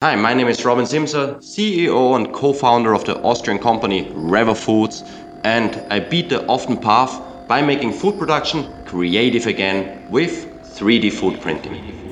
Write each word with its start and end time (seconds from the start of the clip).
Hi, 0.00 0.14
my 0.14 0.32
name 0.32 0.46
is 0.46 0.64
Robin 0.64 0.84
Simsa, 0.84 1.38
CEO 1.38 2.14
and 2.14 2.32
co-founder 2.32 2.94
of 2.94 3.04
the 3.04 3.20
Austrian 3.22 3.58
company 3.58 4.04
Revo 4.12 4.56
Foods, 4.56 5.02
and 5.42 5.74
I 5.90 5.98
beat 5.98 6.28
the 6.28 6.46
often 6.46 6.76
path 6.76 7.20
by 7.48 7.62
making 7.62 7.94
food 7.94 8.16
production 8.16 8.84
creative 8.84 9.46
again 9.46 10.06
with 10.08 10.46
3D 10.78 11.12
food 11.12 11.40
printing. 11.40 12.07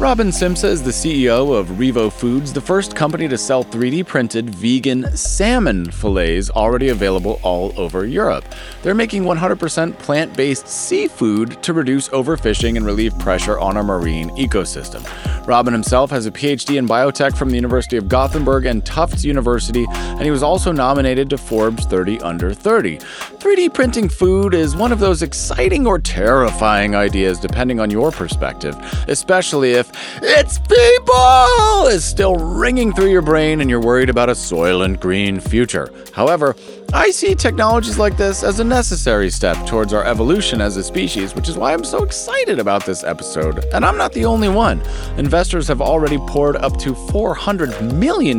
Robin 0.00 0.28
Simsa 0.28 0.64
is 0.64 0.82
the 0.82 0.90
CEO 0.90 1.54
of 1.54 1.66
Revo 1.72 2.10
Foods, 2.10 2.54
the 2.54 2.60
first 2.60 2.96
company 2.96 3.28
to 3.28 3.36
sell 3.36 3.62
3D 3.62 4.06
printed 4.06 4.48
vegan 4.48 5.14
salmon 5.14 5.90
fillets 5.90 6.48
already 6.48 6.88
available 6.88 7.38
all 7.42 7.78
over 7.78 8.06
Europe. 8.06 8.46
They're 8.82 8.94
making 8.94 9.24
100% 9.24 9.98
plant 9.98 10.34
based 10.34 10.66
seafood 10.66 11.62
to 11.62 11.74
reduce 11.74 12.08
overfishing 12.08 12.78
and 12.78 12.86
relieve 12.86 13.16
pressure 13.18 13.58
on 13.58 13.76
our 13.76 13.82
marine 13.82 14.30
ecosystem. 14.38 15.06
Robin 15.46 15.72
himself 15.74 16.10
has 16.10 16.24
a 16.24 16.30
PhD 16.30 16.78
in 16.78 16.88
biotech 16.88 17.36
from 17.36 17.50
the 17.50 17.56
University 17.56 17.98
of 17.98 18.08
Gothenburg 18.08 18.64
and 18.64 18.86
Tufts 18.86 19.22
University, 19.22 19.84
and 19.90 20.22
he 20.22 20.30
was 20.30 20.42
also 20.42 20.72
nominated 20.72 21.28
to 21.28 21.36
Forbes 21.36 21.84
30 21.84 22.20
Under 22.20 22.54
30. 22.54 22.96
3D 22.96 23.74
printing 23.74 24.08
food 24.08 24.54
is 24.54 24.76
one 24.76 24.92
of 24.92 24.98
those 24.98 25.22
exciting 25.22 25.86
or 25.86 25.98
terrifying 25.98 26.94
ideas, 26.94 27.38
depending 27.38 27.80
on 27.80 27.90
your 27.90 28.10
perspective, 28.10 28.76
especially 29.06 29.72
if 29.72 29.89
it's 30.22 30.58
people 30.58 31.86
is 31.86 32.04
still 32.04 32.36
ringing 32.36 32.92
through 32.92 33.10
your 33.10 33.22
brain 33.22 33.60
and 33.60 33.70
you're 33.70 33.80
worried 33.80 34.10
about 34.10 34.28
a 34.28 34.32
soylent 34.32 35.00
green 35.00 35.40
future. 35.40 35.92
However, 36.12 36.54
I 36.92 37.12
see 37.12 37.36
technologies 37.36 37.98
like 37.98 38.16
this 38.16 38.42
as 38.42 38.58
a 38.58 38.64
necessary 38.64 39.30
step 39.30 39.64
towards 39.66 39.92
our 39.92 40.04
evolution 40.04 40.60
as 40.60 40.76
a 40.76 40.82
species, 40.82 41.36
which 41.36 41.48
is 41.48 41.56
why 41.56 41.72
I'm 41.72 41.84
so 41.84 42.02
excited 42.02 42.58
about 42.58 42.84
this 42.84 43.04
episode. 43.04 43.64
And 43.72 43.84
I'm 43.84 43.96
not 43.96 44.12
the 44.12 44.24
only 44.24 44.48
one. 44.48 44.82
Investors 45.16 45.68
have 45.68 45.80
already 45.80 46.18
poured 46.18 46.56
up 46.56 46.76
to 46.78 46.92
$400 46.92 47.94
million 47.94 48.38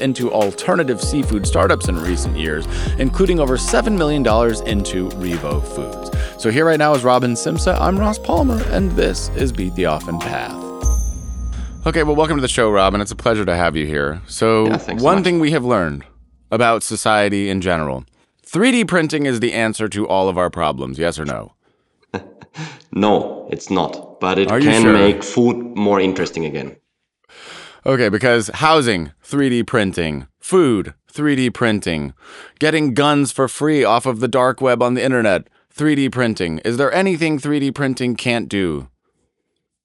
into 0.00 0.32
alternative 0.32 1.00
seafood 1.02 1.46
startups 1.46 1.88
in 1.88 2.00
recent 2.00 2.36
years, 2.36 2.66
including 2.98 3.40
over 3.40 3.56
$7 3.56 3.98
million 3.98 4.22
into 4.68 5.08
Revo 5.16 5.60
Foods. 5.74 6.42
So 6.42 6.52
here 6.52 6.66
right 6.66 6.78
now 6.78 6.94
is 6.94 7.02
Robin 7.02 7.32
Simsa. 7.32 7.76
I'm 7.80 7.98
Ross 7.98 8.18
Palmer, 8.18 8.62
and 8.70 8.92
this 8.92 9.28
is 9.30 9.50
Beat 9.50 9.74
the 9.74 9.86
Often 9.86 10.20
Path. 10.20 10.67
Okay, 11.86 12.02
well, 12.02 12.16
welcome 12.16 12.36
to 12.36 12.42
the 12.42 12.48
show, 12.48 12.70
Robin. 12.70 13.00
It's 13.00 13.10
a 13.12 13.16
pleasure 13.16 13.44
to 13.46 13.56
have 13.56 13.74
you 13.76 13.86
here. 13.86 14.20
So, 14.26 14.66
Yeah, 14.66 14.94
one 14.94 15.18
so 15.18 15.24
thing 15.24 15.40
we 15.40 15.52
have 15.52 15.64
learned 15.64 16.04
about 16.50 16.82
society 16.82 17.48
in 17.48 17.60
general 17.60 18.04
3D 18.46 18.86
printing 18.88 19.26
is 19.26 19.40
the 19.40 19.52
answer 19.52 19.88
to 19.88 20.06
all 20.06 20.28
of 20.28 20.36
our 20.38 20.50
problems, 20.50 20.98
yes 20.98 21.18
or 21.18 21.24
no? 21.24 21.52
No, 22.92 23.46
it's 23.52 23.70
not, 23.70 24.18
but 24.20 24.38
it 24.38 24.50
Are 24.50 24.60
can 24.60 24.82
sure? 24.82 24.92
make 24.92 25.22
food 25.22 25.56
more 25.76 26.00
interesting 26.00 26.44
again. 26.44 26.76
Okay, 27.86 28.08
because 28.08 28.48
housing, 28.54 29.12
3D 29.24 29.66
printing, 29.66 30.26
food, 30.40 30.94
3D 31.12 31.52
printing, 31.54 32.14
getting 32.58 32.94
guns 32.94 33.30
for 33.30 33.46
free 33.46 33.84
off 33.84 34.06
of 34.06 34.20
the 34.20 34.26
dark 34.28 34.60
web 34.60 34.82
on 34.82 34.94
the 34.94 35.04
internet, 35.04 35.46
3D 35.74 36.10
printing. 36.10 36.58
Is 36.60 36.76
there 36.78 36.92
anything 36.92 37.38
3D 37.38 37.74
printing 37.74 38.16
can't 38.16 38.48
do? 38.48 38.88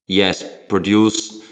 Yes, 0.07 0.43
produce 0.69 1.42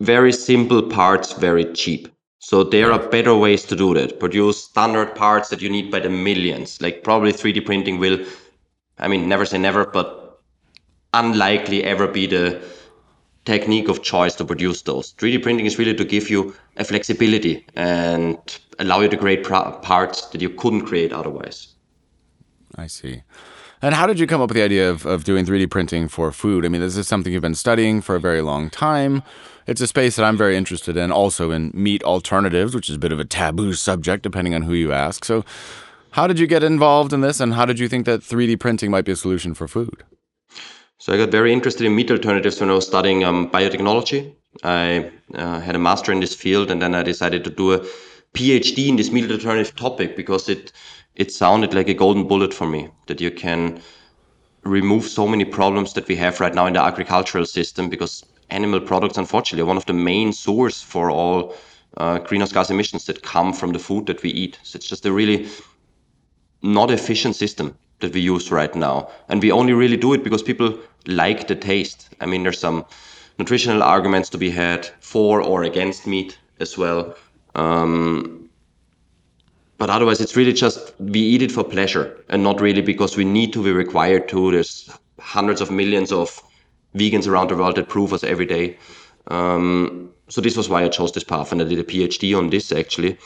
very 0.00 0.32
simple 0.32 0.82
parts 0.82 1.32
very 1.32 1.72
cheap. 1.72 2.08
So 2.38 2.62
there 2.62 2.92
are 2.92 2.98
better 3.08 3.34
ways 3.34 3.64
to 3.64 3.76
do 3.76 3.94
that. 3.94 4.20
Produce 4.20 4.64
standard 4.64 5.14
parts 5.14 5.48
that 5.48 5.62
you 5.62 5.70
need 5.70 5.90
by 5.90 6.00
the 6.00 6.10
millions. 6.10 6.80
Like 6.80 7.02
probably 7.02 7.32
3D 7.32 7.64
printing 7.64 7.98
will, 7.98 8.18
I 8.98 9.08
mean, 9.08 9.28
never 9.28 9.46
say 9.46 9.56
never, 9.56 9.86
but 9.86 10.42
unlikely 11.14 11.84
ever 11.84 12.06
be 12.06 12.26
the 12.26 12.62
technique 13.44 13.88
of 13.88 14.02
choice 14.02 14.34
to 14.34 14.44
produce 14.44 14.82
those. 14.82 15.14
3D 15.14 15.42
printing 15.42 15.66
is 15.66 15.78
really 15.78 15.94
to 15.94 16.04
give 16.04 16.28
you 16.28 16.54
a 16.76 16.84
flexibility 16.84 17.64
and 17.76 18.38
allow 18.78 19.00
you 19.00 19.08
to 19.08 19.16
create 19.16 19.44
pro- 19.44 19.72
parts 19.78 20.26
that 20.26 20.40
you 20.40 20.50
couldn't 20.50 20.86
create 20.86 21.12
otherwise. 21.12 21.68
I 22.74 22.88
see. 22.88 23.22
And 23.80 23.94
how 23.94 24.06
did 24.06 24.18
you 24.18 24.26
come 24.26 24.40
up 24.40 24.48
with 24.48 24.56
the 24.56 24.62
idea 24.62 24.90
of, 24.90 25.04
of 25.06 25.24
doing 25.24 25.44
3D 25.44 25.70
printing 25.70 26.08
for 26.08 26.32
food? 26.32 26.64
I 26.64 26.68
mean, 26.68 26.80
this 26.80 26.96
is 26.96 27.06
something 27.06 27.32
you've 27.32 27.42
been 27.42 27.54
studying 27.54 28.00
for 28.00 28.16
a 28.16 28.20
very 28.20 28.40
long 28.40 28.70
time. 28.70 29.22
It's 29.66 29.80
a 29.80 29.86
space 29.86 30.16
that 30.16 30.24
I'm 30.24 30.36
very 30.36 30.56
interested 30.56 30.96
in, 30.96 31.10
also 31.10 31.50
in 31.50 31.70
meat 31.72 32.02
alternatives, 32.02 32.74
which 32.74 32.90
is 32.90 32.96
a 32.96 32.98
bit 32.98 33.12
of 33.12 33.18
a 33.18 33.24
taboo 33.24 33.72
subject 33.72 34.22
depending 34.22 34.54
on 34.54 34.62
who 34.62 34.74
you 34.74 34.92
ask. 34.92 35.24
So, 35.24 35.44
how 36.10 36.26
did 36.26 36.38
you 36.38 36.46
get 36.46 36.62
involved 36.62 37.12
in 37.12 37.22
this, 37.22 37.40
and 37.40 37.54
how 37.54 37.64
did 37.64 37.78
you 37.78 37.88
think 37.88 38.06
that 38.06 38.20
3D 38.20 38.60
printing 38.60 38.90
might 38.90 39.04
be 39.04 39.12
a 39.12 39.16
solution 39.16 39.52
for 39.52 39.66
food? 39.66 40.04
So 40.98 41.12
I 41.12 41.16
got 41.16 41.30
very 41.30 41.52
interested 41.52 41.84
in 41.86 41.96
meat 41.96 42.10
alternatives 42.10 42.60
when 42.60 42.70
I 42.70 42.74
was 42.74 42.86
studying 42.86 43.24
um, 43.24 43.50
biotechnology. 43.50 44.32
I 44.62 45.10
uh, 45.34 45.60
had 45.60 45.74
a 45.74 45.78
master 45.78 46.12
in 46.12 46.20
this 46.20 46.34
field, 46.34 46.70
and 46.70 46.80
then 46.80 46.94
I 46.94 47.02
decided 47.02 47.42
to 47.44 47.50
do 47.50 47.72
a 47.72 47.80
PhD 48.32 48.88
in 48.88 48.96
this 48.96 49.10
meat 49.10 49.30
alternative 49.30 49.74
topic 49.76 50.16
because 50.16 50.48
it 50.48 50.72
it 51.16 51.32
sounded 51.32 51.74
like 51.74 51.88
a 51.88 51.94
golden 51.94 52.26
bullet 52.26 52.52
for 52.54 52.66
me 52.66 52.88
that 53.06 53.20
you 53.20 53.30
can 53.30 53.80
remove 54.64 55.04
so 55.04 55.28
many 55.28 55.44
problems 55.44 55.92
that 55.92 56.08
we 56.08 56.16
have 56.16 56.40
right 56.40 56.54
now 56.54 56.66
in 56.66 56.72
the 56.72 56.82
agricultural 56.82 57.44
system 57.44 57.88
because 57.88 58.24
animal 58.50 58.80
products 58.80 59.18
unfortunately 59.18 59.62
are 59.62 59.66
one 59.66 59.76
of 59.76 59.86
the 59.86 59.92
main 59.92 60.32
source 60.32 60.82
for 60.82 61.10
all 61.10 61.54
uh, 61.96 62.18
greenhouse 62.18 62.52
gas 62.52 62.70
emissions 62.70 63.04
that 63.06 63.22
come 63.22 63.52
from 63.52 63.72
the 63.72 63.78
food 63.78 64.06
that 64.06 64.22
we 64.22 64.30
eat 64.30 64.58
so 64.62 64.76
it's 64.76 64.88
just 64.88 65.06
a 65.06 65.12
really 65.12 65.48
not 66.62 66.90
efficient 66.90 67.36
system 67.36 67.76
that 68.00 68.14
we 68.14 68.20
use 68.20 68.50
right 68.50 68.74
now. 68.74 69.08
And 69.28 69.42
we 69.42 69.52
only 69.52 69.72
really 69.72 69.96
do 69.96 70.14
it 70.14 70.24
because 70.24 70.42
people 70.42 70.78
like 71.06 71.46
the 71.46 71.54
taste. 71.54 72.08
I 72.20 72.26
mean, 72.26 72.42
there's 72.42 72.58
some 72.58 72.84
nutritional 73.38 73.82
arguments 73.82 74.28
to 74.30 74.38
be 74.38 74.50
had 74.50 74.86
for 75.00 75.42
or 75.42 75.62
against 75.64 76.06
meat 76.06 76.38
as 76.60 76.78
well. 76.78 77.14
Um, 77.54 78.48
but 79.76 79.90
otherwise, 79.90 80.20
it's 80.20 80.36
really 80.36 80.52
just 80.52 80.94
we 80.98 81.20
eat 81.20 81.42
it 81.42 81.52
for 81.52 81.64
pleasure 81.64 82.16
and 82.28 82.42
not 82.42 82.60
really 82.60 82.80
because 82.80 83.16
we 83.16 83.24
need 83.24 83.52
to 83.52 83.62
be 83.62 83.72
required 83.72 84.28
to. 84.28 84.52
There's 84.52 84.90
hundreds 85.18 85.60
of 85.60 85.70
millions 85.70 86.12
of 86.12 86.40
vegans 86.94 87.26
around 87.26 87.50
the 87.50 87.56
world 87.56 87.76
that 87.76 87.88
prove 87.88 88.12
us 88.12 88.24
every 88.24 88.46
day. 88.46 88.78
Um, 89.28 90.10
so 90.28 90.40
this 90.40 90.56
was 90.56 90.68
why 90.68 90.84
I 90.84 90.88
chose 90.88 91.12
this 91.12 91.24
path, 91.24 91.52
and 91.52 91.60
I 91.60 91.64
did 91.64 91.78
a 91.78 91.84
PhD 91.84 92.36
on 92.36 92.50
this 92.50 92.72
actually 92.72 93.18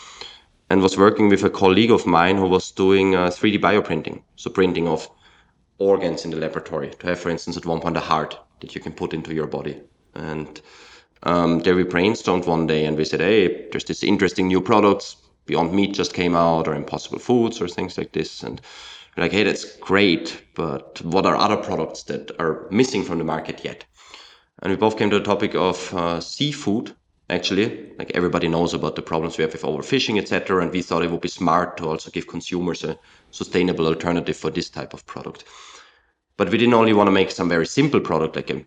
and 0.70 0.82
was 0.82 0.98
working 0.98 1.28
with 1.28 1.44
a 1.44 1.50
colleague 1.50 1.90
of 1.90 2.06
mine 2.06 2.36
who 2.36 2.46
was 2.46 2.70
doing 2.70 3.14
uh, 3.14 3.28
3D 3.28 3.60
bioprinting, 3.60 4.22
so 4.36 4.50
printing 4.50 4.86
of 4.86 5.08
organs 5.78 6.24
in 6.24 6.30
the 6.30 6.36
laboratory 6.36 6.90
to 6.90 7.06
have, 7.06 7.18
for 7.18 7.30
instance, 7.30 7.56
at 7.56 7.64
one 7.64 7.80
point 7.80 7.96
a 7.96 8.00
heart 8.00 8.38
that 8.60 8.74
you 8.74 8.80
can 8.80 8.92
put 8.92 9.14
into 9.14 9.34
your 9.34 9.46
body. 9.46 9.80
And 10.14 10.60
um, 11.22 11.60
there 11.60 11.76
we 11.76 11.84
brainstormed 11.84 12.46
one 12.46 12.66
day 12.66 12.84
and 12.84 12.96
we 12.96 13.04
said, 13.04 13.20
hey, 13.20 13.68
there's 13.70 13.84
this 13.84 14.02
interesting 14.02 14.48
new 14.48 14.60
products. 14.60 15.16
Beyond 15.46 15.72
Meat 15.72 15.94
just 15.94 16.12
came 16.12 16.36
out, 16.36 16.68
or 16.68 16.74
Impossible 16.74 17.18
Foods, 17.18 17.62
or 17.62 17.68
things 17.68 17.96
like 17.96 18.12
this. 18.12 18.42
And 18.42 18.60
we're 19.18 19.24
like, 19.24 19.32
hey, 19.32 19.42
that's 19.42 19.76
great, 19.78 20.44
but 20.54 21.02
what 21.02 21.26
are 21.26 21.34
other 21.34 21.56
products 21.56 22.04
that 22.04 22.30
are 22.38 22.68
missing 22.70 23.02
from 23.02 23.18
the 23.18 23.24
market 23.24 23.64
yet? 23.64 23.84
And 24.62 24.70
we 24.70 24.76
both 24.76 24.96
came 24.96 25.10
to 25.10 25.18
the 25.18 25.24
topic 25.24 25.56
of 25.56 25.92
uh, 25.92 26.20
seafood. 26.20 26.94
Actually, 27.28 27.90
like 27.98 28.12
everybody 28.14 28.46
knows 28.46 28.74
about 28.74 28.94
the 28.94 29.02
problems 29.02 29.36
we 29.36 29.42
have 29.42 29.52
with 29.52 29.62
overfishing, 29.62 30.18
etc. 30.18 30.62
And 30.62 30.70
we 30.70 30.82
thought 30.82 31.02
it 31.02 31.10
would 31.10 31.20
be 31.20 31.28
smart 31.28 31.76
to 31.78 31.88
also 31.88 32.12
give 32.12 32.28
consumers 32.28 32.84
a 32.84 32.96
sustainable 33.32 33.88
alternative 33.88 34.36
for 34.36 34.50
this 34.50 34.70
type 34.70 34.94
of 34.94 35.04
product. 35.04 35.44
But 36.36 36.50
we 36.50 36.58
didn't 36.58 36.74
only 36.74 36.92
want 36.92 37.08
to 37.08 37.12
make 37.12 37.32
some 37.32 37.48
very 37.48 37.66
simple 37.66 38.00
product 38.00 38.36
like 38.36 38.50
a, 38.50 38.64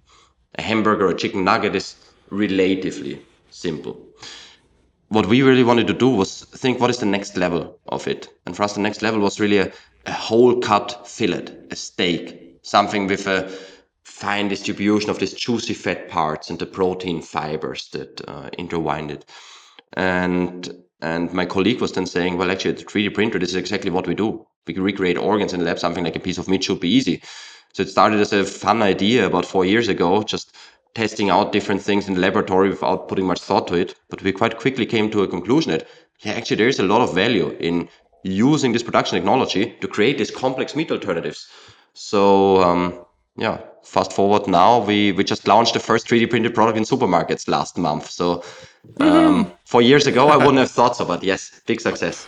a 0.55 0.61
hamburger 0.61 1.07
or 1.07 1.11
a 1.11 1.17
chicken 1.17 1.45
nugget 1.45 1.75
is 1.75 1.95
relatively 2.29 3.21
simple. 3.49 4.05
What 5.07 5.27
we 5.27 5.43
really 5.43 5.63
wanted 5.63 5.87
to 5.87 5.93
do 5.93 6.09
was 6.09 6.41
think 6.43 6.79
what 6.79 6.89
is 6.89 6.99
the 6.99 7.05
next 7.05 7.37
level 7.37 7.79
of 7.87 8.05
it. 8.07 8.27
And 8.45 8.55
for 8.55 8.63
us, 8.63 8.73
the 8.73 8.81
next 8.81 9.01
level 9.01 9.21
was 9.21 9.39
really 9.39 9.57
a, 9.57 9.71
a 10.05 10.11
whole 10.11 10.59
cut 10.59 11.07
fillet, 11.07 11.47
a 11.69 11.75
steak, 11.75 12.59
something 12.63 13.07
with 13.07 13.27
a 13.27 13.51
fine 14.03 14.47
distribution 14.47 15.09
of 15.09 15.19
these 15.19 15.33
juicy 15.33 15.73
fat 15.73 16.09
parts 16.09 16.49
and 16.49 16.59
the 16.59 16.65
protein 16.65 17.21
fibers 17.21 17.89
that 17.89 18.21
uh, 18.27 18.49
it. 18.57 19.25
And 19.93 20.83
and 21.01 21.33
my 21.33 21.45
colleague 21.45 21.81
was 21.81 21.93
then 21.93 22.05
saying, 22.05 22.37
well, 22.37 22.51
actually, 22.51 22.73
the 22.73 22.83
3D 22.83 23.15
printer, 23.15 23.39
this 23.39 23.49
is 23.49 23.55
exactly 23.55 23.89
what 23.89 24.07
we 24.07 24.13
do. 24.13 24.45
We 24.67 24.75
recreate 24.75 25.17
organs 25.17 25.51
in 25.51 25.59
the 25.59 25.65
lab. 25.65 25.79
Something 25.79 26.03
like 26.03 26.15
a 26.15 26.19
piece 26.19 26.37
of 26.37 26.47
meat 26.47 26.63
should 26.63 26.79
be 26.79 26.89
easy. 26.89 27.23
So 27.73 27.81
it 27.81 27.89
started 27.89 28.19
as 28.19 28.31
a 28.33 28.43
fun 28.43 28.83
idea 28.83 29.25
about 29.25 29.45
four 29.45 29.65
years 29.65 29.87
ago, 29.87 30.21
just 30.21 30.55
testing 30.93 31.31
out 31.31 31.51
different 31.51 31.81
things 31.81 32.07
in 32.07 32.13
the 32.13 32.19
laboratory 32.19 32.69
without 32.69 33.07
putting 33.07 33.25
much 33.25 33.41
thought 33.41 33.67
to 33.69 33.75
it. 33.75 33.95
But 34.09 34.21
we 34.21 34.31
quite 34.31 34.59
quickly 34.59 34.85
came 34.85 35.09
to 35.09 35.23
a 35.23 35.27
conclusion 35.27 35.71
that, 35.71 35.87
yeah, 36.19 36.33
actually, 36.33 36.57
there 36.57 36.67
is 36.67 36.79
a 36.79 36.83
lot 36.83 37.01
of 37.01 37.15
value 37.15 37.49
in 37.59 37.89
using 38.23 38.71
this 38.71 38.83
production 38.83 39.17
technology 39.17 39.75
to 39.81 39.87
create 39.87 40.17
these 40.17 40.31
complex 40.31 40.75
meat 40.75 40.91
alternatives. 40.91 41.47
So, 41.93 42.61
um, 42.61 43.05
yeah, 43.37 43.59
fast 43.83 44.13
forward 44.13 44.47
now, 44.47 44.79
we, 44.79 45.11
we 45.11 45.23
just 45.23 45.47
launched 45.47 45.73
the 45.73 45.79
first 45.79 46.07
3D 46.07 46.29
printed 46.29 46.53
product 46.53 46.77
in 46.77 46.83
supermarkets 46.83 47.47
last 47.47 47.77
month. 47.77 48.09
So, 48.09 48.43
um, 48.99 49.51
four 49.65 49.81
years 49.81 50.07
ago, 50.07 50.29
I 50.29 50.37
wouldn't 50.37 50.57
have 50.57 50.71
thought 50.71 50.95
so, 50.95 51.05
but 51.05 51.23
yes, 51.23 51.61
big 51.65 51.81
success. 51.81 52.27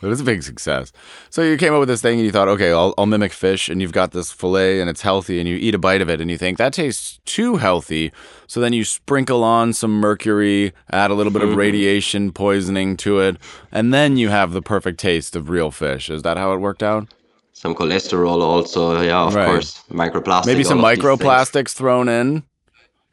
It 0.00 0.06
was 0.06 0.20
a 0.20 0.24
big 0.24 0.44
success. 0.44 0.92
So 1.28 1.42
you 1.42 1.56
came 1.56 1.72
up 1.74 1.80
with 1.80 1.88
this 1.88 2.00
thing 2.00 2.18
and 2.18 2.24
you 2.24 2.30
thought, 2.30 2.46
okay, 2.48 2.70
I'll, 2.70 2.94
I'll 2.96 3.06
mimic 3.06 3.32
fish, 3.32 3.68
and 3.68 3.82
you've 3.82 3.92
got 3.92 4.12
this 4.12 4.30
fillet 4.30 4.80
and 4.80 4.88
it's 4.88 5.02
healthy, 5.02 5.40
and 5.40 5.48
you 5.48 5.56
eat 5.56 5.74
a 5.74 5.78
bite 5.78 6.00
of 6.00 6.08
it 6.08 6.20
and 6.20 6.30
you 6.30 6.38
think 6.38 6.56
that 6.58 6.72
tastes 6.72 7.18
too 7.24 7.56
healthy. 7.56 8.12
So 8.46 8.60
then 8.60 8.72
you 8.72 8.84
sprinkle 8.84 9.42
on 9.42 9.72
some 9.72 9.90
mercury, 9.98 10.72
add 10.92 11.10
a 11.10 11.14
little 11.14 11.32
bit 11.32 11.42
of 11.42 11.48
Mm-hmm. 11.48 11.58
radiation 11.58 12.32
poisoning 12.32 12.96
to 12.98 13.18
it, 13.20 13.38
and 13.72 13.92
then 13.92 14.16
you 14.16 14.28
have 14.28 14.52
the 14.52 14.62
perfect 14.62 15.00
taste 15.00 15.34
of 15.34 15.48
real 15.50 15.70
fish. 15.72 16.08
Is 16.10 16.22
that 16.22 16.36
how 16.36 16.52
it 16.52 16.58
worked 16.58 16.82
out? 16.82 17.08
Some 17.52 17.74
cholesterol 17.74 18.40
also, 18.40 19.00
yeah, 19.02 19.22
of 19.22 19.34
Right. 19.34 19.46
course. 19.46 19.82
Microplastic. 19.90 20.46
Maybe 20.46 20.62
some 20.62 20.78
all 20.78 20.84
of 20.86 20.94
these 20.94 21.02
things. 21.02 21.20
microplastics 21.20 21.72
thrown 21.74 22.08
in 22.08 22.44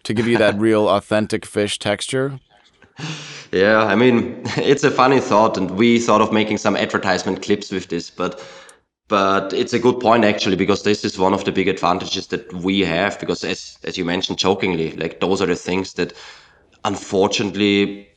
to 0.03 0.13
give 0.13 0.27
you 0.27 0.37
that 0.37 0.55
real 0.59 0.87
authentic 0.87 1.47
fish 1.47 1.79
texture. 1.79 2.39
Yeah, 3.55 3.85
I 3.85 3.95
mean, 3.95 4.41
it's 4.57 4.83
a 4.83 4.91
funny 4.91 5.19
thought, 5.21 5.57
and 5.57 5.71
we 5.71 5.97
thought 5.99 6.21
of 6.21 6.33
making 6.33 6.57
some 6.57 6.75
advertisement 6.75 7.41
clips 7.41 7.71
with 7.71 7.87
this, 7.87 8.09
but 8.09 8.43
but 9.07 9.53
it's 9.53 9.73
a 9.73 9.79
good 9.79 9.99
point 9.99 10.25
actually 10.25 10.55
because 10.55 10.81
this 10.81 11.05
is 11.05 11.19
one 11.19 11.31
of 11.33 11.45
the 11.45 11.51
big 11.51 11.67
advantages 11.67 12.25
that 12.27 12.51
we 12.53 12.79
have 12.79 13.19
because 13.19 13.43
as 13.43 13.77
as 13.83 13.97
you 13.97 14.03
mentioned 14.03 14.39
jokingly, 14.39 14.91
like 14.97 15.19
those 15.21 15.41
are 15.41 15.45
the 15.45 15.55
things 15.55 15.93
that 15.93 16.13
unfortunately 16.83 18.09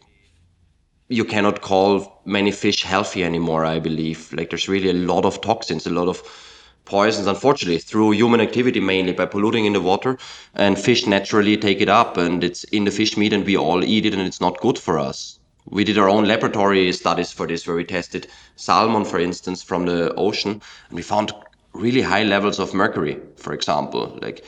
you 1.08 1.24
cannot 1.24 1.60
call 1.62 2.20
many 2.24 2.50
fish 2.50 2.82
healthy 2.82 3.22
anymore. 3.22 3.64
I 3.64 3.78
believe 3.78 4.32
like 4.32 4.50
there's 4.50 4.68
really 4.68 4.90
a 4.90 4.94
lot 4.94 5.24
of 5.24 5.40
toxins, 5.40 5.86
a 5.86 5.90
lot 5.90 6.08
of 6.08 6.22
poisons, 6.88 7.26
unfortunately, 7.26 7.78
through 7.78 8.12
human 8.12 8.40
activity 8.40 8.80
mainly 8.80 9.12
by 9.12 9.26
polluting 9.26 9.66
in 9.66 9.74
the 9.74 9.80
water, 9.80 10.18
and 10.54 10.78
fish 10.78 11.06
naturally 11.06 11.56
take 11.56 11.80
it 11.80 11.88
up, 11.88 12.16
and 12.16 12.42
it's 12.42 12.64
in 12.64 12.84
the 12.84 12.90
fish 12.90 13.16
meat, 13.16 13.32
and 13.32 13.44
we 13.44 13.56
all 13.56 13.84
eat 13.84 14.06
it, 14.06 14.14
and 14.14 14.22
it's 14.22 14.40
not 14.40 14.60
good 14.60 14.78
for 14.78 14.98
us. 14.98 15.38
We 15.70 15.84
did 15.84 15.98
our 15.98 16.08
own 16.08 16.24
laboratory 16.24 16.90
studies 16.92 17.30
for 17.30 17.46
this, 17.46 17.66
where 17.66 17.76
we 17.76 17.84
tested 17.84 18.26
salmon, 18.56 19.04
for 19.04 19.20
instance, 19.20 19.62
from 19.62 19.84
the 19.84 20.14
ocean, 20.14 20.62
and 20.88 20.96
we 20.96 21.02
found 21.02 21.32
really 21.74 22.00
high 22.00 22.24
levels 22.24 22.58
of 22.58 22.72
mercury, 22.72 23.20
for 23.36 23.52
example. 23.52 24.18
Like, 24.22 24.44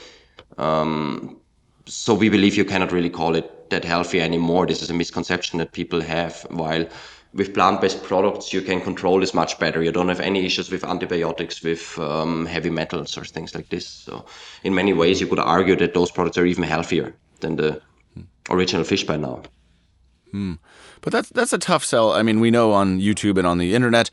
um, 0.56 1.36
so 1.84 2.14
we 2.14 2.30
believe 2.30 2.56
you 2.56 2.64
cannot 2.64 2.92
really 2.92 3.10
call 3.10 3.34
it 3.36 3.68
that 3.70 3.84
healthy 3.84 4.20
anymore. 4.20 4.66
This 4.66 4.82
is 4.82 4.90
a 4.90 4.94
misconception 4.94 5.58
that 5.58 5.72
people 5.72 6.00
have. 6.00 6.46
While 6.50 6.86
with 7.32 7.54
plant-based 7.54 8.02
products, 8.02 8.52
you 8.52 8.60
can 8.60 8.80
control 8.80 9.20
this 9.20 9.34
much 9.34 9.58
better. 9.58 9.82
You 9.82 9.92
don't 9.92 10.08
have 10.08 10.20
any 10.20 10.44
issues 10.44 10.70
with 10.70 10.84
antibiotics, 10.84 11.62
with 11.62 11.98
um, 11.98 12.46
heavy 12.46 12.70
metals 12.70 13.16
or 13.16 13.24
things 13.24 13.54
like 13.54 13.68
this. 13.68 13.86
So, 13.86 14.24
in 14.64 14.74
many 14.74 14.92
ways, 14.92 15.20
you 15.20 15.26
could 15.26 15.38
argue 15.38 15.76
that 15.76 15.94
those 15.94 16.10
products 16.10 16.38
are 16.38 16.46
even 16.46 16.64
healthier 16.64 17.14
than 17.40 17.56
the 17.56 17.80
original 18.50 18.84
fish 18.84 19.04
by 19.04 19.16
now. 19.16 19.42
But 21.00 21.12
that's 21.12 21.28
that's 21.30 21.52
a 21.52 21.58
tough 21.58 21.84
sell. 21.84 22.12
I 22.12 22.22
mean, 22.22 22.40
we 22.40 22.50
know 22.50 22.72
on 22.72 23.00
YouTube 23.00 23.38
and 23.38 23.46
on 23.46 23.58
the 23.58 23.74
internet, 23.74 24.10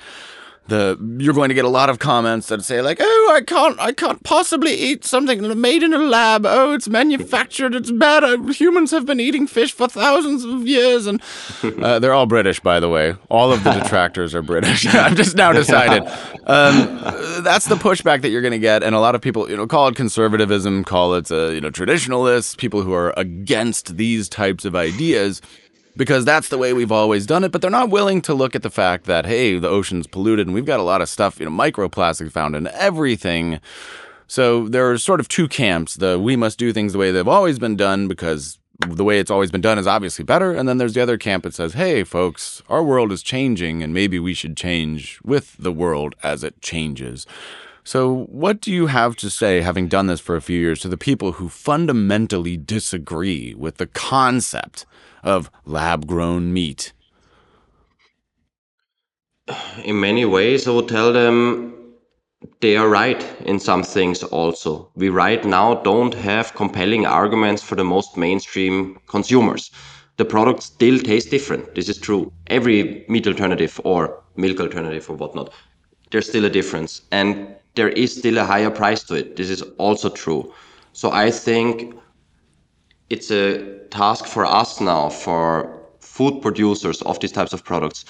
the 0.68 0.98
you're 1.20 1.34
going 1.34 1.50
to 1.50 1.56
get 1.56 1.66
a 1.66 1.70
lot 1.70 1.90
of 1.90 2.00
comments 2.00 2.48
that 2.48 2.64
say 2.64 2.82
like, 2.82 2.98
"Oh, 3.00 3.34
I 3.34 3.42
can't, 3.42 3.80
I 3.80 3.92
can't 3.94 4.24
possibly 4.24 4.74
eat 4.74 5.06
something 5.06 5.60
made 5.60 5.84
in 5.84 5.94
a 5.94 5.98
lab. 5.98 6.46
Oh, 6.46 6.74
it's 6.74 6.88
manufactured. 6.88 7.76
It's 7.76 7.92
bad. 7.92 8.24
Uh, 8.24 8.38
Humans 8.38 8.92
have 8.92 9.06
been 9.06 9.20
eating 9.20 9.48
fish 9.48 9.72
for 9.72 9.88
thousands 9.88 10.44
of 10.44 10.68
years." 10.68 11.08
And 11.08 11.22
uh, 11.84 12.00
they're 12.00 12.14
all 12.14 12.26
British, 12.26 12.60
by 12.60 12.80
the 12.80 12.90
way. 12.90 13.16
All 13.30 13.52
of 13.52 13.64
the 13.64 13.72
detractors 13.80 14.36
are 14.36 14.42
British. 14.42 14.86
I've 14.94 15.16
just 15.16 15.36
now 15.36 15.52
decided. 15.52 16.04
Um, 16.48 17.44
that's 17.44 17.68
the 17.68 17.76
pushback 17.76 18.22
that 18.22 18.30
you're 18.30 18.42
going 18.42 18.52
to 18.52 18.60
get, 18.60 18.84
and 18.84 18.96
a 18.96 19.00
lot 19.00 19.16
of 19.16 19.22
people, 19.22 19.50
you 19.50 19.58
know, 19.58 19.68
call 19.68 19.88
it 19.88 19.96
conservatism, 19.96 20.84
call 20.84 21.14
it, 21.14 21.32
uh, 21.32 21.48
you 21.48 21.62
know, 21.62 21.70
traditionalists, 21.70 22.56
people 22.56 22.82
who 22.82 22.94
are 22.94 23.14
against 23.18 23.98
these 23.98 24.30
types 24.30 24.66
of 24.66 24.76
ideas 24.76 25.42
because 25.98 26.24
that's 26.24 26.50
the 26.50 26.58
way 26.58 26.72
we've 26.74 26.92
always 26.92 27.26
done 27.26 27.44
it. 27.44 27.52
But 27.52 27.62
they're 27.62 27.72
not 27.72 27.90
willing 27.90 28.22
to 28.22 28.34
look 28.34 28.56
at 28.56 28.64
the 28.64 28.70
fact 28.70 29.06
that, 29.06 29.26
hey, 29.26 29.58
the 29.60 29.68
ocean's 29.68 30.08
polluted 30.08 30.48
and 30.48 30.54
we've 30.54 30.66
got 30.66 30.80
a 30.80 30.84
lot 30.84 31.02
of 31.02 31.10
stuff, 31.10 31.40
you 31.40 31.46
know, 31.46 31.52
microplastics 31.52 32.32
found 32.32 32.56
in 32.56 32.68
everything. 32.68 33.60
So 34.28 34.68
there 34.68 34.90
are 34.90 34.98
sort 34.98 35.20
of 35.20 35.28
two 35.28 35.48
camps. 35.48 35.96
The 35.96 36.20
we 36.20 36.36
must 36.36 36.60
do 36.60 36.72
things 36.72 36.94
the 36.94 37.00
way 37.00 37.12
they've 37.12 37.28
always 37.28 37.60
been 37.60 37.76
done 37.76 38.08
because 38.08 38.60
the 38.86 39.04
way 39.04 39.20
it's 39.20 39.32
always 39.32 39.50
been 39.50 39.62
done 39.62 39.80
is 39.80 39.88
obviously 39.88 40.24
better. 40.24 40.54
And 40.54 40.70
then 40.70 40.78
there's 40.78 40.94
the 40.94 41.02
other 41.02 41.18
camp 41.18 41.44
that 41.44 41.54
says, 41.54 41.74
hey, 41.74 42.04
folks, 42.04 42.62
our 42.70 42.84
world 42.84 43.12
is 43.12 43.24
changing 43.24 43.82
and 43.82 43.94
maybe 43.94 44.20
we 44.20 44.34
should 44.34 44.56
change 44.56 45.20
with 45.24 45.58
the 45.58 45.72
world 45.72 46.16
as 46.24 46.44
it 46.44 46.62
changes. 46.62 47.26
So, 47.84 48.26
what 48.26 48.60
do 48.60 48.70
you 48.74 48.88
have 48.88 49.16
to 49.16 49.30
say, 49.30 49.62
having 49.62 49.88
done 49.88 50.08
this 50.08 50.20
for 50.20 50.36
a 50.36 50.42
few 50.42 50.60
years, 50.60 50.82
to 50.82 50.90
the 50.90 50.98
people 50.98 51.32
who 51.34 51.48
fundamentally 51.48 52.58
disagree 52.58 53.56
with 53.56 53.78
the 53.78 53.88
concept 53.88 54.86
of 55.28 55.52
lab 55.66 56.08
grown 56.08 56.54
meat? 56.54 56.94
in 59.84 60.00
many 60.00 60.26
ways, 60.26 60.68
I 60.68 60.72
would 60.72 60.88
tell 60.88 61.14
them 61.14 61.74
they 62.60 62.78
are 62.78 62.88
right 62.88 63.24
in 63.46 63.60
some 63.60 63.84
things 63.84 64.24
also. 64.24 64.90
We 64.96 65.10
right 65.10 65.44
now 65.44 65.76
don't 65.76 66.14
have 66.14 66.54
compelling 66.56 67.06
arguments 67.06 67.62
for 67.62 67.76
the 67.76 67.84
most 67.84 68.18
mainstream 68.18 69.00
consumers. 69.08 69.72
The 70.18 70.26
product 70.26 70.64
still 70.64 71.00
tastes 71.00 71.30
different. 71.30 71.76
This 71.76 71.90
is 71.90 71.98
true. 71.98 72.32
Every 72.48 73.06
meat 73.08 73.28
alternative 73.28 73.80
or 73.84 74.24
milk 74.36 74.60
alternative 74.60 75.10
or 75.10 75.16
whatnot, 75.16 75.52
there's 76.12 76.30
still 76.30 76.46
a 76.46 76.50
difference. 76.50 77.02
And 77.12 77.56
there 77.76 77.90
is 77.90 78.18
still 78.18 78.38
a 78.38 78.44
higher 78.44 78.72
price 78.72 79.04
to 79.04 79.16
it. 79.16 79.36
This 79.36 79.50
is 79.50 79.62
also 79.78 80.10
true. 80.10 80.54
So 80.94 81.12
I 81.12 81.30
think 81.30 81.94
it's 83.10 83.30
a 83.30 83.77
task 83.90 84.26
for 84.26 84.46
us 84.46 84.80
now, 84.80 85.10
for 85.10 85.78
food 86.00 86.42
producers 86.42 87.02
of 87.04 87.20
these 87.20 87.32
types 87.32 87.54
of 87.54 87.64
products, 87.64 88.06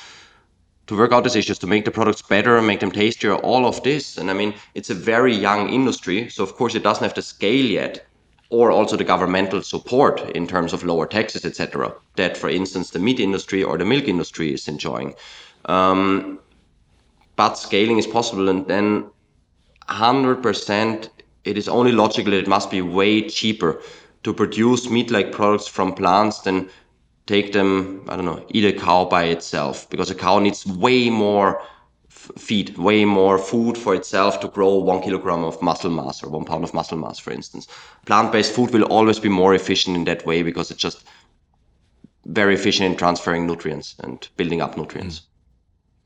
to 0.88 0.95
work 0.95 1.12
out 1.12 1.24
these 1.24 1.35
issues, 1.35 1.59
to 1.59 1.68
make 1.68 1.85
the 1.85 1.91
products 1.91 2.21
better, 2.21 2.62
make 2.62 2.79
them 2.79 2.91
tastier, 2.91 3.35
all 3.35 3.65
of 3.65 3.83
this. 3.83 4.18
And 4.18 4.31
I 4.31 4.33
mean, 4.33 4.53
it's 4.74 4.89
a 4.89 4.95
very 4.95 5.35
young 5.35 5.69
industry, 5.69 6.29
so 6.29 6.44
of 6.44 6.56
course 6.56 6.75
it 6.75 6.83
doesn't 6.83 7.03
have 7.03 7.13
the 7.13 7.21
scale 7.21 7.65
yet, 7.65 8.06
or 8.50 8.71
also 8.71 8.95
the 8.95 9.03
governmental 9.03 9.62
support 9.62 10.21
in 10.31 10.47
terms 10.47 10.71
of 10.71 10.83
lower 10.83 11.06
taxes, 11.06 11.44
etc. 11.44 11.94
That, 12.15 12.38
for 12.38 12.50
instance, 12.50 12.91
the 12.91 13.00
meat 13.00 13.19
industry 13.19 13.63
or 13.63 13.77
the 13.77 13.85
milk 13.85 14.07
industry 14.07 14.53
is 14.53 14.68
enjoying. 14.68 15.13
Um, 15.65 16.39
but 17.35 17.56
scaling 17.56 17.97
is 17.97 18.07
possible, 18.07 18.47
and 18.47 18.65
then 18.68 19.09
100%, 19.89 21.09
it 21.44 21.57
is 21.57 21.68
only 21.68 21.91
logical 21.91 22.31
that 22.31 22.39
it 22.39 22.47
must 22.47 22.71
be 22.71 22.81
way 22.81 23.27
cheaper 23.27 23.81
to 24.24 24.34
produce 24.34 24.90
meat-like 24.90 25.31
products 25.31 25.68
from 25.68 25.94
plants 25.94 26.40
than 26.40 26.69
take 27.25 27.54
them, 27.54 28.06
I 28.08 28.16
don't 28.16 28.25
know, 28.25 28.46
eat 28.50 28.66
a 28.66 28.78
cow 28.78 29.06
by 29.06 29.25
itself 29.25 29.90
because 29.90 30.10
a 30.10 30.16
cow 30.16 30.40
needs 30.40 30.66
way 30.66 31.10
more 31.10 31.62
f- 32.10 32.31
feed, 32.38 32.78
way 32.78 33.06
more 33.06 33.38
food 33.38 33.78
for 33.78 33.94
itself 33.94 34.40
to 34.40 34.48
grow 34.48 34.75
one 34.75 35.02
kilogram 35.02 35.44
of 35.44 35.62
muscle 35.62 35.92
mass 35.92 36.24
or 36.24 36.30
one 36.30 36.46
pound 36.46 36.64
of 36.64 36.74
muscle 36.74 36.98
mass, 36.98 37.19
for 37.19 37.31
instance. 37.31 37.68
Plant 38.06 38.31
based 38.31 38.54
food 38.54 38.72
will 38.72 38.84
always 38.84 39.19
be 39.19 39.30
more 39.30 39.54
efficient 39.54 39.96
in 39.96 40.06
that 40.06 40.25
way 40.25 40.42
because 40.42 40.72
it's 40.72 40.81
just 40.81 41.04
very 42.25 42.56
efficient 42.56 42.92
in 42.92 42.98
transferring 42.98 43.46
nutrients 43.46 43.96
and 44.00 44.28
building 44.38 44.62
up 44.62 44.78
nutrients. 44.78 45.21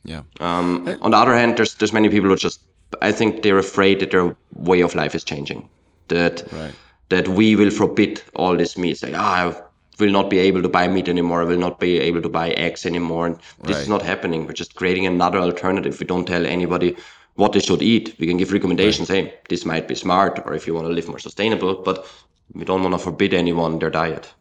Yeah. 0.04 0.24
Um, 0.40 0.98
on 1.02 1.12
the 1.12 1.18
other 1.18 1.36
hand, 1.36 1.58
there's 1.58 1.76
there's 1.76 1.94
many 1.94 2.10
people 2.10 2.30
who 2.30 2.36
just 2.36 2.62
I 3.02 3.12
think 3.12 3.44
they're 3.44 3.60
afraid 3.60 4.00
that 4.00 4.12
their 4.12 4.36
way 4.56 4.82
of 4.82 4.96
life 4.96 5.16
is 5.16 5.24
changing. 5.24 5.70
That 6.08 6.44
Right. 6.52 6.74
That 7.12 7.28
we 7.28 7.56
will 7.56 7.72
forbid 7.72 8.22
all 8.36 8.58
this 8.58 8.78
meat. 8.78 8.98
Say, 8.98 9.14
ah, 9.14 9.36
I 9.42 9.62
will 10.00 10.12
not 10.12 10.30
be 10.30 10.40
able 10.40 10.62
to 10.64 10.70
buy 10.70 10.88
meat 10.88 11.08
anymore. 11.08 11.42
I 11.42 11.46
will 11.46 11.64
not 11.68 11.80
be 11.80 12.00
able 12.00 12.22
to 12.22 12.30
buy 12.30 12.50
eggs 12.52 12.86
anymore. 12.86 13.28
And 13.28 13.40
this 13.64 13.78
is 13.78 13.90
not 13.90 14.02
happening. 14.02 14.48
We're 14.48 14.54
just 14.54 14.76
creating 14.76 15.06
another 15.06 15.40
alternative. 15.40 16.00
We 16.00 16.08
don't 16.08 16.26
tell 16.26 16.46
anybody 16.46 16.96
what 17.36 17.54
they 17.54 17.60
should 17.60 17.82
eat. 17.82 18.16
We 18.20 18.28
can 18.28 18.38
give 18.38 18.52
recommendations. 18.52 19.10
Hey, 19.10 19.34
this 19.50 19.66
might 19.66 19.88
be 19.88 19.96
smart, 19.96 20.42
or 20.46 20.54
if 20.54 20.68
you 20.68 20.74
want 20.74 20.88
to 20.88 20.94
live 20.94 21.08
more 21.08 21.20
sustainable, 21.20 21.76
but 21.76 22.08
we 22.54 22.66
don't 22.66 22.84
want 22.84 22.94
to 22.94 23.00
forbid 23.00 23.34
anyone 23.34 23.80
their 23.80 23.90
diet. 23.90 24.34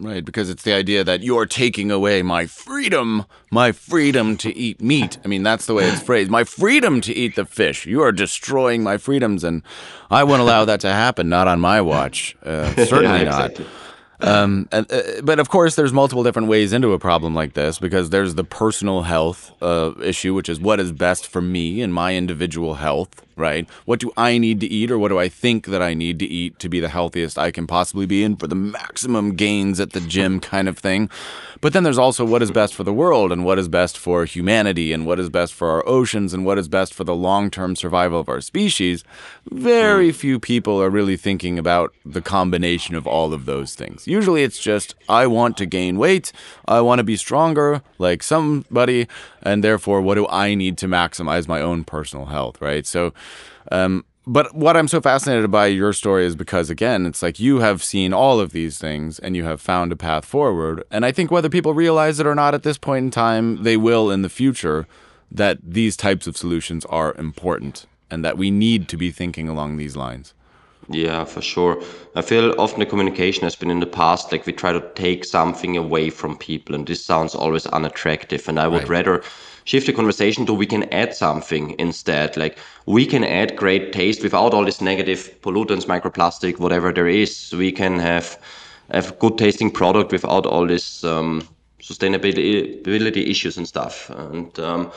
Right, 0.00 0.24
because 0.24 0.48
it's 0.48 0.62
the 0.62 0.72
idea 0.72 1.04
that 1.04 1.22
you're 1.22 1.44
taking 1.44 1.90
away 1.90 2.22
my 2.22 2.46
freedom, 2.46 3.26
my 3.50 3.70
freedom 3.70 4.38
to 4.38 4.56
eat 4.56 4.80
meat. 4.80 5.18
I 5.26 5.28
mean, 5.28 5.42
that's 5.42 5.66
the 5.66 5.74
way 5.74 5.84
it's 5.84 6.00
phrased. 6.00 6.30
My 6.30 6.42
freedom 6.42 7.02
to 7.02 7.12
eat 7.12 7.36
the 7.36 7.44
fish. 7.44 7.84
You 7.84 8.00
are 8.00 8.10
destroying 8.10 8.82
my 8.82 8.96
freedoms, 8.96 9.44
and 9.44 9.62
I 10.10 10.24
won't 10.24 10.40
allow 10.40 10.64
that 10.64 10.80
to 10.80 10.90
happen. 10.90 11.28
Not 11.28 11.48
on 11.48 11.60
my 11.60 11.82
watch. 11.82 12.34
Uh, 12.42 12.74
certainly 12.86 13.24
Yeah, 13.24 13.24
not. 13.24 13.60
Um, 14.22 14.68
and, 14.72 14.90
uh, 14.90 15.20
but 15.22 15.38
of 15.38 15.48
course, 15.50 15.76
there's 15.76 15.92
multiple 15.92 16.22
different 16.22 16.48
ways 16.48 16.72
into 16.72 16.92
a 16.92 16.98
problem 16.98 17.34
like 17.34 17.52
this 17.52 17.78
because 17.78 18.10
there's 18.10 18.34
the 18.34 18.44
personal 18.44 19.02
health 19.02 19.52
uh, 19.62 19.92
issue, 20.02 20.34
which 20.34 20.48
is 20.48 20.60
what 20.60 20.80
is 20.80 20.92
best 20.92 21.26
for 21.26 21.40
me 21.40 21.82
and 21.82 21.92
my 21.92 22.14
individual 22.14 22.74
health, 22.74 23.22
right? 23.40 23.68
What 23.86 23.98
do 24.00 24.12
I 24.16 24.38
need 24.38 24.60
to 24.60 24.66
eat, 24.66 24.90
or 24.90 24.98
what 24.98 25.08
do 25.08 25.18
I 25.18 25.28
think 25.28 25.66
that 25.66 25.82
I 25.82 25.94
need 25.94 26.18
to 26.20 26.26
eat 26.26 26.58
to 26.60 26.68
be 26.68 26.78
the 26.78 26.88
healthiest 26.88 27.38
I 27.38 27.50
can 27.50 27.66
possibly 27.66 28.06
be 28.06 28.22
and 28.22 28.38
for 28.38 28.46
the 28.46 28.54
maximum 28.54 29.34
gains 29.34 29.80
at 29.80 29.92
the 29.92 30.00
gym 30.00 30.38
kind 30.40 30.68
of 30.68 30.78
thing? 30.78 31.10
But 31.60 31.74
then 31.74 31.82
there's 31.82 31.98
also 31.98 32.24
what 32.24 32.42
is 32.42 32.50
best 32.50 32.74
for 32.74 32.84
the 32.84 32.92
world 32.92 33.32
and 33.32 33.44
what 33.44 33.58
is 33.58 33.68
best 33.68 33.98
for 33.98 34.24
humanity 34.24 34.92
and 34.92 35.04
what 35.04 35.20
is 35.20 35.28
best 35.28 35.52
for 35.52 35.68
our 35.68 35.86
oceans 35.86 36.32
and 36.32 36.44
what 36.44 36.58
is 36.58 36.68
best 36.68 36.94
for 36.94 37.04
the 37.04 37.14
long 37.14 37.50
term 37.50 37.76
survival 37.76 38.20
of 38.20 38.28
our 38.28 38.40
species. 38.40 39.04
Very 39.50 40.10
mm. 40.10 40.14
few 40.14 40.38
people 40.38 40.80
are 40.80 40.88
really 40.88 41.16
thinking 41.16 41.58
about 41.58 41.92
the 42.04 42.22
combination 42.22 42.94
of 42.94 43.06
all 43.06 43.34
of 43.34 43.44
those 43.44 43.74
things. 43.74 44.06
Usually 44.06 44.42
it's 44.42 44.58
just, 44.58 44.94
I 45.08 45.26
want 45.26 45.56
to 45.58 45.66
gain 45.66 45.98
weight, 45.98 46.32
I 46.66 46.80
want 46.80 46.98
to 46.98 47.04
be 47.04 47.16
stronger 47.16 47.82
like 47.98 48.22
somebody, 48.22 49.06
and 49.42 49.62
therefore, 49.62 50.00
what 50.00 50.14
do 50.14 50.26
I 50.28 50.54
need 50.54 50.78
to 50.78 50.86
maximize 50.86 51.46
my 51.48 51.60
own 51.60 51.84
personal 51.84 52.26
health, 52.26 52.60
right? 52.60 52.86
So, 52.86 53.12
um, 53.70 54.04
but 54.26 54.54
what 54.54 54.76
I'm 54.76 54.88
so 54.88 55.00
fascinated 55.00 55.50
by 55.50 55.66
your 55.66 55.92
story 55.92 56.24
is 56.24 56.36
because, 56.36 56.70
again, 56.70 57.06
it's 57.06 57.22
like 57.22 57.40
you 57.40 57.58
have 57.60 57.82
seen 57.82 58.12
all 58.12 58.38
of 58.38 58.52
these 58.52 58.78
things 58.78 59.18
and 59.18 59.34
you 59.34 59.44
have 59.44 59.60
found 59.60 59.92
a 59.92 59.96
path 59.96 60.24
forward. 60.24 60.84
And 60.90 61.04
I 61.04 61.12
think 61.12 61.30
whether 61.30 61.48
people 61.48 61.74
realize 61.74 62.20
it 62.20 62.26
or 62.26 62.34
not 62.34 62.54
at 62.54 62.62
this 62.62 62.78
point 62.78 63.04
in 63.04 63.10
time, 63.10 63.62
they 63.62 63.76
will 63.76 64.10
in 64.10 64.22
the 64.22 64.28
future 64.28 64.86
that 65.32 65.58
these 65.62 65.96
types 65.96 66.26
of 66.26 66.36
solutions 66.36 66.84
are 66.86 67.14
important 67.14 67.86
and 68.10 68.24
that 68.24 68.36
we 68.36 68.50
need 68.50 68.88
to 68.88 68.96
be 68.96 69.10
thinking 69.10 69.48
along 69.48 69.76
these 69.76 69.96
lines. 69.96 70.34
Yeah, 70.88 71.24
for 71.24 71.40
sure. 71.40 71.82
I 72.16 72.22
feel 72.22 72.54
often 72.60 72.80
the 72.80 72.86
communication 72.86 73.44
has 73.44 73.54
been 73.54 73.70
in 73.70 73.80
the 73.80 73.86
past 73.86 74.32
like 74.32 74.44
we 74.44 74.52
try 74.52 74.72
to 74.72 74.80
take 74.94 75.24
something 75.24 75.76
away 75.76 76.10
from 76.10 76.36
people, 76.36 76.74
and 76.74 76.86
this 76.86 77.04
sounds 77.04 77.34
always 77.34 77.66
unattractive. 77.66 78.48
And 78.48 78.58
I 78.58 78.66
would 78.66 78.88
right. 78.88 79.06
rather 79.06 79.22
shift 79.64 79.86
the 79.86 79.92
conversation 79.92 80.46
to 80.46 80.54
we 80.54 80.66
can 80.66 80.84
add 80.92 81.14
something 81.14 81.74
instead. 81.78 82.36
Like 82.36 82.58
we 82.86 83.06
can 83.06 83.24
add 83.24 83.56
great 83.56 83.92
taste 83.92 84.22
without 84.22 84.54
all 84.54 84.64
this 84.64 84.80
negative 84.80 85.30
pollutants, 85.42 85.86
microplastic, 85.86 86.58
whatever 86.58 86.92
there 86.92 87.08
is. 87.08 87.52
We 87.52 87.72
can 87.72 87.98
have 87.98 88.38
have 88.90 89.18
good 89.18 89.38
tasting 89.38 89.70
product 89.70 90.12
without 90.12 90.46
all 90.46 90.66
this 90.66 91.04
um, 91.04 91.46
sustainability 91.80 93.30
issues 93.30 93.56
and 93.56 93.66
stuff. 93.66 94.10
And 94.10 94.58
um, 94.58 94.92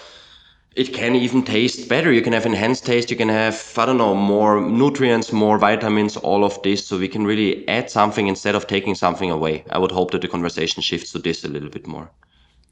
it 0.75 0.93
can 0.93 1.15
even 1.15 1.43
taste 1.43 1.87
better. 1.87 2.11
You 2.11 2.21
can 2.21 2.33
have 2.33 2.45
enhanced 2.45 2.85
taste. 2.85 3.11
You 3.11 3.17
can 3.17 3.29
have, 3.29 3.73
I 3.77 3.85
don't 3.85 3.97
know, 3.97 4.15
more 4.15 4.59
nutrients, 4.59 5.31
more 5.31 5.59
vitamins, 5.59 6.17
all 6.17 6.43
of 6.43 6.61
this. 6.63 6.87
So 6.87 6.97
we 6.97 7.07
can 7.07 7.25
really 7.25 7.67
add 7.67 7.91
something 7.91 8.27
instead 8.27 8.55
of 8.55 8.65
taking 8.65 8.95
something 8.95 9.29
away. 9.29 9.63
I 9.69 9.77
would 9.77 9.91
hope 9.91 10.11
that 10.11 10.21
the 10.21 10.27
conversation 10.27 10.81
shifts 10.81 11.11
to 11.11 11.19
this 11.19 11.43
a 11.43 11.47
little 11.47 11.69
bit 11.69 11.85
more. 11.85 12.09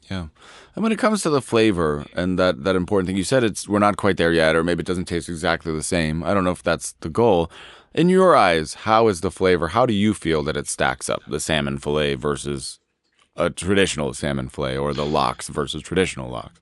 Yeah. 0.10 0.28
And 0.76 0.84
when 0.84 0.92
it 0.92 1.00
comes 1.00 1.22
to 1.24 1.30
the 1.30 1.42
flavor 1.42 2.06
and 2.16 2.40
that, 2.40 2.64
that 2.64 2.76
important 2.76 3.08
thing, 3.08 3.18
you 3.18 3.24
said 3.24 3.44
it's 3.44 3.68
we're 3.68 3.80
not 3.80 3.98
quite 3.98 4.18
there 4.18 4.32
yet, 4.32 4.56
or 4.56 4.64
maybe 4.64 4.82
it 4.82 4.88
doesn't 4.88 5.06
taste 5.06 5.30
exactly 5.30 5.74
the 5.74 5.84
same. 5.84 6.24
I 6.24 6.34
don't 6.34 6.44
know 6.44 6.52
if 6.52 6.64
that's 6.64 6.94
the 7.02 7.10
goal. 7.10 7.52
In 7.94 8.08
your 8.08 8.36
eyes, 8.36 8.74
how 8.74 9.10
is 9.10 9.20
the 9.20 9.32
flavor? 9.32 9.70
How 9.70 9.86
do 9.86 9.94
you 9.94 10.14
feel 10.14 10.44
that 10.44 10.56
it 10.56 10.68
stacks 10.68 11.10
up 11.10 11.22
the 11.28 11.42
salmon 11.42 11.78
fillet 11.78 12.16
versus 12.16 12.80
a 13.36 13.50
traditional 13.50 14.14
salmon 14.14 14.48
fillet 14.48 14.78
or 14.78 14.94
the 14.94 15.06
lox 15.06 15.50
versus 15.50 15.82
traditional 15.82 16.30
lox? 16.30 16.62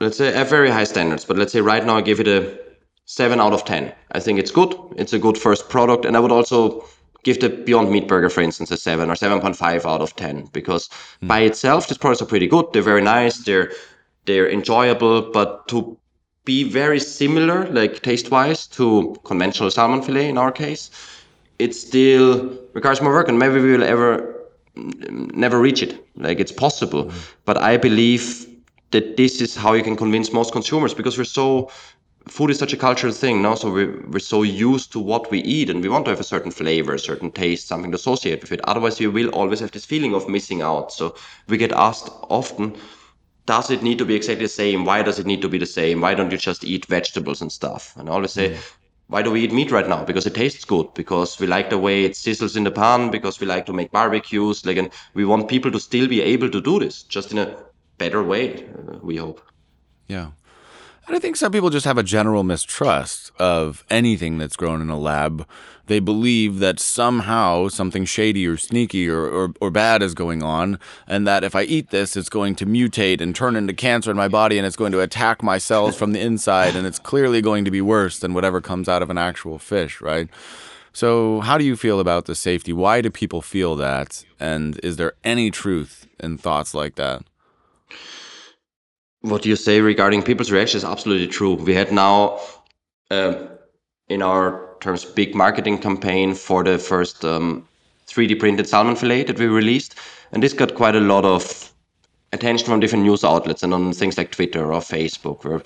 let's 0.00 0.16
say 0.16 0.34
at 0.34 0.48
very 0.48 0.70
high 0.70 0.84
standards, 0.84 1.24
but 1.24 1.36
let's 1.36 1.52
say 1.52 1.60
right 1.60 1.84
now 1.84 1.96
I 1.96 2.02
give 2.02 2.20
it 2.20 2.28
a 2.28 2.58
seven 3.06 3.40
out 3.40 3.52
of 3.52 3.64
ten. 3.64 3.92
I 4.12 4.20
think 4.20 4.38
it's 4.38 4.50
good. 4.50 4.74
It's 4.96 5.12
a 5.12 5.18
good 5.18 5.38
first 5.38 5.68
product, 5.68 6.04
and 6.04 6.16
I 6.16 6.20
would 6.20 6.32
also 6.32 6.84
give 7.28 7.40
the 7.40 7.50
Beyond 7.50 7.90
Meat 7.90 8.08
Burger, 8.08 8.30
for 8.30 8.40
instance, 8.40 8.70
a 8.70 8.76
seven 8.76 9.10
or 9.10 9.16
seven 9.24 9.40
point 9.40 9.56
five 9.56 9.84
out 9.92 10.00
of 10.00 10.16
ten 10.16 10.48
because 10.52 10.88
mm. 11.22 11.28
by 11.28 11.40
itself 11.50 11.88
these 11.88 11.98
products 11.98 12.22
are 12.22 12.30
pretty 12.32 12.48
good. 12.54 12.66
They're 12.72 12.90
very 12.92 13.02
nice. 13.02 13.44
They're 13.44 13.70
they're 14.26 14.50
enjoyable, 14.58 15.30
but 15.38 15.68
to 15.68 15.96
be 16.44 16.64
very 16.64 17.00
similar, 17.00 17.58
like 17.80 18.02
taste 18.02 18.30
wise, 18.30 18.66
to 18.78 19.14
conventional 19.24 19.70
salmon 19.70 20.02
fillet 20.02 20.28
in 20.28 20.38
our 20.38 20.52
case, 20.52 20.90
it 21.58 21.74
still 21.74 22.30
requires 22.72 23.00
more 23.02 23.12
work, 23.12 23.28
and 23.28 23.38
maybe 23.38 23.60
we 23.60 23.72
will 23.72 23.88
ever 23.94 24.08
never 25.44 25.58
reach 25.68 25.82
it. 25.82 25.92
Like 26.16 26.40
it's 26.40 26.52
possible, 26.52 27.04
mm. 27.04 27.12
but 27.44 27.56
I 27.58 27.76
believe 27.76 28.46
that 28.90 29.16
this 29.18 29.42
is 29.42 29.54
how 29.54 29.74
you 29.74 29.82
can 29.82 29.96
convince 29.96 30.32
most 30.32 30.52
consumers 30.52 30.94
because 30.94 31.18
we're 31.18 31.34
so 31.42 31.70
food 32.26 32.50
is 32.50 32.58
such 32.58 32.72
a 32.72 32.76
cultural 32.76 33.12
thing 33.12 33.40
now 33.42 33.54
so 33.54 33.72
we're, 33.72 34.00
we're 34.08 34.18
so 34.18 34.42
used 34.42 34.92
to 34.92 34.98
what 34.98 35.30
we 35.30 35.40
eat 35.40 35.70
and 35.70 35.82
we 35.82 35.88
want 35.88 36.04
to 36.04 36.10
have 36.10 36.20
a 36.20 36.24
certain 36.24 36.50
flavor 36.50 36.94
a 36.94 36.98
certain 36.98 37.30
taste 37.30 37.68
something 37.68 37.90
to 37.90 37.96
associate 37.96 38.42
with 38.42 38.52
it. 38.52 38.60
Otherwise 38.64 39.00
you 39.00 39.10
will 39.10 39.28
always 39.30 39.60
have 39.60 39.70
this 39.70 39.84
feeling 39.84 40.14
of 40.14 40.28
missing 40.28 40.60
out. 40.62 40.92
So 40.92 41.14
we 41.48 41.56
get 41.56 41.72
asked 41.72 42.10
often 42.28 42.76
does 43.46 43.70
it 43.70 43.82
need 43.82 43.96
to 43.96 44.04
be 44.04 44.14
exactly 44.14 44.44
the 44.44 44.50
same? 44.50 44.84
Why 44.84 45.02
does 45.02 45.18
it 45.18 45.24
need 45.24 45.40
to 45.40 45.48
be 45.48 45.56
the 45.56 45.64
same? 45.64 46.02
Why 46.02 46.14
don't 46.14 46.30
you 46.30 46.36
just 46.36 46.64
eat 46.64 46.84
vegetables 46.84 47.40
and 47.40 47.50
stuff? 47.50 47.94
And 47.96 48.10
i 48.10 48.12
always 48.12 48.32
say 48.32 48.50
mm. 48.50 48.72
why 49.06 49.22
do 49.22 49.30
we 49.30 49.42
eat 49.42 49.52
meat 49.54 49.70
right 49.70 49.88
now? 49.88 50.04
Because 50.04 50.26
it 50.26 50.34
tastes 50.34 50.66
good 50.66 50.92
because 50.94 51.40
we 51.40 51.46
like 51.46 51.70
the 51.70 51.78
way 51.78 52.04
it 52.04 52.12
sizzles 52.12 52.56
in 52.56 52.64
the 52.64 52.70
pan 52.70 53.10
because 53.10 53.40
we 53.40 53.46
like 53.46 53.64
to 53.66 53.72
make 53.72 53.90
barbecues 53.90 54.66
like 54.66 54.76
and 54.76 54.90
we 55.14 55.24
want 55.24 55.48
people 55.48 55.70
to 55.70 55.80
still 55.80 56.06
be 56.06 56.20
able 56.20 56.50
to 56.50 56.60
do 56.60 56.78
this 56.78 57.04
just 57.04 57.32
in 57.32 57.38
a 57.38 57.56
better 57.96 58.22
way, 58.22 58.64
uh, 58.64 58.98
we 59.02 59.16
hope. 59.16 59.40
Yeah. 60.08 60.28
And 61.08 61.16
I 61.16 61.20
think 61.20 61.36
some 61.36 61.52
people 61.52 61.70
just 61.70 61.86
have 61.86 61.96
a 61.96 62.02
general 62.02 62.42
mistrust 62.42 63.32
of 63.38 63.82
anything 63.88 64.36
that's 64.36 64.56
grown 64.56 64.82
in 64.82 64.90
a 64.90 64.98
lab. 64.98 65.48
They 65.86 66.00
believe 66.00 66.58
that 66.58 66.78
somehow 66.78 67.68
something 67.68 68.04
shady 68.04 68.46
or 68.46 68.58
sneaky 68.58 69.08
or, 69.08 69.22
or, 69.24 69.54
or, 69.58 69.70
bad 69.70 70.02
is 70.02 70.12
going 70.12 70.42
on, 70.42 70.78
and 71.06 71.26
that 71.26 71.44
if 71.44 71.56
I 71.56 71.62
eat 71.62 71.88
this, 71.88 72.14
it's 72.14 72.28
going 72.28 72.56
to 72.56 72.66
mutate 72.66 73.22
and 73.22 73.34
turn 73.34 73.56
into 73.56 73.72
cancer 73.72 74.10
in 74.10 74.18
my 74.18 74.28
body 74.28 74.58
and 74.58 74.66
it's 74.66 74.76
going 74.76 74.92
to 74.92 75.00
attack 75.00 75.42
my 75.42 75.56
cells 75.56 75.96
from 75.96 76.12
the 76.12 76.20
inside, 76.20 76.76
and 76.76 76.86
it's 76.86 76.98
clearly 76.98 77.40
going 77.40 77.64
to 77.64 77.70
be 77.70 77.80
worse 77.80 78.18
than 78.18 78.34
whatever 78.34 78.60
comes 78.60 78.86
out 78.86 79.00
of 79.00 79.08
an 79.08 79.16
actual 79.16 79.58
fish, 79.58 80.02
right? 80.02 80.28
So, 80.92 81.40
how 81.40 81.56
do 81.56 81.64
you 81.64 81.76
feel 81.76 82.00
about 82.00 82.26
the 82.26 82.34
safety? 82.34 82.74
Why 82.74 83.00
do 83.00 83.08
people 83.08 83.40
feel 83.40 83.76
that? 83.76 84.26
And 84.38 84.78
is 84.82 84.96
there 84.96 85.14
any 85.24 85.50
truth 85.50 86.06
in 86.20 86.36
thoughts 86.36 86.74
like 86.74 86.96
that? 86.96 87.22
What 89.22 89.44
you 89.44 89.56
say 89.56 89.80
regarding 89.80 90.22
people's 90.22 90.50
reaction 90.50 90.78
is 90.78 90.84
absolutely 90.84 91.26
true. 91.26 91.54
We 91.54 91.74
had 91.74 91.92
now 91.92 92.40
uh, 93.10 93.46
in 94.08 94.22
our 94.22 94.76
terms 94.80 95.04
big 95.04 95.34
marketing 95.34 95.78
campaign 95.78 96.34
for 96.34 96.62
the 96.62 96.78
first 96.78 97.24
um, 97.24 97.66
3D 98.06 98.38
printed 98.38 98.68
salmon 98.68 98.96
fillet 98.96 99.24
that 99.24 99.38
we 99.38 99.46
released, 99.46 99.96
and 100.32 100.42
this 100.42 100.52
got 100.52 100.74
quite 100.74 100.94
a 100.94 101.00
lot 101.00 101.24
of 101.24 101.72
attention 102.32 102.66
from 102.66 102.80
different 102.80 103.04
news 103.04 103.24
outlets 103.24 103.62
and 103.62 103.74
on 103.74 103.92
things 103.92 104.16
like 104.16 104.30
Twitter 104.30 104.72
or 104.72 104.80
Facebook. 104.80 105.44
Where 105.44 105.62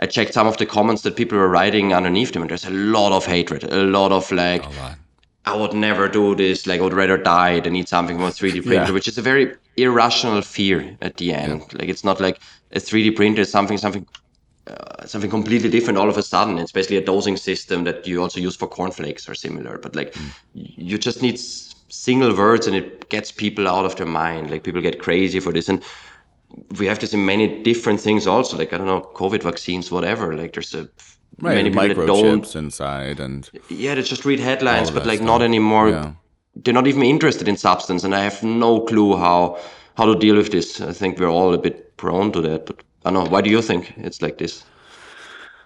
I 0.00 0.06
checked 0.06 0.34
some 0.34 0.46
of 0.46 0.56
the 0.56 0.66
comments 0.66 1.02
that 1.02 1.16
people 1.16 1.38
were 1.38 1.48
writing 1.48 1.92
underneath 1.92 2.32
them, 2.32 2.42
and 2.42 2.50
there's 2.50 2.66
a 2.66 2.70
lot 2.70 3.12
of 3.12 3.26
hatred, 3.26 3.64
a 3.64 3.84
lot 3.84 4.12
of 4.12 4.30
like. 4.32 4.64
I 5.48 5.56
would 5.56 5.72
never 5.72 6.08
do 6.08 6.34
this. 6.34 6.66
Like, 6.66 6.80
I 6.80 6.82
would 6.82 6.92
rather 6.92 7.16
die 7.16 7.60
than 7.60 7.74
eat 7.74 7.88
something 7.88 8.16
from 8.16 8.26
a 8.26 8.30
3D 8.30 8.64
printer, 8.64 8.84
yeah. 8.86 8.90
which 8.90 9.08
is 9.08 9.16
a 9.16 9.22
very 9.22 9.54
irrational 9.76 10.42
fear 10.42 10.96
at 11.00 11.16
the 11.16 11.32
end. 11.32 11.60
Yeah. 11.60 11.78
Like, 11.78 11.88
it's 11.88 12.04
not 12.04 12.20
like 12.20 12.40
a 12.72 12.78
3D 12.78 13.16
printer 13.16 13.42
is 13.42 13.50
something, 13.50 13.78
something, 13.78 14.06
uh, 14.66 15.06
something 15.06 15.30
completely 15.30 15.70
different 15.70 15.98
all 15.98 16.08
of 16.08 16.18
a 16.18 16.22
sudden. 16.22 16.58
It's 16.58 16.72
basically 16.72 16.98
a 16.98 17.04
dosing 17.04 17.36
system 17.36 17.84
that 17.84 18.06
you 18.06 18.20
also 18.20 18.40
use 18.40 18.56
for 18.56 18.68
cornflakes 18.68 19.28
or 19.28 19.34
similar. 19.34 19.78
But 19.78 19.96
like, 19.96 20.12
mm. 20.12 20.30
you 20.54 20.98
just 20.98 21.22
need 21.22 21.38
single 21.38 22.36
words 22.36 22.66
and 22.66 22.76
it 22.76 23.08
gets 23.08 23.32
people 23.32 23.66
out 23.66 23.86
of 23.86 23.96
their 23.96 24.06
mind. 24.06 24.50
Like, 24.50 24.64
people 24.64 24.82
get 24.82 24.98
crazy 25.00 25.40
for 25.40 25.52
this. 25.52 25.70
And 25.70 25.82
we 26.78 26.86
have 26.86 26.98
this 26.98 27.14
in 27.14 27.24
many 27.24 27.62
different 27.62 28.00
things 28.00 28.26
also. 28.26 28.58
Like, 28.58 28.74
I 28.74 28.76
don't 28.76 28.86
know, 28.86 29.08
COVID 29.14 29.42
vaccines, 29.42 29.90
whatever. 29.90 30.36
Like, 30.36 30.52
there's 30.52 30.74
a 30.74 30.88
right, 31.40 31.54
many 31.54 31.70
people 31.70 32.06
don't 32.06 32.54
inside 32.56 33.20
and 33.20 33.50
yeah 33.68 33.94
they 33.94 34.02
just 34.02 34.24
read 34.24 34.40
headlines 34.40 34.90
but 34.90 35.06
like 35.06 35.18
stuff. 35.18 35.26
not 35.26 35.42
anymore 35.42 35.90
yeah. 35.90 36.12
they're 36.56 36.74
not 36.74 36.86
even 36.86 37.02
interested 37.02 37.48
in 37.48 37.56
substance 37.56 38.04
and 38.04 38.14
i 38.14 38.20
have 38.20 38.42
no 38.42 38.80
clue 38.80 39.16
how 39.16 39.58
how 39.96 40.04
to 40.04 40.14
deal 40.18 40.36
with 40.36 40.50
this 40.50 40.80
i 40.80 40.92
think 40.92 41.18
we're 41.18 41.30
all 41.30 41.54
a 41.54 41.58
bit 41.58 41.96
prone 41.96 42.32
to 42.32 42.40
that 42.40 42.66
but 42.66 42.82
i 43.04 43.10
don't 43.10 43.24
know 43.24 43.30
why 43.30 43.40
do 43.40 43.50
you 43.50 43.62
think 43.62 43.92
it's 43.98 44.22
like 44.22 44.38
this 44.38 44.64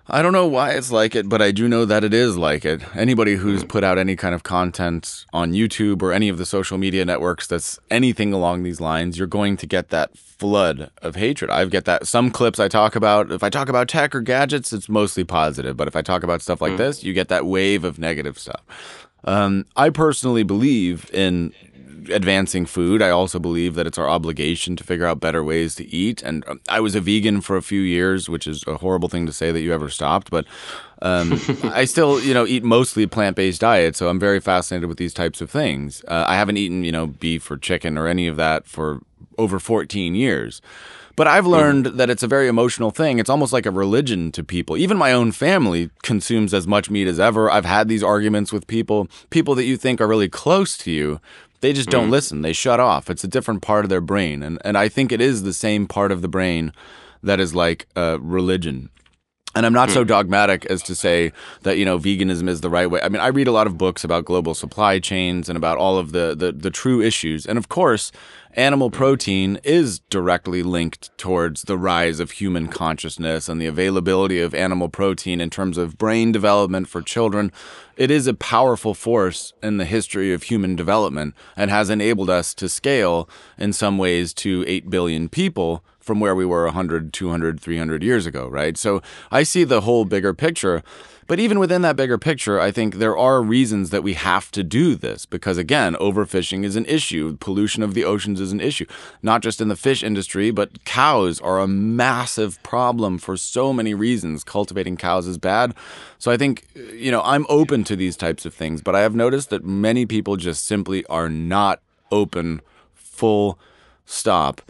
I 0.09 0.21
don't 0.21 0.33
know 0.33 0.49
why 0.49 0.71
it's 0.71 0.91
like 0.91 1.15
it, 1.15 1.29
but 1.29 1.41
I 1.41 1.53
do 1.53 1.69
know 1.69 1.85
that 1.85 2.03
it 2.03 2.13
is 2.13 2.37
like 2.37 2.65
it. 2.65 2.83
Anybody 2.97 3.37
who's 3.37 3.63
put 3.63 3.85
out 3.85 3.99
any 3.99 4.17
kind 4.17 4.35
of 4.35 4.43
content 4.43 5.25
on 5.33 5.53
YouTube 5.53 6.03
or 6.03 6.13
any 6.13 6.29
of 6.29 6.39
the 6.39 6.45
social 6.45 6.77
media 6.77 7.05
networks 7.05 7.47
that's 7.47 7.79
anything 7.89 8.33
along 8.33 8.65
these 8.65 8.81
lines, 8.81 9.17
you're 9.17 9.29
going 9.29 9.57
to 9.59 9.67
get 9.67 9.91
that 9.91 10.19
flood 10.19 10.91
of 11.03 11.15
hatred. 11.15 11.51
I 11.53 11.65
get 11.67 11.85
that 11.85 12.09
some 12.09 12.33
clips 12.33 12.59
I 12.59 12.67
talk 12.67 12.97
about, 12.97 13.31
if 13.31 13.45
I 13.45 13.49
talk 13.49 13.69
about 13.69 13.89
tech 13.89 14.13
or 14.13 14.21
gadgets, 14.21 14.73
it's 14.73 14.89
mostly 14.89 15.23
positive, 15.23 15.77
but 15.77 15.87
if 15.87 15.95
I 15.95 16.03
talk 16.03 16.25
about 16.25 16.43
stuff 16.43 16.61
like 16.61 16.73
mm. 16.73 16.79
this, 16.79 17.05
you 17.05 17.13
get 17.13 17.29
that 17.29 17.47
wave 17.47 17.85
of 17.85 17.99
negative 17.99 18.39
stuff. 18.41 19.09
Um, 19.25 19.67
I 19.77 19.91
personally 19.91 20.43
believe 20.43 21.09
in 21.15 21.53
advancing 22.11 22.67
food. 22.67 23.03
I 23.03 23.11
also 23.11 23.39
believe 23.39 23.75
that 23.75 23.87
it's 23.87 23.99
our 23.99 24.09
obligation 24.09 24.77
to 24.77 24.85
figure 24.85 25.07
out 25.07 25.21
better 25.21 25.43
ways 25.43 25.75
to 25.77 25.89
eat. 25.89 26.23
And 26.23 26.47
um, 26.49 26.61
I 26.69 26.81
was 26.81 26.95
a 26.95 27.01
vegan 27.01 27.41
for 27.41 27.57
a 27.57 27.63
few 27.63 27.81
years, 27.81 28.29
which 28.29 28.47
is 28.47 28.65
a 28.67 28.77
horrible 28.77 29.09
thing 29.09 29.27
to 29.27 29.33
say 29.33 29.53
that 29.53 29.61
you 29.61 29.73
ever 29.73 29.89
stopped, 29.89 30.31
but 30.31 30.47
um, 31.01 31.33
I 31.65 31.85
still, 31.85 32.21
you 32.21 32.35
know, 32.35 32.47
eat 32.47 32.65
mostly 32.65 33.07
plant-based 33.07 33.61
diet. 33.61 33.97
So 33.97 34.09
I'm 34.09 34.21
very 34.21 34.41
fascinated 34.41 34.89
with 34.89 34.99
these 34.99 35.15
types 35.15 35.41
of 35.41 35.51
things. 35.51 36.05
Uh, 36.09 36.25
I 36.27 36.37
haven't 36.37 36.57
eaten, 36.57 36.85
you 36.85 36.93
know, 36.93 37.07
beef 37.07 37.51
or 37.51 37.57
chicken 37.57 37.99
or 37.99 38.07
any 38.07 38.27
of 38.27 38.37
that 38.37 38.67
for 38.67 39.01
over 39.39 39.59
14 39.59 40.15
years. 40.15 40.63
But 41.15 41.27
I've 41.27 41.47
learned 41.47 41.87
that 41.87 42.09
it's 42.09 42.23
a 42.23 42.27
very 42.27 42.49
emotional 42.49 42.91
thing. 42.91 43.19
It's 43.19 43.29
almost 43.29 43.53
like 43.53 43.67
a 43.67 43.71
religion 43.71 44.33
to 44.33 44.43
people. 44.43 44.79
Even 44.79 44.97
my 44.97 45.13
own 45.13 45.33
family 45.33 45.91
consumes 46.03 46.55
as 46.55 46.67
much 46.67 46.89
meat 46.89 47.07
as 47.07 47.21
ever. 47.21 47.51
I've 47.51 47.67
had 47.67 47.89
these 47.89 48.03
arguments 48.03 48.53
with 48.53 48.67
people, 48.67 49.09
people 49.29 49.55
that 49.57 49.65
you 49.65 49.77
think 49.77 50.01
are 50.01 50.09
really 50.09 50.31
close 50.31 50.79
to 50.79 50.91
you, 50.91 51.21
they 51.63 51.73
just 51.73 51.89
don't 51.89 52.09
mm. 52.09 52.13
listen. 52.13 52.43
They 52.43 52.53
shut 52.53 52.81
off. 52.81 53.09
It's 53.09 53.25
a 53.25 53.29
different 53.29 53.63
part 53.63 53.85
of 53.85 53.89
their 53.89 54.01
brain. 54.01 54.43
And, 54.43 54.59
and 54.65 54.77
I 54.77 54.89
think 54.89 55.13
it 55.13 55.21
is 55.21 55.45
the 55.45 55.53
same 55.53 55.87
part 55.87 56.13
of 56.13 56.21
the 56.21 56.29
brain 56.29 56.73
that 57.23 57.41
is 57.41 57.55
like 57.55 57.87
uh, 57.97 58.19
religion. 58.21 58.91
and 59.55 59.65
I'm 59.65 59.73
not 59.73 59.91
so 59.91 60.03
dogmatic 60.03 60.67
as 60.67 60.83
to 60.85 60.95
say 60.95 61.33
that 61.63 61.79
you 61.79 61.85
know 61.85 61.99
veganism 61.99 62.49
is 62.49 62.63
the 62.63 62.71
right 62.71 62.91
way. 62.91 63.01
I 63.03 63.09
mean, 63.09 63.21
I 63.21 63.29
read 63.29 63.49
a 63.49 63.53
lot 63.53 63.67
of 63.67 63.79
books 63.79 64.03
about 64.03 64.25
global 64.25 64.55
supply 64.55 64.99
chains 64.99 65.49
and 65.49 65.57
about 65.57 65.79
all 65.79 65.99
of 65.99 66.13
the 66.13 66.35
the, 66.35 66.53
the 66.53 66.71
true 66.71 67.01
issues, 67.01 67.47
and 67.47 67.59
of 67.59 67.69
course, 67.69 68.13
animal 68.55 68.91
protein 68.91 69.59
is 69.65 70.01
directly 70.11 70.63
linked 70.63 71.17
towards 71.17 71.63
the 71.63 71.79
rise 71.79 72.21
of 72.21 72.33
human 72.33 72.69
consciousness 72.69 73.49
and 73.49 73.61
the 73.61 73.67
availability 73.67 74.41
of 74.41 74.55
animal 74.55 74.89
protein 74.89 75.41
in 75.41 75.49
terms 75.49 75.79
of 75.79 75.97
brain 75.97 76.33
development 76.33 76.89
for 76.89 77.01
children. 77.01 77.51
It 77.97 78.11
is 78.11 78.27
a 78.27 78.35
powerful 78.35 78.95
force 78.95 79.53
in 79.63 79.79
the 79.79 79.85
history 79.85 80.33
of 80.33 80.45
human 80.45 80.77
development 80.77 81.35
and 81.57 81.71
has 81.71 81.89
enabled 81.89 82.29
us 82.29 82.53
to 82.55 82.69
scale 82.69 83.29
in 83.57 83.73
some 83.73 83.97
ways 83.97 84.35
to 84.35 84.65
8 84.67 84.91
billion 84.91 85.29
people 85.29 85.83
from 86.03 86.21
where 86.21 86.35
we 86.35 86.45
were 86.45 86.65
100, 86.65 87.13
200, 87.13 87.61
300 87.61 88.03
years 88.03 88.27
ago, 88.27 88.49
right? 88.49 88.77
So 88.77 89.01
I 89.31 89.43
see 89.43 89.65
the 89.65 89.83
whole 89.83 90.05
bigger 90.05 90.35
picture. 90.35 90.83
But 91.29 91.39
even 91.39 91.61
within 91.61 91.83
that 91.83 91.97
bigger 91.97 92.19
picture, 92.19 92.61
I 92.61 92.73
think 92.73 92.97
there 92.97 93.17
are 93.17 93.41
reasons 93.41 93.91
that 93.91 94.03
we 94.03 94.15
have 94.15 94.51
to 94.51 94.65
do 94.65 94.97
this 94.97 95.25
because, 95.25 95.57
again, 95.57 95.95
overfishing 95.95 96.65
is 96.65 96.75
an 96.75 96.85
issue. 96.87 97.37
Pollution 97.39 97.83
of 97.83 97.95
the 97.95 98.05
oceans 98.05 98.41
is 98.41 98.53
an 98.53 98.61
issue, 98.61 98.87
not 99.23 99.41
just 99.41 99.61
in 99.61 99.69
the 99.69 99.77
fish 99.77 100.03
industry, 100.03 100.51
but 100.51 100.85
cows 100.85 101.41
are 101.41 101.61
a 101.61 101.69
massive 101.69 102.61
problem 102.63 103.19
for 103.19 103.37
so 103.37 103.73
many 103.73 103.95
reasons. 103.95 104.43
Cultivating 104.43 104.97
cows 104.97 105.27
is 105.27 105.39
bad. 105.39 105.75
So 106.19 106.33
I 106.33 106.37
think, 106.37 106.67
you 106.75 107.13
know, 107.13 107.23
I'm 107.23 107.47
open 107.49 107.85
to 107.85 107.97
these 107.97 108.17
types 108.17 108.45
of 108.45 108.53
things, 108.53 108.83
but 108.83 108.97
I 108.97 109.01
have 109.01 109.15
noticed 109.15 109.51
that 109.51 109.65
many 109.65 110.07
people 110.07 110.37
just 110.37 110.67
simply 110.67 111.07
are 111.07 111.29
not 111.29 111.81
open 112.11 112.61
full 112.95 113.59
stop 114.05 114.61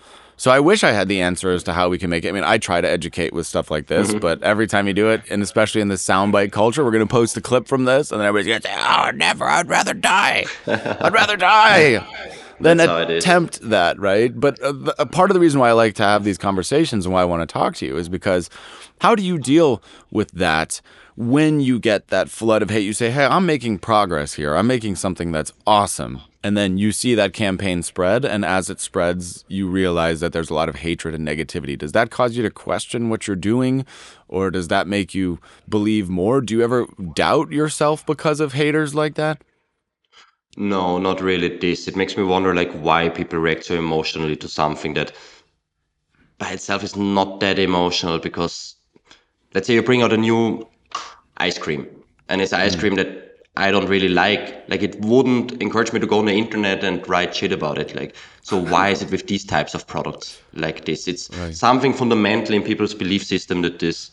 so 0.43 0.51
I 0.51 0.59
wish 0.59 0.83
I 0.83 0.91
had 0.91 1.07
the 1.07 1.21
answer 1.21 1.53
as 1.53 1.63
to 1.63 1.73
how 1.73 1.89
we 1.89 1.99
can 1.99 2.11
make 2.11 2.25
it. 2.25 2.31
I 2.31 2.33
mean, 2.33 2.43
I 2.43 2.59
try 2.59 2.81
to 2.81 2.91
educate 2.91 3.33
with 3.33 3.47
stuff 3.47 3.71
like 3.71 3.87
this, 3.87 4.09
mm-hmm. 4.09 4.19
but 4.19 4.43
every 4.43 4.67
time 4.67 4.89
you 4.89 4.93
do 4.93 5.09
it, 5.09 5.23
and 5.31 5.41
especially 5.41 5.81
in 5.81 5.87
this 5.87 6.05
soundbite 6.05 6.51
culture, 6.51 6.83
we're 6.85 6.91
going 6.91 7.07
to 7.07 7.13
post 7.13 7.37
a 7.37 7.41
clip 7.41 7.69
from 7.69 7.85
this, 7.85 8.11
and 8.11 8.21
then 8.21 8.27
everybody's 8.27 8.49
going 8.49 8.61
to 8.63 8.67
say, 8.67 8.75
"Oh, 8.77 9.13
never! 9.15 9.45
I'd 9.45 9.69
rather 9.69 9.95
die. 9.95 10.47
I'd 10.67 11.13
rather 11.13 11.37
die." 11.37 12.05
Then 12.61 12.79
attempt 12.79 13.61
that, 13.71 13.99
right? 13.99 14.39
But 14.39 14.63
uh, 14.63 14.93
a 14.97 15.07
part 15.07 15.31
of 15.31 15.35
the 15.35 15.41
reason 15.41 15.59
why 15.59 15.71
I 15.71 15.73
like 15.73 15.95
to 15.95 16.05
have 16.05 16.23
these 16.23 16.39
conversations 16.39 17.05
and 17.05 17.13
why 17.13 17.23
I 17.23 17.25
want 17.25 17.49
to 17.49 17.53
talk 17.53 17.75
to 17.77 17.87
you 17.87 17.97
is 17.97 18.09
because 18.09 18.49
how 19.01 19.17
do 19.17 19.23
you 19.25 19.37
deal 19.37 19.83
with 20.13 20.31
that 20.31 20.81
when 21.17 21.59
you 21.59 21.81
get 21.81 22.07
that 22.09 22.29
flood 22.29 22.63
of 22.63 22.71
hate? 22.71 22.85
You 22.85 22.93
say, 22.93 23.11
"Hey, 23.11 23.25
I'm 23.25 23.47
making 23.47 23.79
progress 23.79 24.35
here. 24.35 24.55
I'm 24.55 24.69
making 24.69 24.95
something 24.97 25.33
that's 25.33 25.53
awesome." 25.67 26.21
And 26.45 26.57
then 26.57 26.77
you 26.77 26.91
see 26.93 27.15
that 27.15 27.33
campaign 27.33 27.83
spread 27.83 28.25
and 28.25 28.45
as 28.45 28.69
it 28.69 28.81
spreads 28.81 29.45
you 29.49 29.69
realize 29.69 30.21
that 30.21 30.33
there's 30.33 30.51
a 30.51 30.55
lot 30.55 30.69
of 30.69 30.77
hatred 30.77 31.15
and 31.15 31.27
negativity. 31.27 31.79
Does 31.79 31.93
that 31.93 32.11
cause 32.11 32.37
you 32.37 32.43
to 32.43 32.51
question 32.51 33.09
what 33.09 33.27
you're 33.27 33.37
doing? 33.37 33.87
Or 34.29 34.51
does 34.51 34.69
that 34.69 34.87
make 34.87 35.15
you 35.15 35.39
believe 35.69 36.09
more? 36.09 36.41
Do 36.41 36.55
you 36.55 36.63
ever 36.63 36.87
doubt 37.15 37.53
yourself 37.53 38.05
because 38.05 38.41
of 38.41 38.55
haters 38.55 38.95
like 38.95 39.15
that? 39.15 39.43
No 40.57 40.99
not 40.99 41.21
really 41.21 41.57
this. 41.57 41.87
It 41.87 41.97
makes 41.97 42.17
me 42.17 42.25
wonder 42.25 42.55
like 42.55 42.73
why 42.73 43.09
people 43.09 43.39
react 43.39 43.65
so 43.65 43.79
emotionally 43.79 44.37
to 44.37 44.49
something 44.49 44.95
that 44.95 45.13
by 46.39 46.51
itself 46.51 46.83
is 46.83 46.97
not 46.97 47.41
that 47.41 47.59
emotional 47.59 48.19
because 48.19 48.75
let's 49.55 49.67
say 49.67 49.75
you 49.75 49.83
bring 49.83 50.03
out 50.03 50.13
a 50.13 50.17
new 50.17 50.67
ice 51.37 51.57
cream 51.57 51.87
and 52.29 52.41
it's 52.41 52.53
ice 52.53 52.75
mm. 52.75 52.81
cream 52.81 52.95
that 52.97 53.22
I 53.57 53.71
don't 53.71 53.87
really 53.87 54.09
like. 54.09 54.69
Like 54.69 54.83
it 54.83 54.99
wouldn't 55.01 55.61
encourage 55.61 55.93
me 55.93 56.01
to 56.01 56.07
go 56.07 56.19
on 56.19 56.25
the 56.25 56.33
internet 56.33 56.83
and 56.83 57.07
write 57.09 57.35
shit 57.35 57.53
about 57.53 57.79
it. 57.79 57.95
Like 57.95 58.17
so, 58.43 58.59
why 58.59 58.89
is 58.89 59.03
it 59.03 59.11
with 59.11 59.27
these 59.27 59.45
types 59.45 59.75
of 59.75 59.87
products 59.87 60.41
like 60.55 60.87
this? 60.87 61.07
It's 61.07 61.29
right. 61.37 61.55
something 61.55 61.93
fundamental 61.93 62.55
in 62.55 62.63
people's 62.63 62.95
belief 62.95 63.25
system 63.25 63.61
that 63.63 63.79
this 63.79 64.11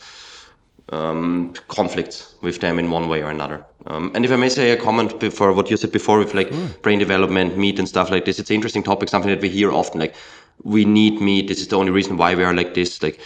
um, 0.90 1.54
conflicts 1.70 2.36
with 2.42 2.60
them 2.60 2.80
in 2.80 2.92
one 2.92 3.08
way 3.08 3.22
or 3.22 3.30
another. 3.30 3.66
Um, 3.88 4.12
and 4.14 4.26
if 4.26 4.32
I 4.32 4.36
may 4.36 4.50
say 4.50 4.72
a 4.72 4.78
comment 4.78 5.20
before 5.20 5.54
what 5.54 5.70
you 5.70 5.78
said 5.78 5.94
before 5.94 6.20
with 6.20 6.34
like 6.34 6.50
mm. 6.50 6.82
brain 6.82 7.00
development, 7.00 7.58
meat 7.58 7.80
and 7.80 7.88
stuff 7.88 8.12
like 8.12 8.26
this, 8.26 8.40
it's 8.40 8.50
an 8.50 8.56
interesting 8.56 8.84
topic, 8.84 9.08
something 9.08 9.32
that 9.32 9.42
we 9.42 9.50
hear 9.50 9.72
often. 9.72 10.02
Like 10.02 10.16
we 10.64 10.84
need 10.84 11.22
meat. 11.22 11.48
This 11.48 11.62
is 11.62 11.70
the 11.70 11.78
only 11.78 11.92
reason 11.92 12.18
why 12.18 12.36
we 12.36 12.44
are 12.44 12.54
like 12.54 12.74
this. 12.74 13.02
Like 13.02 13.22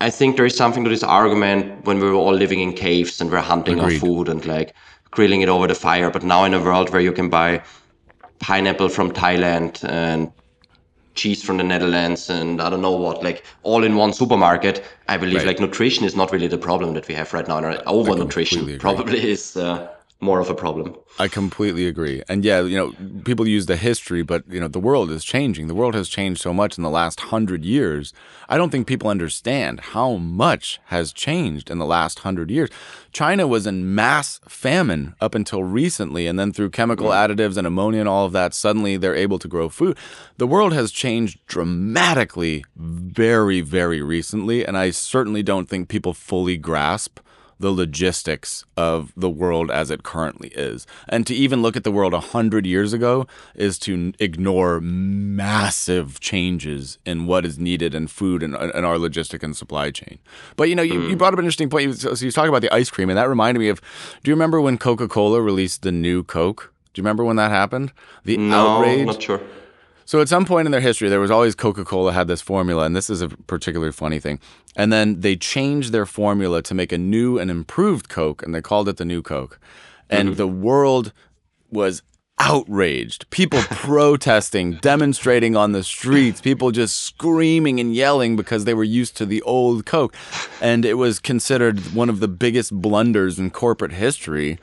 I 0.00 0.10
think 0.10 0.36
there 0.36 0.46
is 0.46 0.56
something 0.56 0.84
to 0.84 0.90
this 0.90 1.02
argument 1.04 1.84
when 1.84 2.00
we 2.00 2.06
were 2.06 2.14
all 2.14 2.34
living 2.34 2.60
in 2.60 2.72
caves 2.72 3.20
and 3.20 3.30
we're 3.30 3.40
hunting 3.40 3.78
Agreed. 3.78 3.94
our 3.94 4.00
food 4.00 4.28
and 4.28 4.44
like 4.46 4.74
grilling 5.12 5.42
it 5.42 5.48
over 5.48 5.68
the 5.68 5.74
fire. 5.76 6.10
But 6.10 6.24
now 6.24 6.42
in 6.44 6.52
a 6.52 6.60
world 6.60 6.90
where 6.90 7.00
you 7.00 7.12
can 7.12 7.28
buy 7.30 7.62
pineapple 8.40 8.88
from 8.88 9.12
Thailand 9.12 9.88
and 9.88 10.32
cheese 11.14 11.42
from 11.42 11.58
the 11.58 11.64
Netherlands 11.64 12.30
and 12.30 12.60
I 12.60 12.70
don't 12.70 12.80
know 12.80 12.96
what, 12.96 13.22
like 13.22 13.44
all 13.62 13.84
in 13.84 13.96
one 13.96 14.12
supermarket, 14.12 14.84
I 15.08 15.16
believe 15.16 15.38
right. 15.38 15.46
like 15.46 15.60
nutrition 15.60 16.04
is 16.04 16.16
not 16.16 16.32
really 16.32 16.48
the 16.48 16.58
problem 16.58 16.94
that 16.94 17.06
we 17.06 17.14
have 17.14 17.32
right 17.32 17.46
now. 17.46 17.62
Over 17.86 18.16
nutrition 18.16 18.78
probably 18.78 19.30
is 19.30 19.56
uh, 19.56 19.91
more 20.22 20.38
of 20.38 20.48
a 20.48 20.54
problem. 20.54 20.96
I 21.18 21.28
completely 21.28 21.86
agree. 21.86 22.22
And 22.28 22.44
yeah, 22.44 22.62
you 22.62 22.76
know, 22.76 23.20
people 23.24 23.46
use 23.46 23.66
the 23.66 23.76
history, 23.76 24.22
but 24.22 24.44
you 24.48 24.60
know, 24.60 24.68
the 24.68 24.78
world 24.78 25.10
is 25.10 25.24
changing. 25.24 25.66
The 25.66 25.74
world 25.74 25.94
has 25.94 26.08
changed 26.08 26.40
so 26.40 26.54
much 26.54 26.78
in 26.78 26.84
the 26.84 26.90
last 26.90 27.20
hundred 27.20 27.64
years. 27.64 28.14
I 28.48 28.56
don't 28.56 28.70
think 28.70 28.86
people 28.86 29.08
understand 29.08 29.80
how 29.80 30.14
much 30.14 30.80
has 30.86 31.12
changed 31.12 31.70
in 31.70 31.78
the 31.78 31.86
last 31.86 32.20
hundred 32.20 32.50
years. 32.50 32.70
China 33.12 33.46
was 33.46 33.66
in 33.66 33.94
mass 33.94 34.40
famine 34.48 35.14
up 35.20 35.34
until 35.34 35.64
recently, 35.64 36.26
and 36.28 36.38
then 36.38 36.52
through 36.52 36.70
chemical 36.70 37.08
mm. 37.08 37.14
additives 37.14 37.56
and 37.56 37.66
ammonia 37.66 38.00
and 38.00 38.08
all 38.08 38.24
of 38.24 38.32
that, 38.32 38.54
suddenly 38.54 38.96
they're 38.96 39.16
able 39.16 39.40
to 39.40 39.48
grow 39.48 39.68
food. 39.68 39.98
The 40.38 40.46
world 40.46 40.72
has 40.72 40.92
changed 40.92 41.44
dramatically 41.46 42.64
very, 42.76 43.60
very 43.60 44.00
recently, 44.00 44.64
and 44.64 44.78
I 44.78 44.90
certainly 44.90 45.42
don't 45.42 45.68
think 45.68 45.88
people 45.88 46.14
fully 46.14 46.56
grasp 46.56 47.18
the 47.62 47.72
logistics 47.72 48.64
of 48.76 49.12
the 49.16 49.30
world 49.30 49.70
as 49.70 49.88
it 49.88 50.02
currently 50.02 50.48
is. 50.48 50.84
And 51.08 51.24
to 51.28 51.34
even 51.34 51.62
look 51.62 51.76
at 51.76 51.84
the 51.84 51.92
world 51.92 52.12
100 52.12 52.66
years 52.66 52.92
ago 52.92 53.26
is 53.54 53.78
to 53.80 54.12
ignore 54.18 54.80
massive 54.80 56.18
changes 56.18 56.98
in 57.06 57.26
what 57.26 57.46
is 57.46 57.60
needed 57.60 57.94
in 57.94 58.08
food 58.08 58.42
and, 58.42 58.56
and 58.56 58.84
our 58.84 58.96
logistic 58.96 59.44
and 59.44 59.56
supply 59.56 59.92
chain. 59.92 60.18
But 60.56 60.68
you 60.68 60.74
know, 60.74 60.82
you, 60.82 61.02
you 61.02 61.14
mm. 61.14 61.18
brought 61.18 61.32
up 61.32 61.38
an 61.38 61.44
interesting 61.44 61.70
point. 61.70 61.96
So, 61.96 62.12
you 62.12 62.32
talk 62.32 62.48
about 62.48 62.62
the 62.62 62.74
ice 62.74 62.90
cream, 62.90 63.08
and 63.08 63.16
that 63.16 63.28
reminded 63.28 63.60
me 63.60 63.68
of 63.68 63.80
do 64.24 64.30
you 64.30 64.34
remember 64.34 64.60
when 64.60 64.76
Coca 64.76 65.06
Cola 65.06 65.40
released 65.40 65.82
the 65.82 65.92
new 65.92 66.24
Coke? 66.24 66.74
Do 66.92 67.00
you 67.00 67.04
remember 67.04 67.24
when 67.24 67.36
that 67.36 67.52
happened? 67.52 67.92
The 68.24 68.34
outrage. 68.34 68.50
no, 68.50 68.68
outrage. 68.78 69.06
Not 69.06 69.22
sure. 69.22 69.40
So 70.04 70.20
at 70.20 70.28
some 70.28 70.44
point 70.44 70.66
in 70.66 70.72
their 70.72 70.80
history, 70.80 71.08
there 71.08 71.20
was 71.20 71.30
always 71.30 71.54
Coca 71.54 71.84
Cola 71.84 72.12
had 72.12 72.28
this 72.28 72.40
formula, 72.40 72.84
and 72.84 72.96
this 72.96 73.08
is 73.10 73.20
a 73.20 73.28
particularly 73.28 73.92
funny 73.92 74.20
thing. 74.20 74.40
And 74.76 74.92
then 74.92 75.20
they 75.20 75.36
changed 75.36 75.92
their 75.92 76.06
formula 76.06 76.62
to 76.62 76.74
make 76.74 76.92
a 76.92 76.98
new 76.98 77.38
and 77.38 77.50
improved 77.50 78.08
Coke, 78.08 78.42
and 78.42 78.54
they 78.54 78.62
called 78.62 78.88
it 78.88 78.96
the 78.96 79.04
New 79.04 79.22
Coke. 79.22 79.58
And 80.08 80.30
mm-hmm. 80.30 80.36
the 80.36 80.48
world 80.48 81.12
was 81.70 82.02
outraged. 82.38 83.28
People 83.30 83.60
protesting, 83.70 84.74
demonstrating 84.76 85.56
on 85.56 85.72
the 85.72 85.84
streets, 85.84 86.40
people 86.40 86.70
just 86.70 87.02
screaming 87.02 87.78
and 87.78 87.94
yelling 87.94 88.36
because 88.36 88.64
they 88.64 88.74
were 88.74 88.84
used 88.84 89.16
to 89.18 89.26
the 89.26 89.42
old 89.42 89.86
Coke. 89.86 90.14
And 90.60 90.84
it 90.84 90.94
was 90.94 91.18
considered 91.18 91.94
one 91.94 92.08
of 92.08 92.20
the 92.20 92.28
biggest 92.28 92.72
blunders 92.72 93.38
in 93.38 93.50
corporate 93.50 93.92
history. 93.92 94.58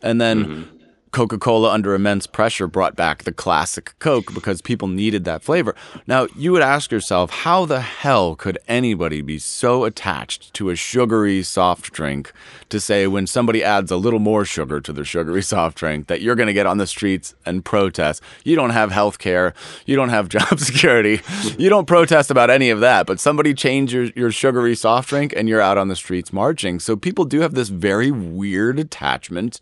And 0.00 0.20
then 0.20 0.44
mm-hmm. 0.44 0.73
Coca 1.14 1.38
Cola, 1.38 1.70
under 1.70 1.94
immense 1.94 2.26
pressure, 2.26 2.66
brought 2.66 2.96
back 2.96 3.22
the 3.22 3.30
classic 3.30 3.94
Coke 4.00 4.34
because 4.34 4.60
people 4.60 4.88
needed 4.88 5.24
that 5.24 5.44
flavor. 5.44 5.76
Now, 6.08 6.26
you 6.36 6.50
would 6.50 6.60
ask 6.60 6.90
yourself, 6.90 7.30
how 7.30 7.66
the 7.66 7.80
hell 7.82 8.34
could 8.34 8.58
anybody 8.66 9.22
be 9.22 9.38
so 9.38 9.84
attached 9.84 10.52
to 10.54 10.70
a 10.70 10.76
sugary 10.76 11.44
soft 11.44 11.92
drink 11.92 12.32
to 12.68 12.80
say 12.80 13.06
when 13.06 13.28
somebody 13.28 13.62
adds 13.62 13.92
a 13.92 13.96
little 13.96 14.18
more 14.18 14.44
sugar 14.44 14.80
to 14.80 14.92
their 14.92 15.04
sugary 15.04 15.40
soft 15.54 15.78
drink 15.78 16.08
that 16.08 16.20
you're 16.20 16.34
going 16.34 16.48
to 16.48 16.52
get 16.52 16.66
on 16.66 16.78
the 16.78 16.86
streets 16.86 17.32
and 17.46 17.64
protest? 17.64 18.20
You 18.42 18.56
don't 18.56 18.70
have 18.70 18.90
health 18.90 19.20
care, 19.20 19.54
you 19.86 19.94
don't 19.94 20.08
have 20.08 20.28
job 20.36 20.58
security, 20.58 21.20
you 21.56 21.68
don't 21.68 21.86
protest 21.86 22.32
about 22.32 22.50
any 22.50 22.70
of 22.70 22.80
that, 22.80 23.06
but 23.06 23.20
somebody 23.20 23.54
changed 23.54 23.92
your, 23.92 24.06
your 24.16 24.32
sugary 24.32 24.74
soft 24.74 25.10
drink 25.10 25.32
and 25.36 25.48
you're 25.48 25.60
out 25.60 25.78
on 25.78 25.86
the 25.86 25.94
streets 25.94 26.32
marching. 26.32 26.80
So 26.80 26.96
people 26.96 27.24
do 27.24 27.38
have 27.38 27.54
this 27.54 27.68
very 27.68 28.10
weird 28.10 28.80
attachment 28.80 29.60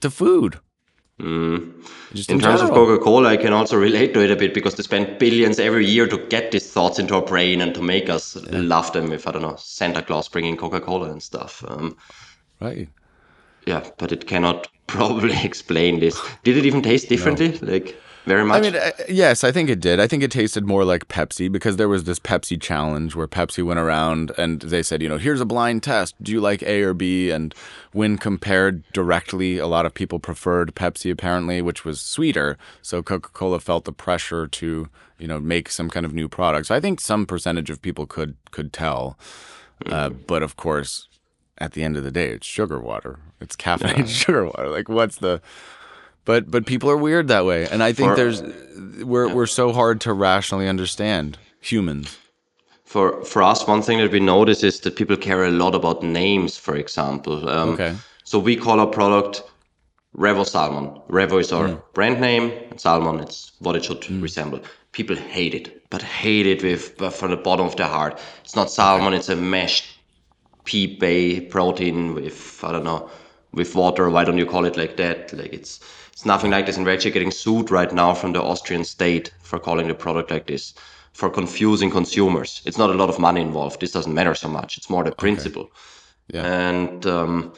to 0.00 0.10
food. 0.10 0.58
Mm. 1.18 1.72
in, 2.28 2.34
in 2.36 2.40
terms 2.40 2.60
of 2.60 2.70
Coca 2.70 3.02
Cola, 3.02 3.30
I 3.30 3.36
can 3.36 3.52
also 3.52 3.76
relate 3.76 4.14
to 4.14 4.20
it 4.20 4.30
a 4.30 4.36
bit 4.36 4.54
because 4.54 4.76
they 4.76 4.84
spend 4.84 5.18
billions 5.18 5.58
every 5.58 5.84
year 5.84 6.06
to 6.06 6.18
get 6.28 6.52
these 6.52 6.70
thoughts 6.70 6.98
into 6.98 7.16
our 7.16 7.22
brain 7.22 7.60
and 7.60 7.74
to 7.74 7.82
make 7.82 8.08
us 8.08 8.36
yeah. 8.36 8.60
love 8.60 8.92
them 8.92 9.10
with, 9.10 9.26
I 9.26 9.32
don't 9.32 9.42
know, 9.42 9.56
Santa 9.58 10.02
Claus 10.02 10.28
bringing 10.28 10.56
Coca 10.56 10.80
Cola 10.80 11.10
and 11.10 11.22
stuff. 11.22 11.64
Um, 11.66 11.96
right. 12.60 12.88
Yeah, 13.66 13.88
but 13.98 14.12
it 14.12 14.26
cannot 14.26 14.68
probably 14.86 15.36
explain 15.42 16.00
this. 16.00 16.20
Did 16.44 16.56
it 16.56 16.64
even 16.64 16.82
taste 16.82 17.08
differently? 17.08 17.58
No. 17.62 17.72
Like, 17.72 17.96
very 18.28 18.44
much. 18.44 18.58
I 18.58 18.60
mean, 18.60 18.76
uh, 18.76 18.90
yes, 19.08 19.42
I 19.42 19.50
think 19.50 19.68
it 19.68 19.80
did. 19.80 19.98
I 19.98 20.06
think 20.06 20.22
it 20.22 20.30
tasted 20.30 20.66
more 20.66 20.84
like 20.84 21.08
Pepsi 21.08 21.50
because 21.50 21.76
there 21.76 21.88
was 21.88 22.04
this 22.04 22.20
Pepsi 22.20 22.60
challenge 22.60 23.16
where 23.16 23.26
Pepsi 23.26 23.64
went 23.64 23.80
around 23.80 24.32
and 24.38 24.60
they 24.60 24.82
said, 24.82 25.02
you 25.02 25.08
know, 25.08 25.18
here's 25.18 25.40
a 25.40 25.46
blind 25.46 25.82
test. 25.82 26.14
Do 26.22 26.30
you 26.30 26.40
like 26.40 26.62
A 26.62 26.82
or 26.82 26.94
B? 26.94 27.30
And 27.30 27.54
when 27.92 28.18
compared 28.18 28.84
directly, 28.92 29.58
a 29.58 29.66
lot 29.66 29.86
of 29.86 29.94
people 29.94 30.18
preferred 30.18 30.74
Pepsi 30.74 31.10
apparently, 31.10 31.60
which 31.60 31.84
was 31.84 32.00
sweeter. 32.00 32.56
So 32.82 33.02
Coca 33.02 33.30
Cola 33.30 33.58
felt 33.58 33.84
the 33.84 33.92
pressure 33.92 34.46
to, 34.46 34.88
you 35.18 35.26
know, 35.26 35.40
make 35.40 35.70
some 35.70 35.90
kind 35.90 36.06
of 36.06 36.14
new 36.14 36.28
product. 36.28 36.66
So 36.66 36.74
I 36.74 36.80
think 36.80 37.00
some 37.00 37.26
percentage 37.26 37.70
of 37.70 37.82
people 37.82 38.06
could 38.06 38.36
could 38.50 38.72
tell. 38.72 39.18
Uh, 39.86 40.10
but 40.10 40.42
of 40.42 40.56
course, 40.56 41.08
at 41.58 41.72
the 41.72 41.82
end 41.82 41.96
of 41.96 42.04
the 42.04 42.10
day, 42.10 42.30
it's 42.30 42.46
sugar 42.46 42.78
water. 42.80 43.18
It's 43.40 43.56
caffeinated 43.56 44.08
sugar 44.24 44.44
water. 44.46 44.68
Like, 44.68 44.88
what's 44.88 45.16
the? 45.16 45.40
But 46.28 46.50
but 46.50 46.66
people 46.66 46.90
are 46.90 46.96
weird 46.98 47.28
that 47.28 47.46
way, 47.46 47.66
and 47.72 47.82
I 47.82 47.94
think 47.94 48.10
For- 48.10 48.16
there's 48.16 48.42
we're 49.12 49.32
we're 49.34 49.46
so 49.46 49.72
hard 49.72 49.98
to 50.02 50.12
rationally 50.12 50.68
understand 50.68 51.38
humans. 51.58 52.18
For 52.84 53.24
for 53.24 53.42
us, 53.42 53.66
one 53.66 53.80
thing 53.80 53.96
that 54.02 54.12
we 54.12 54.20
notice 54.20 54.62
is 54.62 54.80
that 54.80 54.94
people 54.96 55.16
care 55.16 55.42
a 55.44 55.50
lot 55.50 55.74
about 55.74 56.02
names. 56.02 56.58
For 56.58 56.76
example, 56.76 57.48
um, 57.48 57.70
Okay. 57.70 57.94
So 58.24 58.38
we 58.38 58.56
call 58.56 58.78
our 58.78 58.86
product 58.98 59.42
Revo 60.14 60.44
Salmon. 60.44 61.00
Revo 61.08 61.40
is 61.40 61.50
our 61.50 61.68
brand 61.94 62.20
name. 62.20 62.52
and 62.70 62.78
Salmon, 62.78 63.20
it's 63.20 63.52
what 63.60 63.74
it 63.76 63.84
should 63.86 64.04
resemble. 64.22 64.60
People 64.92 65.16
hate 65.16 65.54
it, 65.54 65.66
but 65.88 66.02
hate 66.02 66.46
it 66.46 66.62
with 66.62 66.98
but 66.98 67.14
from 67.14 67.30
the 67.30 67.38
bottom 67.48 67.66
of 67.66 67.76
their 67.76 67.92
heart. 67.96 68.20
It's 68.44 68.56
not 68.56 68.70
salmon. 68.70 69.14
It's 69.14 69.30
a 69.30 69.36
meshed 69.36 69.86
pea 70.64 70.98
bay 70.98 71.40
protein 71.40 72.14
with 72.14 72.60
I 72.62 72.72
don't 72.72 72.84
know 72.84 73.08
with 73.52 73.74
water. 73.74 74.10
Why 74.10 74.24
don't 74.24 74.38
you 74.38 74.46
call 74.54 74.66
it 74.66 74.76
like 74.76 74.96
that? 74.98 75.32
Like 75.32 75.54
it's 75.54 75.80
it's 76.18 76.26
nothing 76.26 76.50
like 76.50 76.66
this. 76.66 76.76
And 76.76 76.84
we're 76.84 76.94
actually 76.94 77.12
getting 77.12 77.30
sued 77.30 77.70
right 77.70 77.92
now 77.92 78.12
from 78.12 78.32
the 78.32 78.42
Austrian 78.42 78.82
state 78.82 79.32
for 79.40 79.60
calling 79.60 79.86
the 79.86 79.94
product 79.94 80.32
like 80.32 80.48
this, 80.48 80.74
for 81.12 81.30
confusing 81.30 81.92
consumers. 81.92 82.60
It's 82.64 82.76
not 82.76 82.90
a 82.90 82.94
lot 82.94 83.08
of 83.08 83.20
money 83.20 83.40
involved. 83.40 83.78
This 83.78 83.92
doesn't 83.92 84.12
matter 84.12 84.34
so 84.34 84.48
much. 84.48 84.76
It's 84.76 84.90
more 84.90 85.04
the 85.04 85.12
principle. 85.12 85.70
Yeah. 86.26 86.44
And 86.44 87.06
um, 87.06 87.52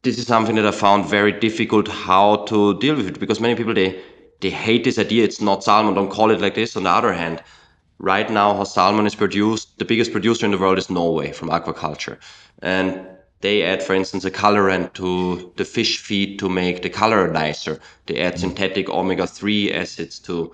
this 0.00 0.16
is 0.16 0.26
something 0.26 0.56
that 0.56 0.64
I 0.64 0.70
found 0.70 1.04
very 1.04 1.32
difficult 1.32 1.88
how 1.88 2.36
to 2.46 2.78
deal 2.78 2.96
with 2.96 3.08
it 3.08 3.20
because 3.20 3.38
many 3.38 3.54
people 3.54 3.74
they 3.74 4.00
they 4.40 4.48
hate 4.48 4.84
this 4.84 4.98
idea. 4.98 5.22
It's 5.22 5.42
not 5.42 5.62
salmon. 5.62 5.92
Don't 5.92 6.10
call 6.10 6.30
it 6.30 6.40
like 6.40 6.54
this. 6.54 6.74
On 6.74 6.84
the 6.84 6.90
other 6.90 7.12
hand, 7.12 7.42
right 7.98 8.30
now 8.30 8.54
how 8.54 8.64
salmon 8.64 9.04
is 9.04 9.14
produced, 9.14 9.78
the 9.78 9.84
biggest 9.84 10.10
producer 10.10 10.46
in 10.46 10.52
the 10.52 10.58
world 10.58 10.78
is 10.78 10.88
Norway 10.88 11.32
from 11.32 11.50
aquaculture, 11.50 12.16
and 12.62 13.06
they 13.40 13.62
add, 13.62 13.82
for 13.82 13.94
instance, 13.94 14.24
a 14.24 14.30
colorant 14.30 14.92
to 14.94 15.52
the 15.56 15.64
fish 15.64 15.98
feed 15.98 16.38
to 16.38 16.48
make 16.48 16.82
the 16.82 16.90
color 16.90 17.30
nicer. 17.30 17.80
They 18.06 18.20
add 18.20 18.38
synthetic 18.38 18.88
omega-3 18.88 19.74
acids 19.74 20.18
to 20.20 20.52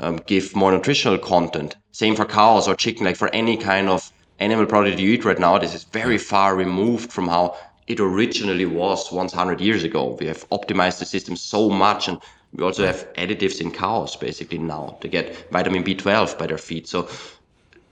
um, 0.00 0.20
give 0.26 0.54
more 0.54 0.70
nutritional 0.70 1.18
content. 1.18 1.76
Same 1.90 2.14
for 2.14 2.24
cows 2.24 2.68
or 2.68 2.76
chicken, 2.76 3.06
like 3.06 3.16
for 3.16 3.28
any 3.34 3.56
kind 3.56 3.88
of 3.88 4.12
animal 4.38 4.66
product 4.66 5.00
you 5.00 5.10
eat 5.10 5.24
right 5.24 5.38
now, 5.38 5.58
this 5.58 5.74
is 5.74 5.84
very 5.84 6.18
far 6.18 6.54
removed 6.54 7.12
from 7.12 7.26
how 7.26 7.56
it 7.88 7.98
originally 7.98 8.66
was 8.66 9.10
once 9.10 9.32
100 9.34 9.60
years 9.60 9.82
ago. 9.82 10.16
We 10.20 10.26
have 10.26 10.48
optimized 10.50 11.00
the 11.00 11.06
system 11.06 11.36
so 11.36 11.70
much 11.70 12.06
and 12.06 12.20
we 12.52 12.62
also 12.62 12.86
have 12.86 13.12
additives 13.14 13.60
in 13.60 13.70
cows 13.70 14.16
basically 14.16 14.58
now 14.58 14.96
to 15.00 15.08
get 15.08 15.50
vitamin 15.50 15.82
B12 15.82 16.38
by 16.38 16.46
their 16.46 16.58
feed. 16.58 16.86
So 16.86 17.08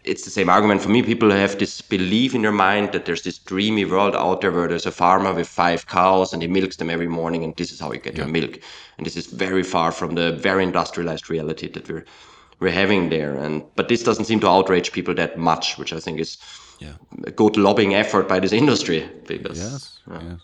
it's 0.06 0.24
the 0.24 0.30
same 0.30 0.48
argument 0.48 0.80
for 0.82 0.88
me. 0.88 1.02
People 1.02 1.30
have 1.30 1.58
this 1.58 1.80
belief 1.80 2.34
in 2.34 2.42
their 2.42 2.52
mind 2.52 2.92
that 2.92 3.04
there's 3.06 3.22
this 3.22 3.38
dreamy 3.38 3.84
world 3.84 4.14
out 4.14 4.40
there 4.40 4.52
where 4.52 4.68
there's 4.68 4.86
a 4.86 4.92
farmer 4.92 5.32
with 5.34 5.48
five 5.48 5.86
cows 5.86 6.32
and 6.32 6.42
he 6.42 6.48
milks 6.48 6.76
them 6.76 6.90
every 6.90 7.08
morning 7.08 7.44
and 7.44 7.54
this 7.56 7.72
is 7.72 7.80
how 7.80 7.92
you 7.92 7.98
get 7.98 8.16
your 8.16 8.26
milk. 8.28 8.60
And 8.96 9.06
this 9.06 9.16
is 9.16 9.26
very 9.26 9.62
far 9.62 9.92
from 9.92 10.14
the 10.14 10.32
very 10.32 10.62
industrialized 10.62 11.28
reality 11.30 11.68
that 11.68 11.88
we're 11.88 12.04
we're 12.60 12.72
having 12.72 13.10
there. 13.10 13.36
And 13.36 13.62
but 13.74 13.88
this 13.88 14.02
doesn't 14.02 14.24
seem 14.24 14.40
to 14.40 14.48
outrage 14.48 14.92
people 14.92 15.14
that 15.14 15.36
much, 15.36 15.76
which 15.78 15.92
I 15.92 16.00
think 16.00 16.20
is 16.20 16.38
Yeah. 16.78 16.96
a 17.26 17.30
good 17.30 17.56
lobbying 17.56 17.94
effort 17.94 18.28
by 18.28 18.40
this 18.40 18.52
industry 18.52 19.08
because 19.26 19.58
Yes. 19.58 19.98
Yes. 20.10 20.40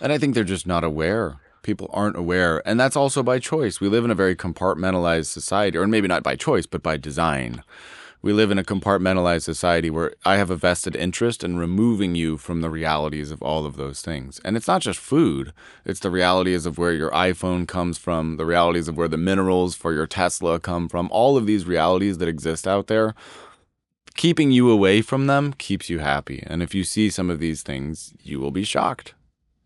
And 0.00 0.12
I 0.12 0.18
think 0.18 0.34
they're 0.34 0.44
just 0.44 0.66
not 0.66 0.84
aware. 0.84 1.36
People 1.62 1.88
aren't 1.92 2.16
aware. 2.16 2.62
And 2.68 2.78
that's 2.78 2.96
also 2.96 3.22
by 3.22 3.38
choice. 3.40 3.80
We 3.80 3.88
live 3.88 4.04
in 4.04 4.10
a 4.10 4.14
very 4.14 4.36
compartmentalized 4.36 5.26
society, 5.32 5.78
or 5.78 5.86
maybe 5.86 6.08
not 6.08 6.22
by 6.22 6.36
choice, 6.36 6.66
but 6.66 6.82
by 6.82 6.96
design. 6.96 7.62
We 8.22 8.32
live 8.32 8.50
in 8.50 8.58
a 8.58 8.64
compartmentalized 8.64 9.42
society 9.42 9.90
where 9.90 10.14
I 10.24 10.36
have 10.36 10.50
a 10.50 10.56
vested 10.56 10.96
interest 10.96 11.44
in 11.44 11.58
removing 11.58 12.14
you 12.14 12.36
from 12.36 12.60
the 12.60 12.70
realities 12.70 13.30
of 13.30 13.42
all 13.42 13.66
of 13.66 13.76
those 13.76 14.02
things. 14.02 14.40
And 14.44 14.56
it's 14.56 14.66
not 14.66 14.82
just 14.82 14.98
food, 14.98 15.52
it's 15.84 16.00
the 16.00 16.10
realities 16.10 16.66
of 16.66 16.78
where 16.78 16.92
your 16.92 17.10
iPhone 17.10 17.68
comes 17.68 17.98
from, 17.98 18.36
the 18.36 18.46
realities 18.46 18.88
of 18.88 18.96
where 18.96 19.08
the 19.08 19.16
minerals 19.16 19.74
for 19.74 19.92
your 19.92 20.06
Tesla 20.06 20.58
come 20.58 20.88
from, 20.88 21.08
all 21.12 21.36
of 21.36 21.46
these 21.46 21.66
realities 21.66 22.18
that 22.18 22.28
exist 22.28 22.66
out 22.66 22.86
there 22.86 23.14
keeping 24.16 24.50
you 24.50 24.70
away 24.70 25.02
from 25.02 25.26
them 25.26 25.52
keeps 25.52 25.88
you 25.90 25.98
happy. 25.98 26.42
And 26.46 26.62
if 26.62 26.74
you 26.74 26.84
see 26.84 27.10
some 27.10 27.30
of 27.30 27.38
these 27.38 27.62
things, 27.62 28.14
you 28.22 28.40
will 28.40 28.50
be 28.50 28.64
shocked. 28.64 29.14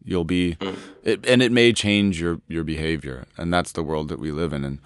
You'll 0.05 0.25
be, 0.25 0.57
mm. 0.57 0.77
it, 1.05 1.27
and 1.27 1.43
it 1.43 1.53
may 1.53 1.73
change 1.73 2.21
your 2.21 2.41
your 2.49 2.65
behavior. 2.65 3.27
And 3.37 3.53
that's 3.53 3.73
the 3.73 3.83
world 3.83 4.09
that 4.09 4.19
we 4.19 4.33
live 4.33 4.53
in. 4.53 4.65
And 4.65 4.79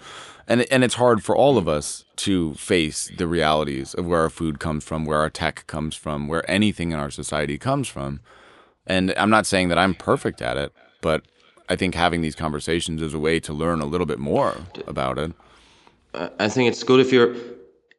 and 0.47 0.65
and 0.71 0.83
it's 0.83 0.95
hard 0.95 1.23
for 1.23 1.35
all 1.35 1.57
of 1.57 1.67
us 1.67 2.05
to 2.17 2.53
face 2.55 3.11
the 3.17 3.27
realities 3.27 3.93
of 3.93 4.05
where 4.05 4.21
our 4.21 4.29
food 4.29 4.59
comes 4.59 4.83
from, 4.83 5.05
where 5.05 5.19
our 5.19 5.29
tech 5.29 5.65
comes 5.67 5.95
from, 5.95 6.27
where 6.27 6.49
anything 6.49 6.91
in 6.91 6.99
our 6.99 7.11
society 7.11 7.57
comes 7.57 7.87
from. 7.87 8.19
And 8.87 9.13
I'm 9.17 9.29
not 9.29 9.45
saying 9.45 9.69
that 9.69 9.77
I'm 9.77 9.95
perfect 9.95 10.41
at 10.41 10.57
it, 10.57 10.71
but 11.01 11.23
I 11.69 11.75
think 11.75 11.95
having 11.95 12.21
these 12.21 12.35
conversations 12.35 13.01
is 13.01 13.13
a 13.13 13.19
way 13.19 13.39
to 13.39 13.53
learn 13.53 13.81
a 13.81 13.85
little 13.85 14.05
bit 14.05 14.19
more 14.19 14.55
about 14.85 15.17
it. 15.17 15.31
I 16.39 16.47
think 16.47 16.69
it's 16.69 16.83
good 16.83 16.99
if 16.99 17.11
you're 17.11 17.35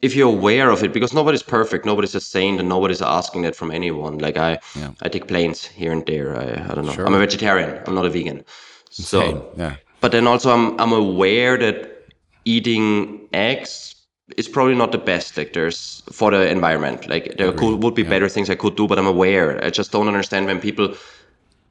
if 0.02 0.14
you're 0.14 0.28
aware 0.28 0.70
of 0.70 0.82
it 0.82 0.92
because 0.92 1.12
nobody's 1.14 1.42
perfect, 1.42 1.86
nobody's 1.86 2.14
a 2.14 2.20
saint, 2.20 2.60
and 2.60 2.68
nobody's 2.68 3.02
asking 3.02 3.42
that 3.42 3.56
from 3.56 3.70
anyone. 3.70 4.18
Like 4.18 4.36
I, 4.36 4.58
Yeah. 4.74 4.92
I 5.02 5.08
take 5.08 5.26
planes 5.26 5.64
here 5.64 5.92
and 5.92 6.04
there. 6.06 6.36
I, 6.36 6.70
I 6.70 6.74
don't 6.74 6.86
know. 6.86 6.92
Sure. 6.92 7.06
I'm 7.06 7.14
a 7.14 7.18
vegetarian. 7.18 7.80
I'm 7.86 7.94
not 7.94 8.06
a 8.06 8.10
vegan. 8.10 8.44
So, 8.90 9.20
Same, 9.20 9.42
yeah. 9.56 9.76
but 10.00 10.12
then 10.12 10.26
also 10.26 10.50
I'm 10.50 10.78
I'm 10.80 10.92
aware 10.92 11.58
that 11.58 12.08
eating 12.44 13.28
eggs 13.32 13.94
is 14.36 14.48
probably 14.48 14.74
not 14.74 14.92
the 14.92 14.98
best. 14.98 15.36
Like 15.36 15.52
there's 15.52 16.02
for 16.12 16.30
the 16.30 16.48
environment. 16.48 17.08
Like 17.08 17.36
there 17.36 17.52
could, 17.52 17.82
would 17.82 17.94
be 17.94 18.02
better 18.02 18.28
things 18.28 18.48
I 18.48 18.54
could 18.54 18.76
do, 18.76 18.86
but 18.86 18.98
I'm 18.98 19.06
aware. 19.06 19.62
I 19.64 19.70
just 19.70 19.92
don't 19.92 20.08
understand 20.08 20.46
when 20.46 20.60
people 20.60 20.94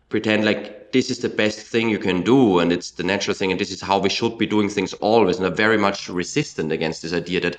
pretend 0.10 0.46
like 0.46 0.92
this 0.92 1.10
is 1.10 1.20
the 1.20 1.30
best 1.30 1.60
thing 1.60 1.90
you 1.90 1.98
can 2.00 2.22
do 2.22 2.60
and 2.60 2.72
it's 2.72 2.92
the 2.92 3.04
natural 3.04 3.36
thing 3.36 3.52
and 3.52 3.60
this 3.60 3.72
is 3.72 3.82
how 3.82 3.98
we 3.98 4.08
should 4.08 4.38
be 4.38 4.46
doing 4.46 4.70
things 4.70 4.94
always 4.94 5.38
and 5.38 5.46
i'm 5.46 5.56
very 5.56 5.78
much 5.78 6.08
resistant 6.08 6.72
against 6.72 7.02
this 7.02 7.12
idea 7.12 7.42
that 7.42 7.58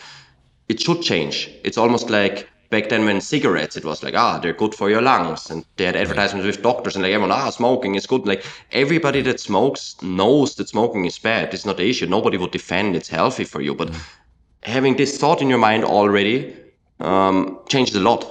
it 0.69 0.81
should 0.81 1.03
change. 1.03 1.51
It's 1.65 1.79
almost 1.79 2.11
like 2.11 2.49
back 2.71 2.89
then 2.89 3.05
when 3.05 3.21
cigarettes 3.21 3.77
it 3.77 3.85
was 3.85 4.03
like 4.03 4.15
ah 4.15 4.39
they're 4.39 4.53
good 4.53 4.75
for 4.75 4.91
your 4.91 5.01
lungs 5.01 5.51
and 5.51 5.65
they 5.77 5.85
had 5.85 5.95
advertisements 5.95 6.45
with 6.45 6.63
doctors 6.63 6.97
and 6.97 7.05
like 7.05 7.13
everyone 7.13 7.31
ah 7.31 7.51
smoking 7.51 7.95
is 7.95 8.07
good. 8.07 8.27
Like 8.27 8.45
everybody 8.73 9.23
that 9.23 9.41
smokes 9.41 9.97
knows 10.03 10.55
that 10.57 10.69
smoking 10.69 11.05
is 11.05 11.19
bad. 11.19 11.55
It's 11.55 11.67
not 11.67 11.77
the 11.77 11.89
issue. 11.89 12.07
Nobody 12.07 12.39
would 12.39 12.51
defend 12.51 12.97
it's 12.97 13.09
healthy 13.09 13.45
for 13.45 13.61
you. 13.61 13.75
But 13.75 13.91
having 14.63 14.97
this 14.97 15.19
thought 15.19 15.41
in 15.43 15.49
your 15.49 15.59
mind 15.59 15.85
already 15.85 16.57
um, 17.01 17.61
changes 17.69 17.95
a 17.97 18.01
lot. 18.01 18.25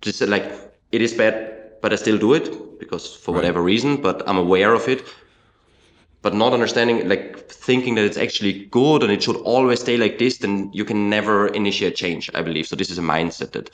Just 0.00 0.20
like 0.22 0.50
it 0.92 1.02
is 1.02 1.12
bad 1.12 1.58
but 1.80 1.92
i 1.92 1.96
still 1.96 2.18
do 2.18 2.34
it 2.34 2.78
because 2.78 3.14
for 3.14 3.34
whatever 3.34 3.62
reason 3.62 3.96
but 4.00 4.22
i'm 4.28 4.38
aware 4.38 4.74
of 4.74 4.88
it 4.88 5.02
but 6.22 6.34
not 6.34 6.52
understanding 6.52 7.08
like 7.08 7.48
thinking 7.48 7.94
that 7.94 8.04
it's 8.04 8.16
actually 8.16 8.66
good 8.66 9.02
and 9.02 9.12
it 9.12 9.22
should 9.22 9.36
always 9.36 9.80
stay 9.80 9.96
like 9.96 10.18
this 10.18 10.38
then 10.38 10.70
you 10.72 10.84
can 10.84 11.08
never 11.08 11.48
initiate 11.48 11.96
change 11.96 12.30
i 12.34 12.42
believe 12.42 12.66
so 12.66 12.76
this 12.76 12.90
is 12.90 12.98
a 12.98 13.02
mindset 13.02 13.52
that 13.52 13.70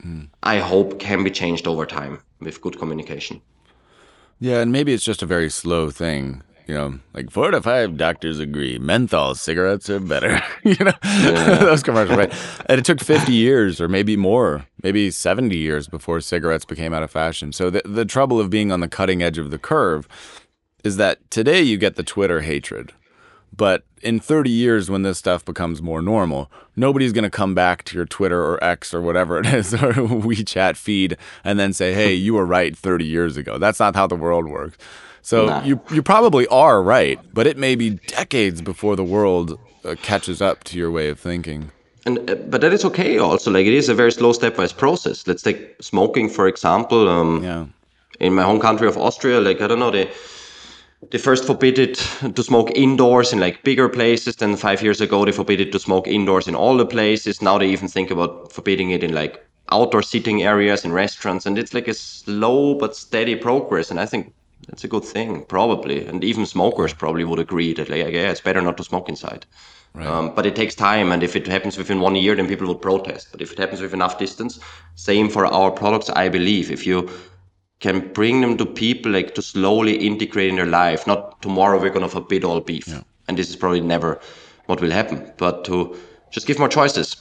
hmm. 0.00 0.22
i 0.42 0.58
hope 0.58 0.98
can 0.98 1.24
be 1.24 1.30
changed 1.30 1.66
over 1.66 1.86
time 1.86 2.20
with 2.40 2.60
good 2.60 2.78
communication 2.78 3.40
Yeah, 4.42 4.58
and 4.60 4.72
maybe 4.72 4.92
it's 4.92 5.04
just 5.04 5.22
a 5.22 5.26
very 5.26 5.48
slow 5.48 5.90
thing. 5.90 6.42
You 6.66 6.74
know, 6.74 6.98
like 7.14 7.30
four 7.30 7.52
to 7.52 7.62
five 7.62 7.96
doctors 7.96 8.40
agree 8.40 8.76
menthol 8.76 9.36
cigarettes 9.36 9.88
are 9.88 10.00
better. 10.00 10.42
you 10.64 10.76
know, 10.84 10.92
those 11.60 11.82
commercials, 11.82 12.18
right? 12.18 12.34
And 12.66 12.80
it 12.80 12.84
took 12.84 13.00
50 13.00 13.32
years 13.32 13.80
or 13.80 13.86
maybe 13.86 14.16
more, 14.16 14.66
maybe 14.82 15.12
70 15.12 15.56
years 15.56 15.86
before 15.86 16.20
cigarettes 16.20 16.64
became 16.64 16.92
out 16.92 17.04
of 17.04 17.10
fashion. 17.12 17.52
So 17.52 17.70
the, 17.70 17.82
the 17.84 18.04
trouble 18.04 18.40
of 18.40 18.50
being 18.50 18.72
on 18.72 18.80
the 18.80 18.88
cutting 18.88 19.22
edge 19.22 19.38
of 19.38 19.52
the 19.52 19.58
curve 19.58 20.08
is 20.84 20.96
that 20.96 21.30
today 21.30 21.62
you 21.62 21.76
get 21.78 21.96
the 21.96 22.02
Twitter 22.02 22.40
hatred. 22.40 22.92
But 23.54 23.84
in 24.00 24.18
30 24.18 24.50
years, 24.50 24.88
when 24.90 25.02
this 25.02 25.18
stuff 25.18 25.44
becomes 25.44 25.82
more 25.82 26.00
normal, 26.00 26.50
nobody's 26.74 27.12
going 27.12 27.24
to 27.24 27.30
come 27.30 27.54
back 27.54 27.84
to 27.84 27.96
your 27.96 28.06
Twitter 28.06 28.42
or 28.42 28.62
X 28.64 28.94
or 28.94 29.00
whatever 29.02 29.38
it 29.38 29.46
is 29.54 29.74
or 29.74 29.92
WeChat 29.92 30.76
feed 30.76 31.16
and 31.44 31.58
then 31.58 31.72
say, 31.74 31.92
hey, 31.92 32.14
you 32.14 32.32
were 32.34 32.46
right 32.46 32.76
30 32.76 33.04
years 33.04 33.36
ago. 33.36 33.58
That's 33.58 33.78
not 33.78 33.94
how 33.94 34.06
the 34.06 34.16
world 34.16 34.48
works. 34.48 34.78
So 35.20 35.46
Nah. 35.46 35.62
you, 35.64 35.80
you 35.90 36.02
probably 36.02 36.46
are 36.48 36.82
right, 36.82 37.20
but 37.34 37.46
it 37.46 37.56
may 37.58 37.74
be 37.74 37.90
decades 38.08 38.62
before 38.62 38.96
the 38.96 39.04
world 39.04 39.58
uh, 39.84 39.94
catches 40.02 40.40
up 40.40 40.64
to 40.64 40.78
your 40.78 40.90
way 40.90 41.08
of 41.10 41.20
thinking. 41.20 41.70
and 42.06 42.18
uh, 42.30 42.34
but 42.50 42.60
that 42.62 42.72
is 42.72 42.84
okay 42.84 43.18
also 43.18 43.50
like 43.50 43.66
it 43.66 43.74
is 43.74 43.88
a 43.88 43.94
very 43.94 44.10
slow 44.12 44.32
stepwise 44.32 44.72
process 44.76 45.24
let's 45.28 45.42
take 45.42 45.60
smoking 45.80 46.28
for 46.28 46.48
example 46.48 47.08
um, 47.08 47.44
Yeah. 47.44 47.66
in 48.26 48.34
my 48.34 48.42
home 48.42 48.60
country 48.60 48.88
of 48.88 48.96
Austria, 48.96 49.40
like 49.40 49.60
I 49.60 49.66
don't 49.68 49.78
know, 49.78 49.90
they 49.92 50.06
they 51.10 51.18
first 51.18 51.44
forbid 51.44 51.78
it 51.78 51.94
to 52.34 52.42
smoke 52.42 52.70
indoors 52.74 53.32
in 53.32 53.40
like 53.40 53.62
bigger 53.64 53.88
places. 53.88 54.36
Then 54.36 54.56
five 54.56 54.82
years 54.82 55.00
ago, 55.00 55.24
they 55.24 55.32
forbid 55.32 55.60
it 55.60 55.72
to 55.72 55.78
smoke 55.78 56.06
indoors 56.06 56.48
in 56.48 56.54
all 56.54 56.76
the 56.76 56.86
places. 56.86 57.42
Now 57.42 57.58
they 57.58 57.68
even 57.68 57.88
think 57.88 58.10
about 58.10 58.52
forbidding 58.52 58.90
it 58.90 59.02
in 59.02 59.12
like 59.14 59.44
outdoor 59.70 60.02
seating 60.02 60.42
areas 60.42 60.84
in 60.84 60.92
restaurants, 60.92 61.46
and 61.46 61.58
it's 61.58 61.74
like 61.74 61.88
a 61.88 61.94
slow 61.94 62.74
but 62.74 62.96
steady 62.96 63.36
progress. 63.36 63.90
And 63.90 63.98
I 63.98 64.06
think 64.06 64.32
that's 64.68 64.84
a 64.84 64.88
good 64.88 65.04
thing, 65.04 65.44
probably. 65.46 66.06
And 66.06 66.22
even 66.22 66.46
smokers 66.46 66.94
probably 66.94 67.24
would 67.24 67.40
agree 67.40 67.74
that 67.74 67.88
like 67.88 68.12
yeah, 68.12 68.30
it's 68.30 68.40
better 68.40 68.62
not 68.62 68.76
to 68.76 68.84
smoke 68.84 69.08
inside. 69.08 69.46
Um, 69.94 70.34
but 70.34 70.46
it 70.46 70.56
takes 70.56 70.74
time, 70.74 71.12
and 71.12 71.22
if 71.22 71.36
it 71.36 71.46
happens 71.46 71.76
within 71.76 72.00
one 72.00 72.16
year, 72.16 72.34
then 72.34 72.48
people 72.48 72.66
would 72.68 72.80
protest. 72.80 73.28
But 73.30 73.42
if 73.42 73.52
it 73.52 73.58
happens 73.58 73.82
with 73.82 73.92
enough 73.92 74.18
distance, 74.18 74.58
same 74.94 75.28
for 75.28 75.44
our 75.44 75.70
products, 75.70 76.08
I 76.08 76.30
believe. 76.30 76.70
If 76.70 76.86
you 76.86 77.10
can 77.82 78.12
bring 78.12 78.40
them 78.40 78.56
to 78.56 78.64
people 78.64 79.12
like 79.12 79.34
to 79.34 79.42
slowly 79.42 79.96
integrate 79.96 80.48
in 80.48 80.56
their 80.56 80.66
life. 80.66 81.06
Not 81.06 81.42
tomorrow 81.42 81.80
we're 81.80 81.90
gonna 81.90 82.08
forbid 82.08 82.44
all 82.44 82.60
beef, 82.60 82.88
yeah. 82.88 83.02
and 83.28 83.36
this 83.36 83.50
is 83.50 83.56
probably 83.56 83.80
never 83.80 84.20
what 84.66 84.80
will 84.80 84.92
happen. 84.92 85.30
But 85.36 85.64
to 85.66 85.94
just 86.30 86.46
give 86.46 86.58
more 86.58 86.68
choices. 86.68 87.16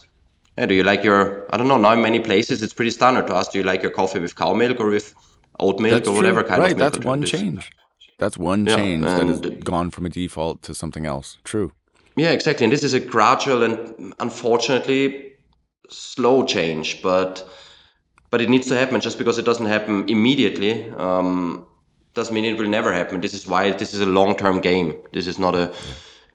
Yeah, 0.58 0.68
do 0.68 0.76
you 0.76 0.84
like 0.84 1.04
your? 1.04 1.48
I 1.54 1.58
don't 1.58 1.68
know. 1.68 1.78
Now 1.78 1.94
in 1.94 2.02
many 2.02 2.20
places 2.20 2.62
it's 2.62 2.74
pretty 2.74 2.92
standard 2.92 3.28
to 3.28 3.36
ask, 3.36 3.52
do 3.52 3.58
you 3.58 3.64
like 3.64 3.82
your 3.82 3.92
coffee 3.92 4.20
with 4.20 4.36
cow 4.36 4.54
milk 4.54 4.80
or 4.80 4.90
with 4.90 5.16
oat 5.60 5.80
milk 5.80 5.94
that's 5.94 6.08
or 6.08 6.16
whatever 6.16 6.42
true. 6.42 6.50
kind 6.50 6.62
right, 6.62 6.72
of 6.74 6.78
milk? 6.78 6.94
That's 6.94 7.06
one 7.06 7.24
change. 7.24 7.72
That's 8.20 8.38
one 8.38 8.68
yeah, 8.68 8.76
change 8.76 9.04
that 9.04 9.26
has 9.26 9.40
gone 9.64 9.90
from 9.90 10.06
a 10.06 10.10
default 10.10 10.62
to 10.64 10.76
something 10.76 11.08
else. 11.08 11.40
True. 11.44 11.72
Yeah, 12.16 12.32
exactly. 12.32 12.66
And 12.66 12.74
this 12.74 12.84
is 12.84 12.94
a 12.94 13.00
gradual 13.00 13.64
and 13.64 14.14
unfortunately 14.20 15.34
slow 15.90 16.46
change, 16.46 17.02
but 17.02 17.50
but 18.32 18.42
it 18.42 18.50
needs 18.50 18.68
to 18.68 18.76
happen. 18.76 19.00
Just 19.00 19.18
because 19.18 19.38
it 19.38 19.46
doesn't 19.46 19.68
happen 19.68 20.10
immediately 20.10 20.90
um, 20.92 21.66
doesn't 22.16 22.34
mean 22.34 22.46
it 22.46 22.58
will 22.58 22.68
never 22.68 22.92
happen. 22.92 23.22
This 23.22 23.34
is 23.34 23.46
why 23.46 23.72
this 23.72 23.94
is 23.94 24.02
a 24.02 24.06
long-term 24.06 24.62
game. 24.62 24.96
This 25.14 25.28
is 25.28 25.38
not 25.38 25.54
a 25.54 25.72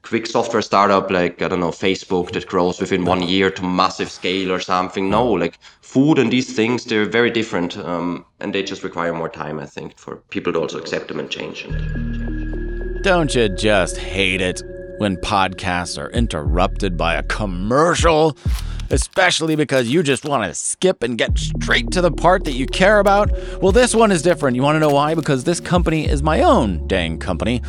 quick 0.03 0.27
software 0.27 0.63
startup 0.63 1.11
like 1.11 1.43
I 1.43 1.49
don't 1.49 1.59
know 1.59 1.71
Facebook 1.71 2.31
that 2.33 2.47
grows 2.47 2.81
within 2.81 3.05
one 3.05 3.23
year 3.23 3.51
to 3.51 3.63
massive 3.63 4.11
scale 4.11 4.53
or 4.53 4.61
something. 4.61 5.11
No, 5.11 5.27
like 5.27 5.59
food 5.81 6.19
and 6.19 6.31
these 6.31 6.55
things 6.55 6.85
they're 6.85 7.07
very 7.07 7.31
different, 7.31 7.77
um, 7.79 8.25
and 8.39 8.55
they 8.55 8.63
just 8.63 8.85
require 8.85 9.13
more 9.13 9.29
time. 9.29 9.59
I 9.59 9.67
think 9.67 9.99
for 9.99 10.17
people 10.31 10.53
to 10.53 10.61
also 10.61 10.79
accept 10.79 11.09
them 11.09 11.19
and 11.19 11.29
change. 11.29 11.65
And 11.65 13.03
Don't 13.03 13.35
you 13.35 13.49
just 13.49 13.97
hate 13.97 14.41
it 14.41 14.63
when 14.99 15.17
podcasts 15.17 15.99
are 15.99 16.11
interrupted 16.11 16.97
by 16.97 17.15
a 17.15 17.23
commercial? 17.25 18.37
Especially 18.91 19.57
because 19.57 19.89
you 19.89 20.03
just 20.03 20.25
want 20.25 20.45
to 20.45 20.55
skip 20.55 21.03
and 21.03 21.19
get 21.19 21.39
straight 21.39 21.91
to 21.91 22.01
the 22.01 22.11
part 22.11 22.45
that 22.45 22.53
you 22.53 22.67
care 22.67 23.01
about? 23.01 23.31
Well, 23.61 23.73
this 23.73 23.95
one 23.95 24.13
is 24.13 24.23
different. 24.23 24.57
You 24.57 24.63
want 24.63 24.77
to 24.77 24.81
know 24.81 24.91
why? 24.91 25.15
Because 25.15 25.45
this 25.45 25.61
company 25.61 26.09
is 26.09 26.23
my 26.23 26.43
own 26.43 26.87
dang 26.87 27.19
company. 27.19 27.63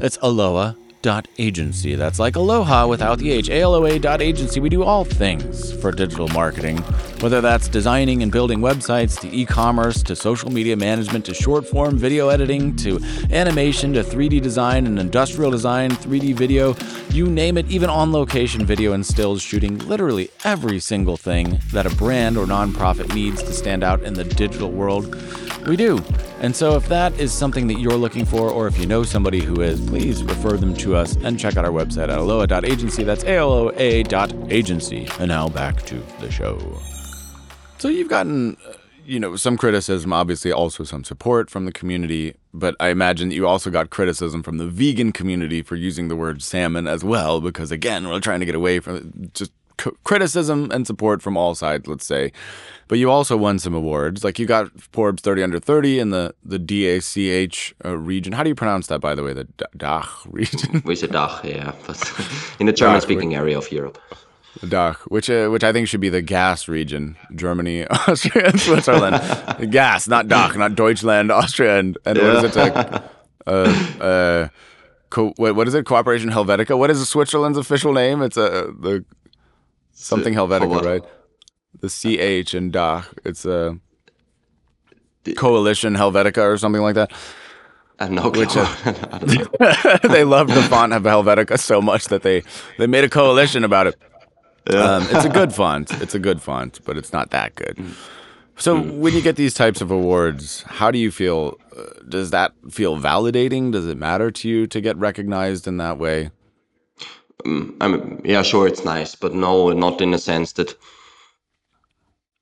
It's 0.00 0.16
Aloa 0.18 0.76
dot 1.02 1.26
agency. 1.38 1.94
That's 1.94 2.18
like 2.18 2.36
aloha 2.36 2.86
without 2.86 3.18
the 3.18 3.30
H. 3.30 3.48
Dot 4.00 4.22
agency. 4.22 4.60
We 4.60 4.68
do 4.68 4.82
all 4.82 5.04
things 5.04 5.72
for 5.80 5.92
digital 5.92 6.28
marketing, 6.28 6.78
whether 7.20 7.40
that's 7.40 7.68
designing 7.68 8.22
and 8.22 8.30
building 8.30 8.60
websites, 8.60 9.18
to 9.20 9.28
e 9.28 9.44
commerce, 9.44 10.02
to 10.04 10.16
social 10.16 10.50
media 10.50 10.76
management, 10.76 11.24
to 11.26 11.34
short 11.34 11.66
form 11.66 11.96
video 11.96 12.28
editing, 12.28 12.76
to 12.76 13.00
animation, 13.30 13.92
to 13.94 14.02
3D 14.02 14.40
design 14.42 14.86
and 14.86 14.98
industrial 14.98 15.50
design, 15.50 15.90
3D 15.90 16.34
video, 16.34 16.76
you 17.10 17.26
name 17.26 17.56
it, 17.56 17.66
even 17.68 17.90
on 17.90 18.12
location 18.12 18.64
video 18.64 18.92
and 18.92 19.04
stills, 19.04 19.42
shooting 19.42 19.78
literally 19.80 20.30
every 20.44 20.78
single 20.78 21.16
thing 21.16 21.58
that 21.72 21.86
a 21.86 21.94
brand 21.96 22.36
or 22.36 22.46
nonprofit 22.46 23.14
needs 23.14 23.42
to 23.42 23.52
stand 23.52 23.82
out 23.82 24.02
in 24.02 24.14
the 24.14 24.24
digital 24.24 24.70
world. 24.70 25.14
We 25.66 25.76
do. 25.76 26.02
And 26.40 26.56
so, 26.56 26.74
if 26.76 26.88
that 26.88 27.18
is 27.20 27.32
something 27.32 27.66
that 27.66 27.78
you're 27.78 27.96
looking 27.96 28.24
for, 28.24 28.48
or 28.50 28.66
if 28.66 28.78
you 28.78 28.86
know 28.86 29.02
somebody 29.02 29.40
who 29.40 29.60
is, 29.60 29.78
please 29.86 30.22
refer 30.22 30.56
them 30.56 30.74
to 30.76 30.89
us 30.96 31.16
and 31.16 31.38
check 31.38 31.56
out 31.56 31.64
our 31.64 31.70
website 31.70 32.04
at 32.04 32.18
aloa.agency. 32.18 33.04
That's 33.04 33.24
A-L-O-A 33.24 34.02
dot 34.04 34.32
agency. 34.50 35.08
And 35.18 35.28
now 35.28 35.48
back 35.48 35.82
to 35.86 35.96
the 36.20 36.30
show. 36.30 36.58
So, 37.78 37.88
you've 37.88 38.08
gotten, 38.08 38.56
uh, 38.68 38.72
you 39.04 39.18
know, 39.18 39.36
some 39.36 39.56
criticism, 39.56 40.12
obviously, 40.12 40.52
also 40.52 40.84
some 40.84 41.04
support 41.04 41.50
from 41.50 41.64
the 41.64 41.72
community. 41.72 42.34
But 42.52 42.76
I 42.78 42.88
imagine 42.88 43.30
that 43.30 43.34
you 43.34 43.46
also 43.46 43.70
got 43.70 43.90
criticism 43.90 44.42
from 44.42 44.58
the 44.58 44.66
vegan 44.66 45.12
community 45.12 45.62
for 45.62 45.76
using 45.76 46.08
the 46.08 46.16
word 46.16 46.42
salmon 46.42 46.86
as 46.86 47.02
well, 47.02 47.40
because 47.40 47.70
again, 47.70 48.08
we're 48.08 48.20
trying 48.20 48.40
to 48.40 48.46
get 48.46 48.54
away 48.54 48.80
from 48.80 49.30
just 49.32 49.52
criticism 50.04 50.70
and 50.70 50.86
support 50.86 51.22
from 51.22 51.36
all 51.36 51.54
sides, 51.54 51.86
let's 51.86 52.06
say. 52.06 52.32
But 52.88 52.98
you 52.98 53.10
also 53.10 53.36
won 53.36 53.58
some 53.58 53.74
awards. 53.74 54.24
Like 54.24 54.38
you 54.38 54.46
got 54.46 54.68
Forbes 54.80 55.22
30 55.22 55.44
under 55.44 55.60
30 55.60 56.00
in 56.00 56.10
the, 56.10 56.34
the 56.44 56.58
DACH 56.58 57.74
uh, 57.84 57.96
region. 57.96 58.32
How 58.32 58.42
do 58.42 58.48
you 58.48 58.54
pronounce 58.54 58.88
that, 58.88 59.00
by 59.00 59.14
the 59.14 59.22
way? 59.22 59.32
The 59.32 59.46
DACH 59.76 60.08
region? 60.26 60.82
We 60.84 60.96
say 60.96 61.06
DACH, 61.06 61.44
yeah. 61.44 61.72
But 61.86 62.12
in 62.58 62.66
the 62.66 62.72
German 62.72 63.00
speaking 63.00 63.34
area 63.34 63.56
of 63.56 63.70
Europe. 63.70 63.98
DACH, 64.68 64.96
which 65.06 65.30
uh, 65.30 65.48
which 65.48 65.62
I 65.62 65.72
think 65.72 65.86
should 65.86 66.00
be 66.00 66.08
the 66.08 66.22
gas 66.22 66.66
region, 66.66 67.16
Germany, 67.34 67.86
Austria, 68.08 68.48
and 68.48 68.60
Switzerland. 68.60 69.70
gas, 69.70 70.08
not 70.08 70.26
DACH, 70.26 70.56
not 70.56 70.74
Deutschland, 70.74 71.30
Austria, 71.30 71.78
and, 71.78 71.96
and 72.04 72.18
yeah. 72.18 72.24
what 72.34 72.44
is 72.44 72.56
it? 72.56 72.58
Like, 72.58 73.02
uh, 73.46 74.02
uh, 74.02 74.48
co- 75.10 75.32
what, 75.36 75.54
what 75.54 75.68
is 75.68 75.74
it? 75.74 75.86
Cooperation 75.86 76.30
Helvetica. 76.30 76.76
What 76.76 76.90
is 76.90 77.06
Switzerland's 77.08 77.58
official 77.58 77.92
name? 77.92 78.22
It's 78.22 78.36
a 78.36 78.44
uh, 78.44 78.66
the 78.80 79.04
something 80.04 80.34
Helvetica, 80.34 80.82
right? 80.82 81.02
The 81.80 81.88
CH 81.88 82.54
in 82.54 82.70
DACH. 82.70 83.06
It's 83.24 83.44
a 83.44 83.78
coalition 85.36 85.94
Helvetica 85.94 86.42
or 86.42 86.58
something 86.58 86.82
like 86.82 86.94
that. 86.94 87.12
I 88.00 88.08
know. 88.08 88.30
Which 88.30 88.54
they 90.02 90.24
love 90.24 90.48
the 90.48 90.66
font 90.70 90.94
of 90.94 91.02
Helvetica 91.02 91.58
so 91.58 91.82
much 91.82 92.06
that 92.06 92.22
they 92.22 92.42
they 92.78 92.86
made 92.86 93.04
a 93.04 93.10
coalition 93.10 93.62
about 93.62 93.88
it. 93.88 93.96
Yeah. 94.70 94.96
Um, 94.96 95.06
it's 95.10 95.26
a 95.26 95.28
good 95.40 95.52
font. 95.52 95.92
It's 96.00 96.14
a 96.14 96.18
good 96.18 96.40
font, 96.40 96.80
but 96.84 96.96
it's 96.96 97.12
not 97.12 97.30
that 97.30 97.54
good. 97.54 97.76
Mm. 97.76 97.94
So 98.56 98.76
mm. 98.76 98.98
when 98.98 99.14
you 99.14 99.20
get 99.20 99.36
these 99.36 99.52
types 99.52 99.82
of 99.82 99.90
awards, 99.90 100.62
how 100.62 100.90
do 100.90 100.98
you 100.98 101.10
feel? 101.10 101.58
Uh, 101.76 101.82
does 102.08 102.30
that 102.30 102.52
feel 102.70 102.96
validating? 102.96 103.70
Does 103.70 103.86
it 103.86 103.98
matter 103.98 104.30
to 104.30 104.48
you 104.48 104.66
to 104.66 104.80
get 104.80 104.96
recognized 104.96 105.66
in 105.66 105.76
that 105.76 105.98
way? 105.98 106.30
Um, 107.44 107.76
I 107.80 107.88
mean, 107.88 108.20
yeah, 108.24 108.42
sure, 108.42 108.66
it's 108.66 108.84
nice, 108.84 109.14
but 109.14 109.34
no, 109.34 109.72
not 109.72 110.00
in 110.00 110.14
a 110.14 110.18
sense 110.18 110.52
that 110.52 110.74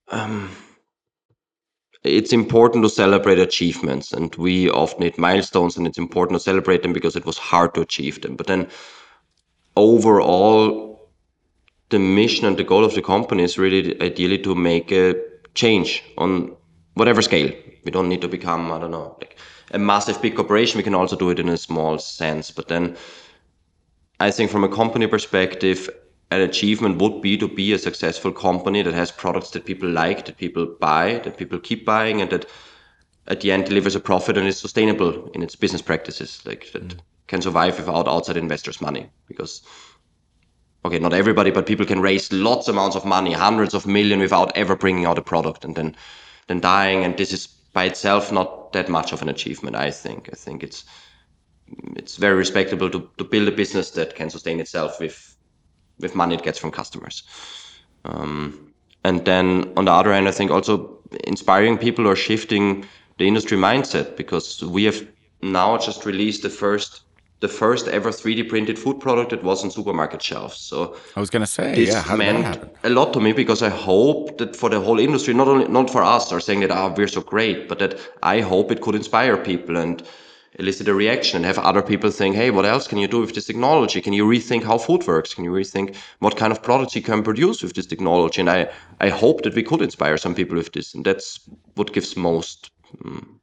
um, 0.08 0.50
it's 2.04 2.32
important 2.32 2.84
to 2.84 2.90
celebrate 2.90 3.38
achievements, 3.38 4.12
and 4.12 4.34
we 4.36 4.70
often 4.70 5.02
hit 5.02 5.18
milestones, 5.18 5.76
and 5.76 5.86
it's 5.86 5.98
important 5.98 6.38
to 6.38 6.44
celebrate 6.44 6.82
them 6.82 6.92
because 6.92 7.16
it 7.16 7.26
was 7.26 7.38
hard 7.38 7.74
to 7.74 7.80
achieve 7.80 8.20
them. 8.22 8.36
But 8.36 8.46
then, 8.46 8.68
overall, 9.76 11.10
the 11.90 11.98
mission 11.98 12.46
and 12.46 12.56
the 12.56 12.64
goal 12.64 12.84
of 12.84 12.94
the 12.94 13.02
company 13.02 13.42
is 13.42 13.58
really 13.58 14.00
ideally 14.00 14.38
to 14.38 14.54
make 14.54 14.92
a 14.92 15.14
change 15.54 16.04
on 16.18 16.54
whatever 16.94 17.22
scale. 17.22 17.52
We 17.84 17.90
don't 17.90 18.08
need 18.08 18.20
to 18.20 18.28
become, 18.28 18.70
I 18.70 18.78
don't 18.78 18.90
know, 18.90 19.16
like 19.20 19.38
a 19.70 19.78
massive 19.78 20.20
big 20.20 20.36
corporation. 20.36 20.78
We 20.78 20.84
can 20.84 20.94
also 20.94 21.16
do 21.16 21.30
it 21.30 21.38
in 21.38 21.48
a 21.48 21.56
small 21.56 21.98
sense, 21.98 22.50
but 22.50 22.68
then 22.68 22.96
I 24.20 24.30
think 24.30 24.50
from 24.50 24.64
a 24.64 24.68
company 24.68 25.06
perspective, 25.06 25.88
an 26.30 26.40
achievement 26.40 27.00
would 27.00 27.22
be 27.22 27.38
to 27.38 27.48
be 27.48 27.72
a 27.72 27.78
successful 27.78 28.32
company 28.32 28.82
that 28.82 28.94
has 28.94 29.10
products 29.10 29.50
that 29.50 29.64
people 29.64 29.88
like, 29.88 30.26
that 30.26 30.36
people 30.36 30.66
buy, 30.80 31.20
that 31.24 31.38
people 31.38 31.58
keep 31.58 31.86
buying, 31.86 32.20
and 32.20 32.30
that 32.30 32.46
at 33.28 33.40
the 33.40 33.52
end 33.52 33.66
delivers 33.66 33.94
a 33.94 34.00
profit 34.00 34.36
and 34.36 34.46
is 34.46 34.58
sustainable 34.58 35.30
in 35.32 35.42
its 35.42 35.54
business 35.54 35.82
practices, 35.82 36.40
like 36.44 36.72
that 36.72 36.88
mm. 36.88 36.98
can 37.28 37.40
survive 37.40 37.78
without 37.78 38.08
outside 38.08 38.36
investors' 38.36 38.80
money. 38.80 39.08
Because 39.26 39.62
okay, 40.84 40.98
not 40.98 41.12
everybody, 41.12 41.50
but 41.50 41.66
people 41.66 41.86
can 41.86 42.00
raise 42.00 42.32
lots 42.32 42.68
amounts 42.68 42.96
of 42.96 43.04
money, 43.04 43.32
hundreds 43.32 43.74
of 43.74 43.86
million, 43.86 44.18
without 44.18 44.56
ever 44.56 44.74
bringing 44.74 45.06
out 45.06 45.18
a 45.18 45.22
product 45.22 45.64
and 45.64 45.76
then 45.76 45.96
then 46.48 46.60
dying. 46.60 47.04
And 47.04 47.16
this 47.16 47.32
is 47.32 47.46
by 47.46 47.84
itself 47.84 48.32
not 48.32 48.72
that 48.72 48.88
much 48.88 49.12
of 49.12 49.22
an 49.22 49.28
achievement. 49.28 49.76
I 49.76 49.90
think. 49.90 50.28
I 50.32 50.36
think 50.36 50.62
it's 50.62 50.84
it's 51.96 52.16
very 52.16 52.36
respectable 52.36 52.90
to, 52.90 53.08
to 53.18 53.24
build 53.24 53.48
a 53.48 53.52
business 53.52 53.90
that 53.90 54.14
can 54.14 54.30
sustain 54.30 54.60
itself 54.60 55.00
with 55.00 55.36
with 56.00 56.14
money 56.14 56.34
it 56.34 56.42
gets 56.42 56.58
from 56.58 56.70
customers. 56.70 57.24
Um, 58.04 58.72
and 59.04 59.24
then 59.24 59.72
on 59.76 59.84
the 59.86 59.92
other 59.92 60.12
hand, 60.12 60.28
I 60.28 60.30
think 60.30 60.50
also 60.50 60.98
inspiring 61.24 61.76
people 61.76 62.06
or 62.06 62.14
shifting 62.14 62.86
the 63.18 63.26
industry 63.26 63.58
mindset 63.58 64.16
because 64.16 64.62
we 64.62 64.84
have 64.84 65.06
now 65.42 65.76
just 65.76 66.04
released 66.06 66.42
the 66.42 66.50
first 66.50 67.02
the 67.40 67.48
first 67.48 67.86
ever 67.86 68.10
3D 68.10 68.48
printed 68.48 68.76
food 68.76 68.98
product 68.98 69.30
that 69.30 69.44
was 69.44 69.62
on 69.62 69.70
supermarket 69.70 70.20
shelves. 70.20 70.58
So 70.58 70.96
I 71.14 71.20
was 71.20 71.30
gonna 71.30 71.46
say, 71.46 71.72
this 71.72 71.90
yeah, 71.90 72.16
meant 72.16 72.68
a 72.82 72.90
lot 72.90 73.12
to 73.12 73.20
me 73.20 73.32
because 73.32 73.62
I 73.62 73.68
hope 73.68 74.38
that 74.38 74.56
for 74.56 74.68
the 74.68 74.80
whole 74.80 74.98
industry, 74.98 75.34
not 75.34 75.46
only 75.46 75.68
not 75.68 75.88
for 75.88 76.02
us, 76.02 76.32
are 76.32 76.40
saying 76.40 76.60
that 76.60 76.72
ah 76.72 76.86
oh, 76.86 76.94
we're 76.96 77.06
so 77.06 77.20
great, 77.20 77.68
but 77.68 77.78
that 77.78 77.98
I 78.22 78.40
hope 78.40 78.72
it 78.72 78.80
could 78.80 78.96
inspire 78.96 79.36
people 79.36 79.76
and 79.76 80.02
elicit 80.58 80.88
a 80.88 80.94
reaction 80.94 81.36
and 81.36 81.44
have 81.44 81.58
other 81.58 81.82
people 81.82 82.10
think, 82.10 82.34
hey, 82.34 82.50
what 82.50 82.64
else 82.64 82.88
can 82.88 82.98
you 82.98 83.06
do 83.06 83.20
with 83.20 83.34
this 83.34 83.46
technology? 83.46 84.00
Can 84.00 84.12
you 84.12 84.26
rethink 84.26 84.64
how 84.64 84.76
food 84.76 85.06
works? 85.06 85.32
Can 85.32 85.44
you 85.44 85.52
rethink 85.52 85.94
what 86.18 86.36
kind 86.36 86.52
of 86.52 86.62
products 86.62 86.96
you 86.96 87.02
can 87.02 87.22
produce 87.22 87.62
with 87.62 87.74
this 87.74 87.86
technology? 87.86 88.40
And 88.40 88.50
I, 88.50 88.70
I 89.00 89.08
hope 89.08 89.42
that 89.42 89.54
we 89.54 89.62
could 89.62 89.82
inspire 89.82 90.16
some 90.16 90.34
people 90.34 90.56
with 90.56 90.72
this. 90.72 90.94
And 90.94 91.04
that's 91.04 91.40
what 91.74 91.92
gives 91.92 92.16
most 92.16 92.70
um, 93.04 93.40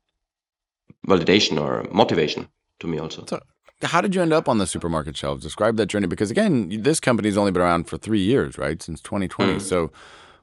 validation 1.07 1.59
or 1.59 1.87
motivation 1.91 2.49
to 2.79 2.87
me 2.87 2.99
also. 2.99 3.25
So 3.27 3.39
how 3.81 4.01
did 4.01 4.13
you 4.13 4.21
end 4.21 4.33
up 4.33 4.49
on 4.49 4.57
the 4.57 4.67
supermarket 4.67 5.15
shelves? 5.15 5.43
Describe 5.43 5.77
that 5.77 5.87
journey 5.87 6.07
because 6.07 6.31
again, 6.31 6.81
this 6.81 6.99
company's 6.99 7.37
only 7.37 7.51
been 7.51 7.61
around 7.61 7.87
for 7.87 7.97
three 7.97 8.21
years, 8.21 8.57
right? 8.57 8.81
Since 8.81 9.01
2020. 9.01 9.55
Mm. 9.55 9.61
So 9.61 9.91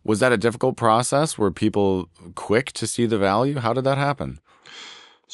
was 0.04 0.20
that 0.20 0.32
a 0.32 0.38
difficult 0.38 0.76
process? 0.76 1.37
Were 1.37 1.50
people 1.50 2.08
quick 2.35 2.72
to 2.72 2.87
see 2.87 3.04
the 3.04 3.18
value? 3.18 3.58
How 3.58 3.72
did 3.72 3.85
that 3.85 3.98
happen? 3.98 4.40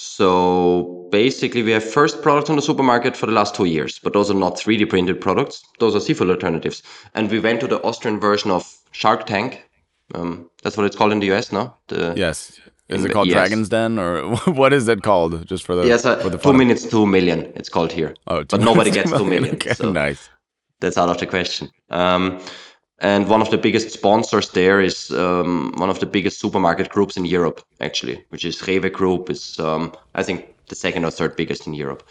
So 0.01 1.09
basically, 1.11 1.65
we 1.65 1.73
have 1.73 1.83
first 1.83 2.23
products 2.23 2.49
on 2.49 2.55
the 2.55 2.63
supermarket 2.63 3.17
for 3.17 3.27
the 3.27 3.33
last 3.33 3.57
two 3.57 3.65
years, 3.65 3.99
but 3.99 4.13
those 4.13 4.31
are 4.31 4.35
not 4.35 4.55
3D 4.55 4.89
printed 4.89 5.21
products. 5.21 5.65
Those 5.81 5.97
are 5.97 6.01
seafood 6.01 6.31
alternatives. 6.31 6.85
And 7.15 7.29
we 7.29 7.41
went 7.41 7.59
to 7.63 7.67
the 7.67 7.83
Austrian 7.83 8.21
version 8.21 8.53
of 8.53 8.63
Shark 8.93 9.27
Tank. 9.27 9.69
Um, 10.15 10.49
that's 10.63 10.77
what 10.77 10.87
it's 10.87 10.95
called 10.95 11.11
in 11.11 11.19
the 11.19 11.33
US, 11.33 11.51
no? 11.51 11.75
The, 11.89 12.15
yes. 12.17 12.61
Is 12.89 13.05
it 13.05 13.11
called 13.11 13.27
yes. 13.27 13.35
Dragon's 13.35 13.71
Den 13.71 13.99
or 13.99 14.37
what 14.47 14.73
is 14.73 14.87
it 14.87 15.03
called? 15.03 15.45
Just 15.45 15.65
for 15.65 15.75
the 15.75 15.85
Yes, 15.85 16.05
uh, 16.05 16.15
for 16.19 16.31
the 16.31 16.39
two 16.39 16.53
minutes, 16.53 16.87
two 16.87 17.05
million. 17.05 17.53
It's 17.57 17.69
called 17.69 17.91
here. 17.91 18.15
Oh, 18.29 18.45
but 18.45 18.61
nobody 18.61 18.93
gets 18.93 19.11
two 19.11 19.25
million. 19.35 19.57
Okay, 19.57 19.75
so 19.75 19.91
nice. 19.91 20.31
that's 20.79 20.97
out 20.97 21.09
of 21.09 21.19
the 21.19 21.27
question. 21.27 21.73
Um, 21.91 22.39
and 23.01 23.29
one 23.29 23.41
of 23.41 23.51
the 23.51 23.59
biggest 23.59 23.91
sponsors 23.91 24.51
there 24.51 24.81
is 24.81 25.11
um, 25.13 25.73
one 25.77 25.91
of 25.91 26.01
the 26.01 26.07
biggest 26.07 26.41
supermarket 26.41 26.89
groups 26.89 27.17
in 27.17 27.25
Europe, 27.25 27.63
actually, 27.81 28.25
which 28.31 28.45
is 28.45 28.61
Rewe 28.61 28.93
Group. 28.93 29.31
is 29.31 29.59
um, 29.61 29.93
I 30.15 30.23
think 30.23 30.55
the 30.69 30.75
second 30.75 31.05
or 31.05 31.11
third 31.11 31.37
biggest 31.37 31.67
in 31.67 31.75
Europe, 31.75 32.03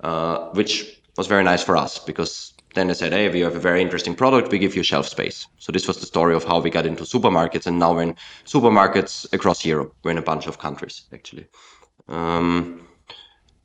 uh, 0.00 0.48
which 0.50 1.00
was 1.16 1.26
very 1.26 1.44
nice 1.44 1.62
for 1.62 1.76
us 1.76 1.98
because 1.98 2.54
then 2.74 2.88
they 2.88 2.94
said, 2.94 3.12
hey, 3.12 3.28
we 3.28 3.40
have 3.40 3.54
a 3.54 3.60
very 3.60 3.82
interesting 3.82 4.14
product, 4.14 4.50
we 4.50 4.58
give 4.58 4.74
you 4.74 4.82
shelf 4.82 5.06
space. 5.06 5.46
So 5.58 5.72
this 5.72 5.86
was 5.86 6.00
the 6.00 6.06
story 6.06 6.34
of 6.34 6.44
how 6.44 6.60
we 6.60 6.70
got 6.70 6.86
into 6.86 7.04
supermarkets, 7.04 7.66
and 7.66 7.78
now 7.78 7.92
we're 7.92 8.02
in 8.02 8.16
supermarkets 8.44 9.30
across 9.32 9.64
Europe. 9.64 9.94
We're 10.02 10.12
in 10.12 10.18
a 10.18 10.22
bunch 10.22 10.46
of 10.46 10.58
countries, 10.58 11.02
actually. 11.12 11.46
Um, 12.08 12.88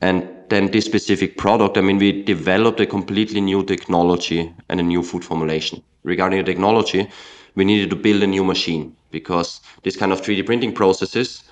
and 0.01 0.27
then 0.49 0.71
this 0.71 0.85
specific 0.85 1.37
product, 1.37 1.77
I 1.77 1.81
mean, 1.81 1.97
we 1.97 2.23
developed 2.23 2.79
a 2.79 2.85
completely 2.85 3.41
new 3.41 3.63
technology 3.63 4.53
and 4.69 4.79
a 4.79 4.83
new 4.83 5.03
food 5.03 5.25
formulation. 5.25 5.83
Regarding 6.03 6.39
the 6.39 6.45
technology, 6.45 7.09
we 7.55 7.65
needed 7.65 7.89
to 7.89 7.95
build 7.95 8.23
a 8.23 8.27
new 8.27 8.43
machine 8.43 8.95
because 9.11 9.59
this 9.83 9.97
kind 9.97 10.11
of 10.11 10.21
3D 10.21 10.45
printing 10.45 10.73
processes, 10.73 11.43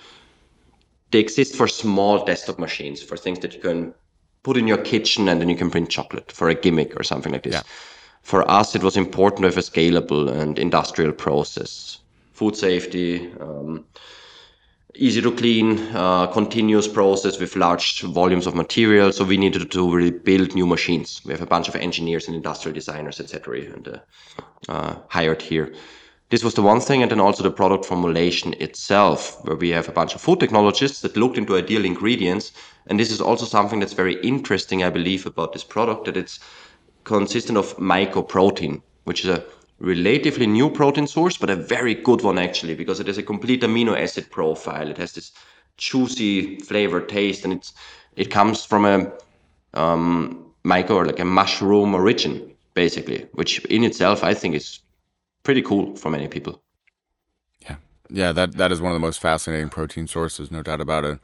they 1.11 1.19
exist 1.19 1.55
for 1.55 1.67
small 1.67 2.23
desktop 2.23 2.59
machines, 2.59 3.01
for 3.01 3.17
things 3.17 3.39
that 3.39 3.53
you 3.53 3.59
can 3.59 3.93
put 4.43 4.57
in 4.57 4.67
your 4.67 4.77
kitchen 4.77 5.27
and 5.27 5.41
then 5.41 5.49
you 5.49 5.57
can 5.57 5.71
print 5.71 5.89
chocolate 5.89 6.31
for 6.31 6.49
a 6.49 6.55
gimmick 6.55 6.97
or 6.99 7.03
something 7.03 7.31
like 7.31 7.43
this. 7.43 7.55
Yeah. 7.55 7.63
For 8.21 8.49
us, 8.49 8.75
it 8.75 8.83
was 8.83 8.95
important 8.95 9.41
to 9.41 9.47
have 9.47 9.57
a 9.57 9.61
scalable 9.61 10.29
and 10.29 10.57
industrial 10.59 11.11
process. 11.11 11.99
Food 12.33 12.55
safety, 12.55 13.31
um, 13.39 13.85
easy 14.97 15.21
to 15.21 15.31
clean, 15.31 15.79
uh, 15.93 16.27
continuous 16.27 16.87
process 16.87 17.39
with 17.39 17.55
large 17.55 18.01
volumes 18.01 18.47
of 18.47 18.55
material. 18.55 19.11
So 19.11 19.23
we 19.23 19.37
needed 19.37 19.71
to 19.71 19.95
really 19.95 20.11
build 20.11 20.55
new 20.55 20.65
machines. 20.65 21.21
We 21.25 21.31
have 21.31 21.41
a 21.41 21.45
bunch 21.45 21.67
of 21.67 21.75
engineers 21.75 22.27
and 22.27 22.35
industrial 22.35 22.73
designers, 22.73 23.19
etc., 23.19 23.61
and 23.61 24.01
uh, 24.69 24.95
hired 25.09 25.41
here. 25.41 25.73
This 26.29 26.43
was 26.43 26.55
the 26.55 26.63
one 26.63 26.79
thing, 26.79 27.01
and 27.01 27.11
then 27.11 27.19
also 27.19 27.43
the 27.43 27.51
product 27.51 27.85
formulation 27.85 28.55
itself, 28.59 29.37
where 29.45 29.55
we 29.55 29.69
have 29.69 29.87
a 29.87 29.91
bunch 29.91 30.15
of 30.15 30.21
food 30.21 30.39
technologists 30.39 31.01
that 31.01 31.15
looked 31.15 31.37
into 31.37 31.55
ideal 31.55 31.85
ingredients. 31.85 32.51
And 32.87 32.99
this 32.99 33.11
is 33.11 33.21
also 33.21 33.45
something 33.45 33.79
that's 33.79 33.93
very 33.93 34.15
interesting, 34.21 34.83
I 34.83 34.89
believe, 34.89 35.25
about 35.25 35.53
this 35.53 35.63
product 35.63 36.05
that 36.05 36.17
it's 36.17 36.39
consistent 37.03 37.57
of 37.57 37.77
mycoprotein, 37.77 38.81
which 39.03 39.23
is 39.23 39.29
a 39.29 39.45
relatively 39.79 40.47
new 40.47 40.69
protein 40.69 41.07
source, 41.07 41.37
but 41.37 41.49
a 41.49 41.55
very 41.55 41.93
good 41.93 42.21
one 42.21 42.37
actually, 42.37 42.75
because 42.75 42.99
it 42.99 43.07
has 43.07 43.17
a 43.17 43.23
complete 43.23 43.61
amino 43.61 43.99
acid 43.99 44.29
profile. 44.31 44.89
It 44.89 44.97
has 44.97 45.13
this 45.13 45.31
juicy 45.77 46.59
flavor 46.59 47.01
taste, 47.01 47.43
and 47.43 47.53
it's 47.53 47.73
it 48.15 48.31
comes 48.31 48.63
from 48.63 48.85
a 48.85 49.11
um, 49.73 50.45
myco 50.63 50.91
or 50.91 51.05
like 51.05 51.19
a 51.19 51.25
mushroom 51.25 51.93
origin, 51.93 52.53
basically, 52.73 53.27
which 53.33 53.63
in 53.65 53.83
itself 53.83 54.23
I 54.23 54.33
think 54.33 54.55
is 54.55 54.79
pretty 55.43 55.61
cool 55.61 55.95
for 55.95 56.09
many 56.09 56.27
people. 56.27 56.61
Yeah, 57.61 57.75
yeah. 58.09 58.31
That 58.31 58.53
that 58.53 58.71
is 58.71 58.81
one 58.81 58.91
of 58.91 58.95
the 58.95 59.05
most 59.05 59.19
fascinating 59.19 59.69
protein 59.69 60.07
sources, 60.07 60.51
no 60.51 60.63
doubt 60.63 60.81
about 60.81 61.03
it. 61.05 61.19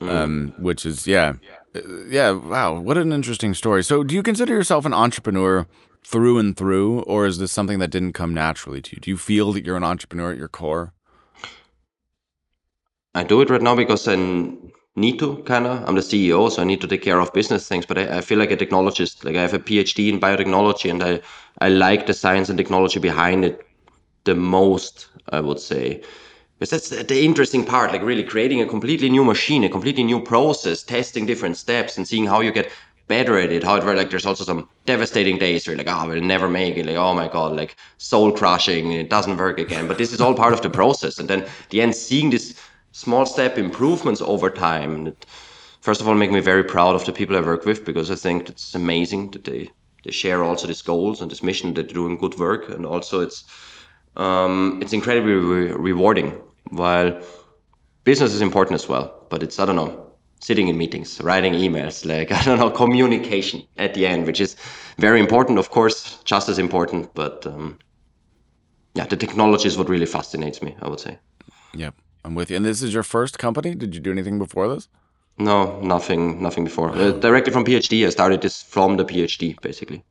Um, 0.00 0.54
which 0.58 0.86
is 0.86 1.08
yeah, 1.08 1.34
Uh, 1.74 1.80
yeah. 2.08 2.30
Wow, 2.30 2.78
what 2.78 2.96
an 2.96 3.12
interesting 3.12 3.52
story. 3.52 3.82
So, 3.82 4.04
do 4.04 4.14
you 4.14 4.22
consider 4.22 4.52
yourself 4.54 4.84
an 4.84 4.94
entrepreneur 4.94 5.66
through 6.08 6.38
and 6.38 6.56
through, 6.56 7.00
or 7.00 7.26
is 7.26 7.36
this 7.38 7.52
something 7.52 7.78
that 7.80 7.90
didn't 7.90 8.14
come 8.14 8.32
naturally 8.32 8.80
to 8.80 8.96
you? 8.96 9.00
Do 9.00 9.10
you 9.10 9.18
feel 9.18 9.52
that 9.52 9.66
you're 9.66 9.76
an 9.76 9.84
entrepreneur 9.84 10.32
at 10.32 10.38
your 10.38 10.48
core? 10.48 10.94
I 13.14 13.24
do 13.24 13.42
it 13.42 13.50
right 13.50 13.60
now 13.60 13.76
because 13.76 14.08
I 14.08 14.16
need 14.96 15.18
to, 15.18 15.42
kind 15.44 15.66
of. 15.66 15.86
I'm 15.86 15.96
the 15.96 16.00
CEO, 16.00 16.50
so 16.50 16.62
I 16.62 16.64
need 16.64 16.80
to 16.80 16.88
take 16.88 17.02
care 17.02 17.20
of 17.20 17.32
business 17.34 17.68
things. 17.68 17.84
But 17.84 17.98
I, 17.98 18.18
I 18.18 18.20
feel 18.22 18.38
like 18.38 18.50
a 18.50 18.56
technologist. 18.56 19.22
Like 19.22 19.36
I 19.36 19.42
have 19.42 19.52
a 19.52 19.58
PhD 19.58 20.08
in 20.10 20.18
biotechnology, 20.18 20.90
and 20.90 21.02
I 21.02 21.20
I 21.58 21.68
like 21.68 22.06
the 22.06 22.14
science 22.14 22.48
and 22.48 22.56
technology 22.56 23.00
behind 23.00 23.44
it 23.44 23.66
the 24.24 24.34
most. 24.34 25.08
I 25.28 25.40
would 25.40 25.60
say. 25.60 26.02
Because 26.58 26.70
that's 26.70 27.06
the 27.06 27.24
interesting 27.24 27.64
part, 27.64 27.92
like 27.92 28.02
really 28.02 28.24
creating 28.24 28.60
a 28.60 28.66
completely 28.66 29.08
new 29.08 29.22
machine, 29.22 29.62
a 29.62 29.68
completely 29.68 30.02
new 30.02 30.20
process, 30.20 30.82
testing 30.82 31.24
different 31.24 31.56
steps 31.56 31.96
and 31.96 32.08
seeing 32.08 32.26
how 32.26 32.40
you 32.40 32.50
get 32.50 32.68
better 33.08 33.38
at 33.38 33.50
it. 33.50 33.64
How 33.64 33.76
it 33.76 33.84
like 33.84 34.10
there's 34.10 34.26
also 34.26 34.44
some 34.44 34.68
devastating 34.84 35.38
days 35.38 35.66
where 35.66 35.74
you're 35.74 35.84
like, 35.84 35.92
oh, 35.92 36.06
we'll 36.06 36.22
never 36.22 36.48
make 36.48 36.76
it. 36.76 36.86
Like, 36.86 36.96
oh 36.96 37.14
my 37.14 37.26
god, 37.26 37.56
like 37.56 37.76
soul 37.96 38.30
crushing, 38.30 38.92
it 38.92 39.10
doesn't 39.10 39.36
work 39.36 39.58
again. 39.58 39.88
But 39.88 39.98
this 39.98 40.12
is 40.12 40.20
all 40.20 40.34
part 40.34 40.52
of 40.52 40.60
the 40.60 40.70
process. 40.70 41.18
And 41.18 41.28
then 41.28 41.46
the 41.70 41.80
end, 41.80 41.94
seeing 41.96 42.30
this 42.30 42.54
small 42.92 43.26
step 43.26 43.58
improvements 43.58 44.20
over 44.20 44.50
time. 44.50 45.08
It, 45.08 45.26
first 45.80 46.00
of 46.00 46.08
all, 46.08 46.14
make 46.14 46.30
me 46.30 46.40
very 46.40 46.64
proud 46.64 46.94
of 46.94 47.04
the 47.04 47.12
people 47.12 47.36
I 47.36 47.40
work 47.40 47.64
with 47.64 47.84
because 47.84 48.10
I 48.10 48.14
think 48.14 48.48
it's 48.48 48.74
amazing 48.74 49.30
that 49.32 49.44
they 49.44 49.70
they 50.04 50.12
share 50.12 50.44
also 50.44 50.66
these 50.66 50.82
goals 50.82 51.20
and 51.20 51.30
this 51.30 51.42
mission 51.42 51.74
that 51.74 51.88
they're 51.88 51.94
doing 51.94 52.18
good 52.18 52.38
work. 52.38 52.68
And 52.68 52.86
also 52.86 53.20
it's 53.20 53.44
um, 54.16 54.78
it's 54.82 54.92
incredibly 54.92 55.32
re- 55.32 55.72
rewarding. 55.72 56.32
While 56.70 57.20
business 58.04 58.34
is 58.34 58.42
important 58.42 58.74
as 58.74 58.88
well, 58.88 59.26
but 59.30 59.42
it's 59.42 59.58
I 59.58 59.64
don't 59.64 59.76
know 59.76 60.07
sitting 60.40 60.68
in 60.68 60.76
meetings, 60.76 61.20
writing 61.20 61.54
emails, 61.54 62.04
like 62.04 62.32
I 62.38 62.42
don't 62.44 62.58
know 62.58 62.70
communication 62.70 63.62
at 63.76 63.94
the 63.94 64.06
end, 64.06 64.26
which 64.26 64.40
is 64.40 64.56
very 64.98 65.20
important, 65.20 65.58
of 65.58 65.70
course, 65.70 66.18
just 66.24 66.48
as 66.48 66.58
important. 66.58 67.14
But 67.14 67.46
um, 67.46 67.78
yeah, 68.94 69.06
the 69.06 69.16
technology 69.16 69.68
is 69.68 69.76
what 69.78 69.88
really 69.88 70.06
fascinates 70.06 70.62
me. 70.62 70.76
I 70.82 70.88
would 70.88 71.00
say. 71.00 71.18
Yep, 71.74 71.94
I'm 72.24 72.34
with 72.34 72.50
you. 72.50 72.56
And 72.56 72.64
this 72.64 72.82
is 72.82 72.94
your 72.94 73.02
first 73.02 73.38
company? 73.38 73.74
Did 73.74 73.94
you 73.94 74.00
do 74.00 74.10
anything 74.10 74.38
before 74.38 74.68
this? 74.68 74.88
No, 75.38 75.80
nothing, 75.80 76.42
nothing 76.42 76.64
before. 76.64 76.90
Uh, 76.90 77.12
directly 77.12 77.52
from 77.52 77.64
PhD, 77.64 78.04
I 78.04 78.10
started 78.10 78.40
this 78.40 78.60
from 78.60 78.96
the 78.96 79.04
PhD, 79.04 79.60
basically. 79.60 80.04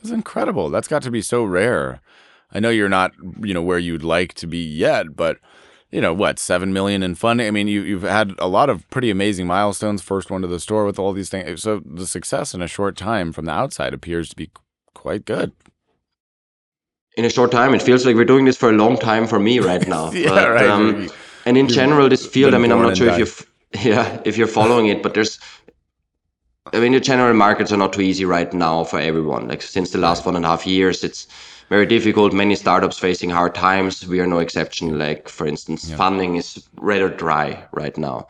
It's 0.00 0.10
incredible. 0.10 0.70
That's 0.70 0.88
got 0.88 1.02
to 1.02 1.10
be 1.10 1.20
so 1.20 1.44
rare. 1.44 2.00
I 2.52 2.60
know 2.60 2.70
you're 2.70 2.88
not, 2.88 3.12
you 3.42 3.52
know, 3.52 3.62
where 3.62 3.78
you'd 3.78 4.02
like 4.02 4.32
to 4.34 4.46
be 4.46 4.64
yet, 4.64 5.14
but 5.14 5.36
you 5.90 6.00
know 6.00 6.14
what, 6.14 6.38
seven 6.38 6.72
million 6.72 7.02
in 7.02 7.14
funding. 7.14 7.46
I 7.46 7.50
mean, 7.50 7.68
you 7.68 7.82
you've 7.82 8.02
had 8.02 8.34
a 8.38 8.46
lot 8.46 8.70
of 8.70 8.88
pretty 8.90 9.10
amazing 9.10 9.46
milestones. 9.46 10.02
First 10.02 10.30
one 10.30 10.42
to 10.42 10.48
the 10.48 10.60
store 10.60 10.84
with 10.84 10.98
all 10.98 11.12
these 11.12 11.28
things. 11.28 11.62
So 11.62 11.82
the 11.84 12.06
success 12.06 12.54
in 12.54 12.62
a 12.62 12.68
short 12.68 12.96
time 12.96 13.32
from 13.32 13.46
the 13.46 13.52
outside 13.52 13.92
appears 13.92 14.28
to 14.30 14.36
be 14.36 14.50
quite 14.94 15.24
good. 15.24 15.52
In 17.16 17.24
a 17.24 17.30
short 17.30 17.50
time, 17.50 17.74
it 17.74 17.82
feels 17.82 18.06
like 18.06 18.14
we're 18.14 18.24
doing 18.24 18.44
this 18.44 18.56
for 18.56 18.70
a 18.70 18.72
long 18.72 18.96
time 18.96 19.26
for 19.26 19.40
me 19.40 19.58
right 19.58 19.86
now. 19.96 20.12
Yeah, 20.12 20.28
but, 20.28 20.50
right. 20.50 20.68
Um, 20.68 21.10
and 21.44 21.56
in 21.56 21.68
general, 21.68 22.08
this 22.08 22.24
field, 22.24 22.54
I 22.54 22.58
mean, 22.58 22.70
I'm 22.70 22.82
not 22.82 22.96
sure 22.96 23.08
if 23.08 23.18
you're, 23.18 23.82
yeah, 23.92 24.20
if 24.24 24.36
you're 24.36 24.46
following 24.46 24.86
it, 24.86 25.02
but 25.02 25.14
there's, 25.14 25.40
I 26.72 26.78
mean, 26.78 26.92
the 26.92 27.00
general 27.00 27.34
markets 27.34 27.72
are 27.72 27.76
not 27.76 27.92
too 27.92 28.02
easy 28.02 28.24
right 28.24 28.52
now 28.52 28.84
for 28.84 29.00
everyone. 29.00 29.48
Like 29.48 29.62
since 29.62 29.90
the 29.90 29.98
last 29.98 30.24
one 30.24 30.36
and 30.36 30.44
a 30.44 30.48
half 30.48 30.66
years, 30.66 31.02
it's 31.02 31.26
very 31.70 31.86
difficult. 31.86 32.32
Many 32.34 32.56
startups 32.56 32.98
facing 32.98 33.30
hard 33.30 33.54
times. 33.54 34.06
We 34.06 34.20
are 34.20 34.26
no 34.26 34.38
exception. 34.40 34.98
Like 34.98 35.28
for 35.28 35.46
instance, 35.46 35.90
funding 35.94 36.36
is 36.36 36.68
rather 36.76 37.08
dry 37.08 37.64
right 37.72 37.96
now. 37.96 38.26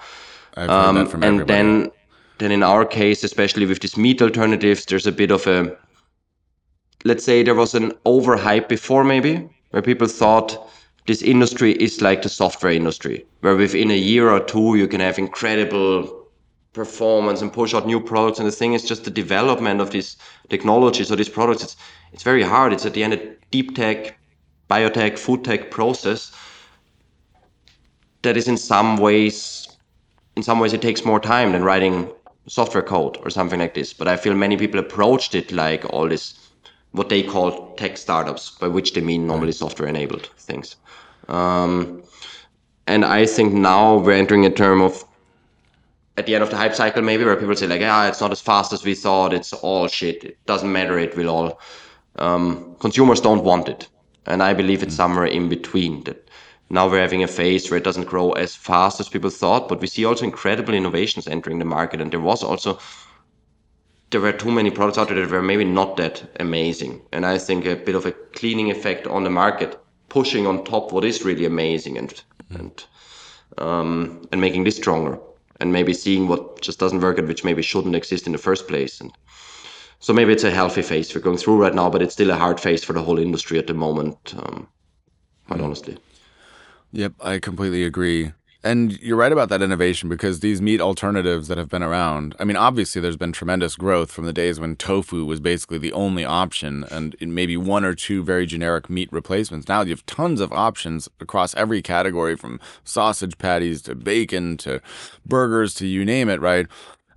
I've 0.57 0.69
heard 0.69 0.97
that 0.97 1.11
from 1.11 1.23
Um, 1.25 1.29
and 1.29 1.41
everybody. 1.41 1.53
then 1.53 1.91
then 2.39 2.53
in 2.53 2.63
our 2.63 2.85
case 2.87 3.23
especially 3.25 3.67
with 3.67 3.81
these 3.81 3.97
meat 3.97 4.23
alternatives 4.23 4.85
there's 4.87 5.07
a 5.07 5.13
bit 5.13 5.31
of 5.31 5.47
a 5.47 5.77
let's 7.05 7.25
say 7.25 7.43
there 7.43 7.55
was 7.55 7.75
an 7.75 7.93
overhype 8.07 8.67
before 8.69 9.05
maybe 9.05 9.49
where 9.71 9.83
people 9.83 10.07
thought 10.09 10.57
this 11.07 11.23
industry 11.23 11.73
is 11.73 12.01
like 12.01 12.23
the 12.23 12.29
software 12.29 12.73
industry 12.73 13.27
where 13.41 13.57
within 13.57 13.91
a 13.91 13.97
year 13.97 14.31
or 14.31 14.41
two 14.41 14.75
you 14.77 14.89
can 14.89 15.01
have 15.01 15.19
incredible 15.19 16.20
performance 16.73 17.43
and 17.43 17.53
push 17.53 17.75
out 17.75 17.87
new 17.87 18.01
products. 18.01 18.39
And 18.39 18.47
the 18.47 18.53
thing 18.53 18.75
is 18.75 18.85
just 18.85 19.05
the 19.05 19.11
development 19.11 19.81
of 19.81 19.91
these 19.91 20.17
technologies 20.49 21.11
or 21.11 21.17
these 21.17 21.29
products 21.29 21.63
it's 21.63 21.77
it's 22.13 22.23
very 22.23 22.43
hard. 22.43 22.73
It's 22.73 22.87
at 22.87 22.95
the 22.95 23.05
end 23.05 23.15
a 23.15 23.35
deep 23.51 23.75
tech 23.75 24.19
biotech 24.69 25.19
food 25.19 25.45
tech 25.45 25.71
process 25.71 26.33
that 28.23 28.37
is 28.37 28.49
in 28.49 28.57
some 28.57 28.97
ways 28.97 29.69
in 30.37 30.43
some 30.43 30.61
ways 30.61 30.73
it 30.73 30.83
takes 30.83 31.05
more 31.05 31.21
time 31.21 31.53
than 31.53 31.65
writing 31.65 32.11
software 32.47 32.83
code 32.83 33.17
or 33.23 33.31
something 33.31 33.61
like 33.61 33.75
this. 33.75 33.93
But 33.93 34.09
i 34.09 34.17
feel 34.17 34.35
many 34.35 34.57
people 34.57 34.81
approached 34.81 35.35
it 35.35 35.53
like 35.53 35.85
all 35.93 36.09
this 36.09 36.35
what 36.93 37.09
they 37.09 37.23
call 37.23 37.75
tech 37.75 37.97
startups 37.97 38.51
by 38.51 38.67
which 38.67 38.95
they 38.95 39.01
mean 39.01 39.27
normally 39.27 39.53
software 39.53 39.89
enabled 39.89 40.27
things. 40.39 40.77
Um, 41.29 42.03
and 42.87 43.05
i 43.05 43.25
think 43.27 43.53
now 43.53 43.99
we're 43.99 44.13
entering 44.13 44.47
a 44.47 44.51
term 44.51 44.81
of 44.83 45.05
at 46.21 46.27
the 46.27 46.35
end 46.35 46.45
of 46.45 46.51
the 46.51 46.57
hype 46.57 46.75
cycle 46.75 47.03
maybe 47.03 47.25
where 47.25 47.35
people 47.35 47.57
say 47.57 47.67
like 47.67 47.81
yeah 47.81 48.07
it's 48.07 48.21
not 48.21 48.31
as 48.31 48.43
fast 48.43 48.75
as 48.75 48.85
we 48.85 48.95
thought. 48.95 49.33
It's 49.33 49.55
all 49.55 49.89
shit. 49.89 50.23
It 50.23 50.47
doesn't 50.47 50.71
matter. 50.71 50.99
It 50.99 51.17
will 51.17 51.31
all 51.31 51.61
um, 52.17 52.77
consumers 52.79 53.23
don't 53.23 53.43
want 53.43 53.69
it. 53.69 53.89
And 54.27 54.43
i 54.43 54.53
believe 54.53 54.83
it's 54.83 54.95
somewhere 55.03 55.31
in 55.39 55.49
between 55.49 56.05
that 56.05 56.29
now 56.69 56.89
we're 56.89 57.01
having 57.01 57.23
a 57.23 57.37
phase 57.39 57.69
where 57.69 57.79
it 57.79 57.85
doesn't 57.85 58.13
grow 58.13 58.33
as 58.33 58.55
fast 58.55 59.01
as 59.01 59.09
people 59.09 59.31
thought 59.31 59.69
but 59.69 59.81
we 59.81 59.87
see 59.87 60.05
also 60.05 60.27
incredible 60.27 60.75
innovations 60.75 61.27
entering 61.27 61.59
the 61.59 61.73
market. 61.77 62.03
And 62.03 62.13
there 62.13 62.27
was 62.31 62.43
also 62.43 62.79
there 64.11 64.21
were 64.21 64.33
too 64.33 64.51
many 64.51 64.71
products 64.71 64.99
out 64.99 65.09
there 65.09 65.21
that 65.21 65.31
were 65.31 65.51
maybe 65.51 65.65
not 65.65 65.97
that 65.97 66.23
amazing. 66.39 67.01
And 67.13 67.25
i 67.25 67.39
think 67.39 67.65
a 67.65 67.77
bit 67.77 67.95
of 67.95 68.05
a 68.05 68.13
cleaning 68.41 68.71
effect 68.71 69.07
on 69.07 69.25
the 69.25 69.37
market 69.43 69.81
pushing 70.11 70.47
on 70.47 70.65
top 70.65 70.93
what 70.93 71.05
is 71.05 71.25
really 71.25 71.47
amazing 71.47 71.97
and 71.97 72.23
and 72.51 72.85
um, 73.59 74.29
and 74.31 74.41
making 74.41 74.65
this 74.65 74.77
stronger 74.77 75.19
and 75.61 75.73
maybe 75.73 75.93
seeing 75.93 76.27
what 76.27 76.61
just 76.61 76.79
doesn't 76.79 77.01
work 77.01 77.19
and 77.19 77.29
which 77.29 77.45
maybe 77.45 77.63
shouldn't 77.63 77.95
exist 77.95 78.27
in 78.27 78.33
the 78.33 78.39
first 78.39 78.67
place. 78.67 79.01
And 79.01 79.13
so 80.01 80.15
maybe 80.15 80.33
it's 80.33 80.45
a 80.45 80.51
healthy 80.51 80.83
phase 80.83 81.15
we're 81.15 81.21
going 81.21 81.37
through 81.37 81.61
right 81.61 81.75
now 81.75 81.89
but 81.89 82.03
it's 82.03 82.15
still 82.15 82.31
a 82.31 82.37
hard 82.37 82.59
phase 82.59 82.83
for 82.83 82.95
the 82.95 83.03
whole 83.03 83.19
industry 83.19 83.59
at 83.59 83.67
the 83.67 83.75
moment 83.75 84.35
um, 84.39 84.67
quite 85.47 85.61
honestly. 85.61 85.97
Yep 86.93 87.13
i 87.21 87.39
completely 87.39 87.85
agree 87.85 88.33
and 88.63 89.01
you're 89.01 89.17
right 89.17 89.33
about 89.33 89.49
that 89.49 89.63
innovation 89.63 90.09
because 90.09 90.41
these 90.41 90.61
meat 90.61 90.81
alternatives 90.81 91.49
that 91.49 91.57
have 91.57 91.69
been 91.71 91.83
around, 91.83 92.35
I 92.39 92.45
mean, 92.45 92.57
obviously 92.57 93.01
there's 93.01 93.17
been 93.17 93.33
tremendous 93.33 93.75
growth 93.75 94.13
from 94.13 94.27
the 94.27 94.33
days 94.33 94.61
when 94.61 94.77
tofu 94.77 95.25
was 95.25 95.41
basically 95.41 95.79
the 95.79 95.93
only 95.93 96.25
option 96.25 96.85
and 96.91 97.17
maybe 97.21 97.57
one 97.57 97.85
or 97.85 97.95
two 97.95 98.23
very 98.23 98.45
generic 98.45 98.91
meat 98.91 99.09
replacements. 99.11 99.67
Now 99.69 99.81
you 99.81 99.91
have 99.91 100.05
tons 100.05 100.41
of 100.41 100.53
options 100.53 101.09
across 101.21 101.55
every 101.55 101.81
category 101.81 102.37
from 102.37 102.61
sausage 102.85 103.39
patties 103.39 103.81
to 103.83 103.95
bacon 103.95 104.59
to 104.59 104.83
burgers 105.25 105.73
to 105.75 105.87
you 105.87 106.05
name 106.05 106.29
it, 106.29 106.41
right? 106.41 106.67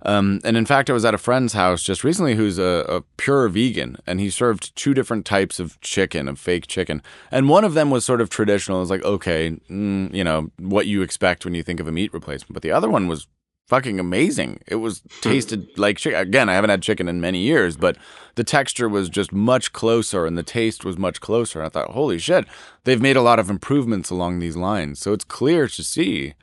Um, 0.04 0.40
and 0.44 0.56
in 0.56 0.66
fact, 0.66 0.90
I 0.90 0.92
was 0.92 1.04
at 1.04 1.14
a 1.14 1.18
friend's 1.18 1.54
house 1.54 1.82
just 1.82 2.04
recently 2.04 2.34
who's 2.34 2.58
a, 2.58 2.84
a, 2.88 3.00
pure 3.16 3.48
vegan, 3.48 3.96
and 4.06 4.20
he 4.20 4.28
served 4.28 4.76
two 4.76 4.92
different 4.92 5.24
types 5.24 5.58
of 5.58 5.80
chicken, 5.80 6.28
of 6.28 6.38
fake 6.38 6.66
chicken. 6.66 7.02
And 7.30 7.48
one 7.48 7.64
of 7.64 7.74
them 7.74 7.90
was 7.90 8.04
sort 8.04 8.20
of 8.20 8.28
traditional. 8.28 8.78
It 8.78 8.80
was 8.80 8.90
like, 8.90 9.04
okay, 9.04 9.56
mm, 9.70 10.12
you 10.14 10.22
know, 10.22 10.50
what 10.58 10.86
you 10.86 11.00
expect 11.00 11.44
when 11.44 11.54
you 11.54 11.62
think 11.62 11.80
of 11.80 11.88
a 11.88 11.92
meat 11.92 12.12
replacement. 12.12 12.52
But 12.52 12.62
the 12.62 12.70
other 12.70 12.90
one 12.90 13.08
was 13.08 13.26
fucking 13.66 13.98
amazing. 13.98 14.60
It 14.66 14.76
was 14.76 15.00
hmm. 15.00 15.28
tasted 15.28 15.78
like 15.78 15.96
chicken. 15.96 16.20
Again, 16.20 16.48
I 16.48 16.54
haven't 16.54 16.70
had 16.70 16.82
chicken 16.82 17.08
in 17.08 17.20
many 17.20 17.38
years, 17.38 17.76
but 17.76 17.96
the 18.34 18.44
texture 18.44 18.88
was 18.88 19.08
just 19.08 19.32
much 19.32 19.72
closer 19.72 20.26
and 20.26 20.36
the 20.36 20.42
taste 20.42 20.84
was 20.84 20.98
much 20.98 21.20
closer. 21.20 21.60
And 21.60 21.66
I 21.66 21.70
thought, 21.70 21.92
holy 21.92 22.18
shit, 22.18 22.46
they've 22.84 23.00
made 23.00 23.16
a 23.16 23.22
lot 23.22 23.38
of 23.38 23.48
improvements 23.48 24.10
along 24.10 24.38
these 24.38 24.56
lines. 24.56 24.98
So 24.98 25.12
it's 25.12 25.24
clear 25.24 25.66
to 25.68 25.82
see 25.82 26.34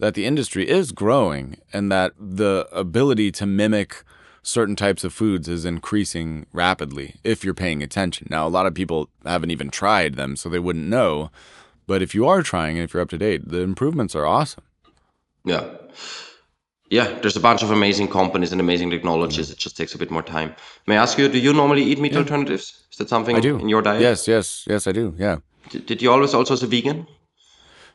that 0.00 0.14
the 0.14 0.26
industry 0.26 0.68
is 0.68 0.92
growing 0.92 1.58
and 1.72 1.92
that 1.92 2.12
the 2.18 2.66
ability 2.72 3.30
to 3.30 3.46
mimic 3.46 4.02
certain 4.42 4.74
types 4.74 5.04
of 5.04 5.12
foods 5.12 5.46
is 5.46 5.66
increasing 5.66 6.46
rapidly 6.52 7.16
if 7.22 7.44
you're 7.44 7.54
paying 7.54 7.82
attention. 7.82 8.26
Now, 8.30 8.46
a 8.46 8.48
lot 8.48 8.66
of 8.66 8.74
people 8.74 9.10
haven't 9.24 9.50
even 9.50 9.70
tried 9.70 10.14
them, 10.14 10.36
so 10.36 10.48
they 10.48 10.58
wouldn't 10.58 10.86
know. 10.86 11.30
But 11.86 12.00
if 12.00 12.14
you 12.14 12.26
are 12.26 12.42
trying 12.42 12.76
and 12.76 12.84
if 12.84 12.94
you're 12.94 13.02
up 13.02 13.10
to 13.10 13.18
date, 13.18 13.48
the 13.48 13.60
improvements 13.60 14.14
are 14.14 14.24
awesome. 14.24 14.64
Yeah. 15.44 15.68
Yeah, 16.88 17.18
there's 17.20 17.36
a 17.36 17.40
bunch 17.40 17.62
of 17.62 17.70
amazing 17.70 18.08
companies 18.08 18.52
and 18.52 18.60
amazing 18.60 18.90
technologies. 18.90 19.46
Mm-hmm. 19.46 19.52
It 19.52 19.58
just 19.58 19.76
takes 19.76 19.94
a 19.94 19.98
bit 19.98 20.10
more 20.10 20.22
time. 20.22 20.56
May 20.86 20.96
I 20.96 21.02
ask 21.02 21.18
you, 21.18 21.28
do 21.28 21.38
you 21.38 21.52
normally 21.52 21.84
eat 21.84 22.00
meat 22.00 22.12
yeah. 22.12 22.18
alternatives? 22.18 22.84
Is 22.90 22.98
that 22.98 23.08
something 23.10 23.36
I 23.36 23.40
do. 23.40 23.58
in 23.58 23.68
your 23.68 23.82
diet? 23.82 24.00
Yes, 24.00 24.26
yes, 24.26 24.64
yes, 24.68 24.86
I 24.86 24.92
do. 24.92 25.14
Yeah. 25.18 25.36
D- 25.68 25.80
did 25.80 26.02
you 26.02 26.10
always 26.10 26.34
also 26.34 26.54
as 26.54 26.62
a 26.62 26.66
vegan? 26.66 27.06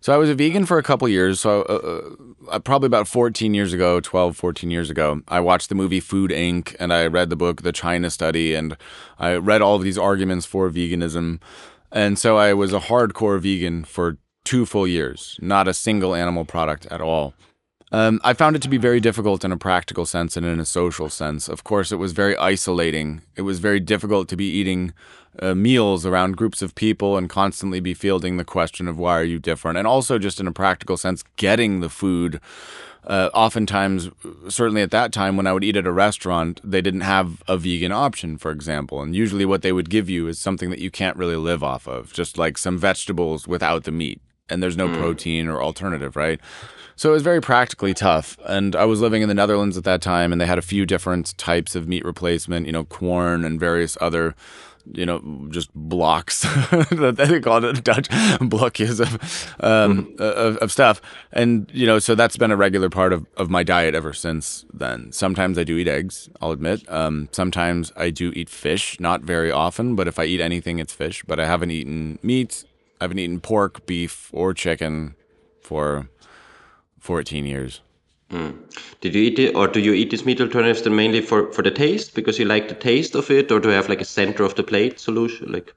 So 0.05 0.13
I 0.13 0.17
was 0.17 0.29
a 0.29 0.35
vegan 0.35 0.67
for 0.67 0.77
a 0.77 0.83
couple 0.83 1.09
years. 1.09 1.39
So 1.39 1.63
uh, 1.63 2.51
uh, 2.51 2.59
probably 2.59 2.85
about 2.85 3.07
14 3.07 3.55
years 3.55 3.73
ago, 3.73 3.99
12, 3.99 4.37
14 4.37 4.69
years 4.69 4.91
ago, 4.91 5.23
I 5.27 5.39
watched 5.39 5.67
the 5.67 5.73
movie 5.73 5.99
Food 5.99 6.29
Inc. 6.29 6.75
and 6.79 6.93
I 6.93 7.07
read 7.07 7.31
the 7.31 7.35
book 7.35 7.63
The 7.63 7.71
China 7.71 8.11
Study 8.11 8.53
and 8.53 8.77
I 9.17 9.33
read 9.33 9.63
all 9.63 9.77
of 9.77 9.81
these 9.81 9.97
arguments 9.97 10.45
for 10.45 10.69
veganism. 10.69 11.41
And 11.91 12.19
so 12.19 12.37
I 12.37 12.53
was 12.53 12.71
a 12.71 12.81
hardcore 12.81 13.39
vegan 13.39 13.83
for 13.83 14.19
two 14.43 14.67
full 14.67 14.85
years, 14.85 15.39
not 15.41 15.67
a 15.67 15.73
single 15.73 16.13
animal 16.13 16.45
product 16.45 16.85
at 16.91 17.01
all. 17.01 17.33
Um, 17.95 18.19
I 18.25 18.33
found 18.33 18.57
it 18.57 18.61
to 18.63 18.67
be 18.67 18.77
very 18.77 18.99
difficult 18.99 19.45
in 19.45 19.53
a 19.53 19.57
practical 19.57 20.05
sense 20.05 20.35
and 20.35 20.45
in 20.45 20.59
a 20.59 20.65
social 20.65 21.07
sense. 21.07 21.47
Of 21.47 21.63
course, 21.63 21.93
it 21.93 21.95
was 21.95 22.11
very 22.11 22.35
isolating. 22.35 23.21
It 23.37 23.43
was 23.43 23.59
very 23.59 23.79
difficult 23.79 24.27
to 24.27 24.35
be 24.35 24.49
eating 24.49 24.91
uh, 25.39 25.55
meals 25.55 26.05
around 26.05 26.35
groups 26.35 26.61
of 26.61 26.75
people 26.75 27.15
and 27.15 27.29
constantly 27.29 27.79
be 27.79 27.93
fielding 27.93 28.35
the 28.35 28.43
question 28.43 28.89
of 28.89 28.99
why 28.99 29.17
are 29.17 29.23
you 29.23 29.39
different 29.39 29.77
and 29.77 29.87
also 29.87 30.19
just 30.19 30.41
in 30.41 30.47
a 30.47 30.51
practical 30.51 30.97
sense 30.97 31.23
getting 31.37 31.79
the 31.79 31.89
food 31.89 32.39
uh, 33.05 33.29
oftentimes 33.33 34.09
certainly 34.47 34.81
at 34.81 34.91
that 34.91 35.11
time 35.11 35.35
when 35.35 35.45
i 35.45 35.51
would 35.51 35.63
eat 35.63 35.75
at 35.75 35.85
a 35.85 35.91
restaurant 35.91 36.61
they 36.63 36.81
didn't 36.81 37.01
have 37.01 37.43
a 37.49 37.57
vegan 37.57 37.91
option 37.91 38.37
for 38.37 38.49
example 38.49 39.01
and 39.01 39.13
usually 39.13 39.45
what 39.45 39.61
they 39.61 39.73
would 39.73 39.89
give 39.89 40.09
you 40.09 40.29
is 40.29 40.39
something 40.39 40.69
that 40.69 40.79
you 40.79 40.89
can't 40.89 41.17
really 41.17 41.35
live 41.35 41.61
off 41.61 41.85
of 41.85 42.13
just 42.13 42.37
like 42.37 42.57
some 42.57 42.77
vegetables 42.77 43.45
without 43.45 43.83
the 43.83 43.91
meat 43.91 44.21
and 44.49 44.61
there's 44.61 44.77
no 44.77 44.87
mm. 44.87 44.97
protein 44.97 45.47
or 45.47 45.61
alternative 45.61 46.15
right 46.15 46.39
so 46.95 47.09
it 47.09 47.13
was 47.13 47.23
very 47.23 47.41
practically 47.41 47.93
tough 47.93 48.37
and 48.45 48.75
i 48.75 48.85
was 48.85 49.01
living 49.01 49.21
in 49.21 49.27
the 49.27 49.33
netherlands 49.33 49.77
at 49.77 49.83
that 49.83 50.01
time 50.01 50.31
and 50.31 50.39
they 50.39 50.45
had 50.45 50.57
a 50.57 50.63
few 50.63 50.85
different 50.85 51.37
types 51.37 51.75
of 51.75 51.87
meat 51.87 52.05
replacement 52.05 52.65
you 52.65 52.71
know 52.71 52.83
Quorn 52.83 53.45
and 53.45 53.59
various 53.59 53.97
other 54.01 54.35
you 54.93 55.05
know, 55.05 55.47
just 55.49 55.73
blocks 55.73 56.41
that 56.91 57.15
they 57.17 57.39
call 57.39 57.63
it 57.63 57.83
Dutch 57.83 58.09
blokjes 58.09 58.99
of, 58.99 59.13
um, 59.63 60.05
mm-hmm. 60.05 60.21
of, 60.21 60.57
of 60.57 60.71
stuff, 60.71 61.01
and 61.31 61.69
you 61.73 61.85
know, 61.85 61.99
so 61.99 62.15
that's 62.15 62.37
been 62.37 62.51
a 62.51 62.55
regular 62.55 62.89
part 62.89 63.13
of, 63.13 63.25
of 63.37 63.49
my 63.49 63.63
diet 63.63 63.95
ever 63.95 64.13
since 64.13 64.65
then. 64.73 65.11
Sometimes 65.11 65.57
I 65.57 65.63
do 65.63 65.77
eat 65.77 65.87
eggs, 65.87 66.29
I'll 66.41 66.51
admit. 66.51 66.89
Um, 66.91 67.29
sometimes 67.31 67.91
I 67.95 68.09
do 68.09 68.31
eat 68.35 68.49
fish, 68.49 68.99
not 68.99 69.21
very 69.21 69.51
often, 69.51 69.95
but 69.95 70.07
if 70.07 70.19
I 70.19 70.25
eat 70.25 70.41
anything, 70.41 70.79
it's 70.79 70.93
fish. 70.93 71.23
But 71.25 71.39
I 71.39 71.45
haven't 71.45 71.71
eaten 71.71 72.19
meat, 72.21 72.63
I 72.99 73.05
haven't 73.05 73.19
eaten 73.19 73.39
pork, 73.39 73.85
beef, 73.85 74.29
or 74.33 74.53
chicken 74.53 75.15
for 75.61 76.09
fourteen 76.99 77.45
years. 77.45 77.81
Mm. 78.31 78.57
Did 79.01 79.13
you 79.13 79.21
eat 79.21 79.37
it, 79.37 79.55
or 79.55 79.67
do 79.67 79.79
you 79.79 79.93
eat 79.93 80.09
these 80.09 80.25
meat 80.25 80.41
alternatives 80.41 80.81
then 80.81 80.95
mainly 80.95 81.21
for, 81.21 81.51
for 81.53 81.61
the 81.61 81.69
taste 81.69 82.15
because 82.15 82.39
you 82.39 82.45
like 82.45 82.67
the 82.69 82.75
taste 82.75 83.13
of 83.13 83.29
it, 83.29 83.51
or 83.51 83.59
do 83.59 83.69
you 83.69 83.75
have 83.75 83.87
like 83.87 84.01
a 84.01 84.05
center 84.05 84.43
of 84.43 84.55
the 84.55 84.63
plate 84.63 84.99
solution, 84.99 85.51
like? 85.51 85.73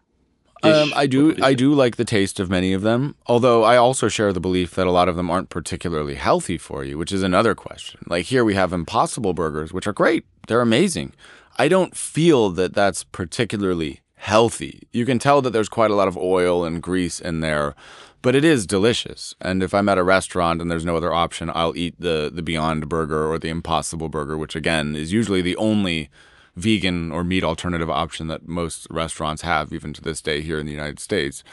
Um, 0.62 0.93
I 0.97 1.07
do. 1.07 1.37
I 1.41 1.55
do 1.55 1.73
like 1.73 1.97
the 1.97 2.05
taste 2.05 2.41
of 2.41 2.51
many 2.51 2.73
of 2.73 2.83
them. 2.83 3.14
Although 3.27 3.62
I 3.62 3.77
also 3.77 4.09
share 4.09 4.33
the 4.33 4.41
belief 4.41 4.75
that 4.75 4.89
a 4.89 4.91
lot 4.91 5.09
of 5.09 5.14
them 5.14 5.31
aren't 5.31 5.51
particularly 5.51 6.16
healthy 6.16 6.59
for 6.59 6.83
you, 6.85 6.99
which 6.99 7.12
is 7.12 7.23
another 7.23 7.55
question. 7.55 8.01
Like 8.09 8.25
here 8.27 8.45
we 8.45 8.55
have 8.55 8.73
Impossible 8.73 9.35
Burgers, 9.35 9.73
which 9.73 9.87
are 9.87 9.93
great. 9.93 10.25
They're 10.49 10.61
amazing. 10.61 11.12
I 11.59 11.69
don't 11.69 11.97
feel 11.97 12.51
that 12.51 12.75
that's 12.75 13.05
particularly 13.05 14.01
healthy. 14.19 14.87
You 14.93 15.07
can 15.07 15.19
tell 15.19 15.41
that 15.43 15.51
there's 15.51 15.69
quite 15.69 15.91
a 15.91 15.95
lot 15.95 16.09
of 16.09 16.16
oil 16.16 16.64
and 16.64 16.83
grease 16.83 17.21
in 17.21 17.41
there, 17.41 17.75
but 18.21 18.35
it 18.35 18.45
is 18.45 18.66
delicious. 18.66 19.35
And 19.41 19.62
if 19.62 19.73
I'm 19.73 19.89
at 19.89 19.99
a 19.99 20.03
restaurant 20.03 20.61
and 20.61 20.71
there's 20.71 20.85
no 20.85 20.97
other 20.97 21.14
option, 21.14 21.51
I'll 21.55 21.77
eat 21.77 21.95
the 21.99 22.31
the 22.33 22.43
Beyond 22.43 22.89
Burger 22.89 23.27
or 23.31 23.39
the 23.39 23.49
Impossible 23.49 24.09
Burger, 24.09 24.37
which 24.37 24.57
again 24.57 24.97
is 24.97 25.12
usually 25.12 25.43
the 25.43 25.57
only 25.57 26.11
vegan 26.57 27.12
or 27.12 27.23
meat 27.23 27.45
alternative 27.45 27.89
option 27.89 28.27
that 28.27 28.49
most 28.49 28.89
restaurants 28.91 29.43
have, 29.43 29.73
even 29.73 29.93
to 29.93 30.03
this 30.03 30.21
day 30.21 30.41
here 30.41 30.59
in 30.59 30.66
the 30.66 30.73
United 30.73 30.99
States. 30.99 31.45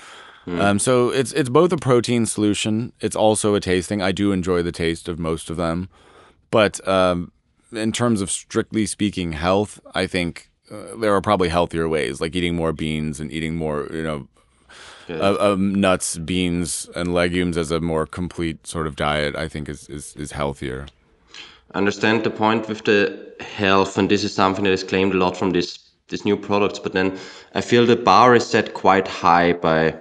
Mm. 0.48 0.60
Um, 0.60 0.80
so 0.80 1.10
it's 1.10 1.32
it's 1.34 1.50
both 1.50 1.72
a 1.72 1.78
protein 1.78 2.26
solution. 2.26 2.94
It's 3.00 3.16
also 3.16 3.56
a 3.56 3.60
tasting. 3.60 4.02
I 4.02 4.12
do 4.12 4.32
enjoy 4.32 4.64
the 4.64 4.72
taste 4.72 5.08
of 5.08 5.20
most 5.20 5.50
of 5.50 5.58
them, 5.58 5.90
but 6.52 6.86
um, 6.88 7.32
in 7.72 7.92
terms 7.92 8.22
of 8.22 8.32
strictly 8.32 8.86
speaking 8.86 9.34
health, 9.34 9.80
I 9.94 10.08
think 10.08 10.50
uh, 10.72 10.96
there 10.98 11.14
are 11.14 11.22
probably 11.22 11.50
healthier 11.50 11.88
ways, 11.88 12.22
like 12.22 12.36
eating 12.36 12.56
more 12.56 12.74
beans 12.74 13.20
and 13.20 13.32
eating 13.32 13.56
more, 13.56 13.88
you 13.92 14.04
know, 14.04 14.28
uh, 15.10 15.56
nuts, 15.58 16.18
beans, 16.18 16.90
and 16.96 17.14
legumes 17.14 17.58
as 17.58 17.72
a 17.72 17.80
more 17.80 18.06
complete 18.06 18.66
sort 18.66 18.88
of 18.88 18.96
diet, 18.96 19.36
I 19.36 19.48
think 19.48 19.70
is, 19.70 19.88
is, 19.90 20.16
is 20.16 20.32
healthier. 20.32 20.88
I 21.74 21.78
understand 21.78 22.24
the 22.24 22.32
point 22.32 22.68
with 22.68 22.86
the 22.86 23.36
health, 23.40 23.98
and 23.98 24.10
this 24.10 24.24
is 24.24 24.34
something 24.34 24.64
that 24.64 24.74
is 24.74 24.84
claimed 24.84 25.14
a 25.14 25.18
lot 25.18 25.38
from 25.38 25.52
this 25.52 25.80
these 26.08 26.24
new 26.24 26.38
products. 26.38 26.80
But 26.80 26.94
then 26.94 27.18
I 27.56 27.62
feel 27.62 27.86
the 27.86 27.96
bar 27.96 28.36
is 28.36 28.46
set 28.46 28.74
quite 28.74 29.08
high 29.08 29.54
by 29.54 29.96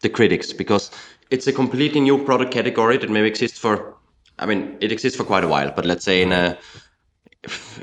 the 0.00 0.08
critics 0.08 0.52
because 0.52 0.90
it's 1.30 1.46
a 1.46 1.52
completely 1.52 2.00
new 2.00 2.24
product 2.24 2.50
category 2.50 2.96
that 2.98 3.10
maybe 3.10 3.28
exists 3.28 3.58
for. 3.58 3.94
I 4.38 4.46
mean, 4.46 4.76
it 4.80 4.92
exists 4.92 5.16
for 5.16 5.24
quite 5.24 5.44
a 5.44 5.48
while, 5.48 5.72
but 5.74 5.84
let's 5.84 6.04
say 6.04 6.22
in 6.22 6.32
a 6.32 6.56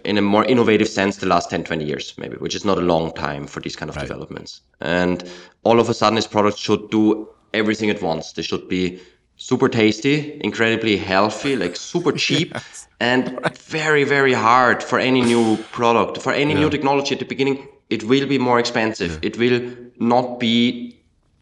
in 0.03 0.17
a 0.17 0.21
more 0.21 0.45
innovative 0.45 0.87
sense 0.87 1.17
the 1.17 1.25
last 1.25 1.49
10 1.49 1.63
20 1.63 1.85
years 1.85 2.13
maybe 2.17 2.35
which 2.37 2.55
is 2.55 2.65
not 2.65 2.77
a 2.77 2.81
long 2.81 3.11
time 3.13 3.47
for 3.47 3.59
these 3.59 3.75
kind 3.75 3.89
of 3.89 3.95
right. 3.95 4.07
developments 4.07 4.61
and 4.81 5.29
all 5.63 5.79
of 5.79 5.89
a 5.89 5.93
sudden 5.93 6.15
this 6.15 6.27
product 6.27 6.57
should 6.57 6.89
do 6.91 7.27
everything 7.53 7.89
at 7.89 8.01
once 8.01 8.33
they 8.33 8.41
should 8.41 8.67
be 8.67 8.99
super 9.37 9.67
tasty 9.67 10.39
incredibly 10.43 10.97
healthy 10.97 11.55
like 11.55 11.75
super 11.75 12.11
cheap 12.25 12.51
yes. 12.53 12.87
and 12.99 13.37
very 13.57 14.03
very 14.03 14.33
hard 14.33 14.81
for 14.81 14.99
any 14.99 15.21
new 15.21 15.57
product 15.71 16.21
for 16.21 16.31
any 16.31 16.53
yeah. 16.53 16.59
new 16.59 16.69
technology 16.69 17.13
at 17.15 17.19
the 17.19 17.25
beginning 17.25 17.67
it 17.89 18.03
will 18.03 18.27
be 18.27 18.37
more 18.37 18.59
expensive 18.59 19.11
yeah. 19.13 19.29
it 19.29 19.37
will 19.37 19.61
not 19.99 20.39
be 20.39 20.97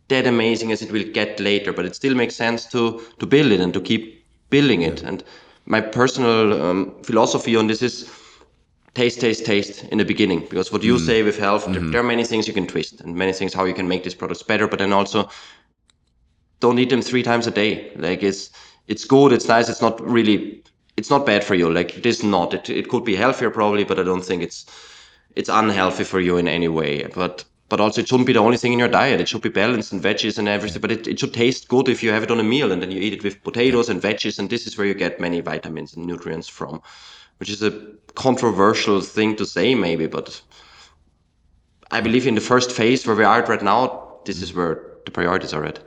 that 0.07 0.27
amazing 0.27 0.71
as 0.71 0.81
it 0.81 0.91
will 0.91 1.07
get 1.13 1.39
later 1.39 1.71
but 1.71 1.85
it 1.85 1.95
still 1.95 2.15
makes 2.15 2.35
sense 2.35 2.65
to 2.65 3.01
to 3.19 3.25
build 3.25 3.51
it 3.51 3.59
and 3.59 3.73
to 3.73 3.81
keep 3.81 4.25
building 4.49 4.81
it 4.81 5.01
yeah. 5.01 5.09
and 5.09 5.23
my 5.65 5.81
personal 5.81 6.61
um, 6.61 6.95
philosophy 7.03 7.55
on 7.55 7.67
this 7.67 7.81
is 7.81 8.11
taste, 8.93 9.19
taste, 9.21 9.45
taste 9.45 9.83
in 9.85 9.97
the 9.97 10.05
beginning. 10.05 10.41
Because 10.41 10.71
what 10.71 10.83
you 10.83 10.95
mm. 10.95 11.05
say 11.05 11.23
with 11.23 11.37
health, 11.37 11.63
mm-hmm. 11.63 11.73
there, 11.73 11.91
there, 11.91 12.01
are 12.01 12.05
many 12.05 12.23
things 12.23 12.47
you 12.47 12.53
can 12.53 12.67
twist 12.67 13.01
and 13.01 13.15
many 13.15 13.33
things 13.33 13.53
how 13.53 13.65
you 13.65 13.73
can 13.73 13.87
make 13.87 14.03
these 14.03 14.15
products 14.15 14.43
better. 14.43 14.67
But 14.67 14.79
then 14.79 14.93
also, 14.93 15.29
don't 16.59 16.79
eat 16.79 16.89
them 16.89 17.01
three 17.01 17.23
times 17.23 17.47
a 17.47 17.51
day. 17.51 17.91
Like 17.95 18.23
it's 18.23 18.49
it's 18.87 19.05
good, 19.05 19.31
it's 19.31 19.47
nice, 19.47 19.69
it's 19.69 19.81
not 19.81 19.99
really, 20.01 20.63
it's 20.97 21.09
not 21.09 21.25
bad 21.25 21.43
for 21.43 21.55
you. 21.55 21.71
Like 21.71 21.97
it 21.97 22.05
is 22.05 22.23
not. 22.23 22.53
It 22.53 22.69
it 22.69 22.89
could 22.89 23.03
be 23.03 23.15
healthier 23.15 23.49
probably, 23.49 23.83
but 23.83 23.99
I 23.99 24.03
don't 24.03 24.25
think 24.25 24.43
it's 24.43 24.65
it's 25.35 25.49
unhealthy 25.49 26.03
for 26.03 26.19
you 26.19 26.37
in 26.37 26.47
any 26.47 26.67
way. 26.67 27.07
But 27.15 27.45
but 27.73 27.81
also 27.81 28.01
it 28.01 28.07
shouldn't 28.07 28.27
be 28.27 28.33
the 28.33 28.39
only 28.39 28.55
thing 28.55 28.71
in 28.71 28.77
your 28.77 28.87
diet. 28.87 29.19
It 29.19 29.27
should 29.27 29.41
be 29.41 29.49
balanced 29.49 29.93
and 29.93 29.99
veggies 29.99 30.37
and 30.37 30.47
everything. 30.47 30.79
But 30.79 30.91
it, 30.91 31.07
it 31.07 31.19
should 31.19 31.33
taste 31.33 31.69
good 31.69 31.89
if 31.89 32.03
you 32.03 32.11
have 32.11 32.21
it 32.21 32.29
on 32.29 32.39
a 32.39 32.43
meal 32.43 32.71
and 32.71 32.79
then 32.79 32.91
you 32.91 33.01
eat 33.01 33.13
it 33.13 33.23
with 33.23 33.43
potatoes 33.43 33.89
and 33.89 33.99
veggies, 33.99 34.37
and 34.37 34.47
this 34.47 34.67
is 34.67 34.77
where 34.77 34.85
you 34.85 34.93
get 34.93 35.19
many 35.19 35.39
vitamins 35.39 35.95
and 35.95 36.05
nutrients 36.05 36.47
from, 36.47 36.83
which 37.39 37.49
is 37.49 37.63
a 37.63 37.71
controversial 38.13 39.01
thing 39.01 39.35
to 39.37 39.45
say 39.47 39.73
maybe, 39.73 40.05
but 40.05 40.39
I 41.89 41.99
believe 41.99 42.27
in 42.27 42.35
the 42.35 42.41
first 42.41 42.71
phase 42.71 43.07
where 43.07 43.15
we 43.15 43.23
are 43.23 43.43
right 43.43 43.63
now, 43.63 44.19
this 44.25 44.43
is 44.43 44.53
where 44.53 44.91
the 45.05 45.11
priorities 45.11 45.51
are 45.51 45.65
at. 45.65 45.79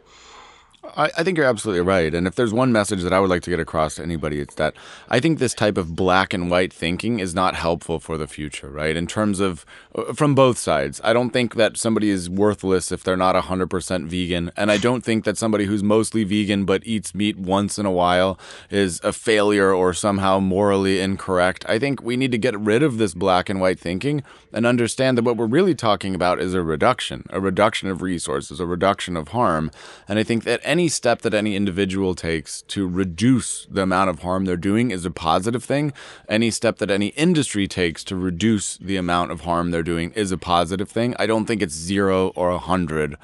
I, 0.97 1.11
I, 1.17 1.23
think 1.25 1.39
you're 1.39 1.47
absolutely 1.47 1.83
right. 1.83 2.15
And 2.15 2.27
if 2.27 2.35
there's 2.35 2.53
one 2.53 2.73
message 2.73 3.03
that 3.03 3.13
I 3.13 3.21
would 3.21 3.31
like 3.31 3.43
to 3.43 3.51
get 3.51 3.61
across 3.61 3.97
to 3.97 4.03
anybody, 4.03 4.41
it's 4.41 4.55
that 4.57 4.75
I 5.09 5.21
think 5.21 5.39
this 5.39 5.55
type 5.55 5.79
of 5.79 5.97
black 5.97 6.35
and 6.35 6.51
white 6.51 6.73
thinking 6.73 7.21
is 7.21 7.35
not 7.35 7.55
helpful 7.55 7.99
for 7.99 8.19
the 8.19 8.27
future, 8.27 8.69
right? 8.69 8.97
In 8.97 9.07
terms 9.07 9.41
of 9.41 9.65
uh, 9.95 10.13
from 10.13 10.35
both 10.35 10.59
sides. 10.59 11.01
I 11.03 11.13
don't 11.13 11.31
think 11.31 11.55
that 11.55 11.77
somebody 11.77 12.11
is 12.11 12.29
worthless 12.29 12.93
if 12.93 13.03
they're 13.03 13.17
not 13.17 13.35
100% 13.35 14.07
vegan. 14.07 14.51
And 14.57 14.71
I 14.71 14.77
don't 14.77 15.03
think 15.03 15.25
that 15.25 15.39
somebody 15.39 15.65
who's 15.65 15.83
mostly 15.83 16.25
vegan 16.25 16.65
but 16.65 16.87
eats 16.87 17.15
meat 17.15 17.39
once 17.39 17.79
in 17.79 17.87
a 17.87 17.91
while 17.91 18.39
is 18.71 19.01
a 19.03 19.13
failure 19.13 19.73
or 19.73 19.95
somehow 19.95 20.39
morally 20.39 21.01
incorrect. 21.01 21.65
I 21.69 21.79
think 21.79 22.03
we 22.03 22.17
need 22.17 22.33
to 22.33 22.39
get 22.39 22.59
rid 22.59 22.83
of 22.83 22.99
this 22.99 23.15
black 23.15 23.49
and 23.49 23.61
white 23.61 23.81
thinking 23.81 24.23
and 24.53 24.67
understand 24.67 25.17
that 25.17 25.25
what 25.25 25.37
we're 25.37 25.47
really 25.47 25.75
talking 25.75 26.15
about 26.15 26.41
is 26.41 26.53
a 26.53 26.63
reduction, 26.63 27.25
a 27.31 27.41
reduction 27.41 27.89
of 27.89 28.03
resources, 28.03 28.61
a 28.61 28.67
reduction 28.67 29.17
of 29.17 29.29
harm. 29.29 29.71
And 30.09 30.19
I 30.19 30.23
think 30.23 30.45
that 30.45 30.61
any 30.63 30.76
any 30.77 30.89
step 30.89 31.23
that 31.23 31.33
any 31.33 31.57
individual 31.57 32.15
takes 32.15 32.61
to 32.75 32.87
reduce 32.87 33.67
the 33.71 33.81
amount 33.81 34.11
of 34.11 34.19
harm 34.19 34.45
they're 34.45 34.59
doing 34.59 34.91
is 34.91 35.07
a 35.07 35.11
positive 35.11 35.65
thing. 35.65 35.91
Any 36.29 36.51
step 36.51 36.77
that 36.81 36.91
any 36.91 37.09
industry 37.27 37.67
takes 37.67 38.05
to 38.05 38.15
reduce 38.15 38.77
the 38.77 38.99
amount 38.99 39.31
of 39.31 39.41
harm 39.41 39.71
they're 39.71 39.83
doing 39.83 40.13
is 40.13 40.33
a 40.33 40.37
positive 40.37 40.91
thing. 40.91 41.17
I 41.19 41.25
don't 41.27 41.47
think 41.47 41.63
it's 41.63 41.73
zero 41.73 42.29
or 42.37 42.51
a 42.51 42.59
hundred. 42.59 43.17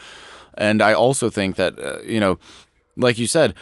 And 0.55 0.80
I 0.80 0.94
also 0.94 1.28
think 1.28 1.57
that, 1.57 1.78
uh, 1.78 2.00
you 2.07 2.20
know, 2.20 2.38
like 2.96 3.18
you 3.18 3.26
said, 3.26 3.53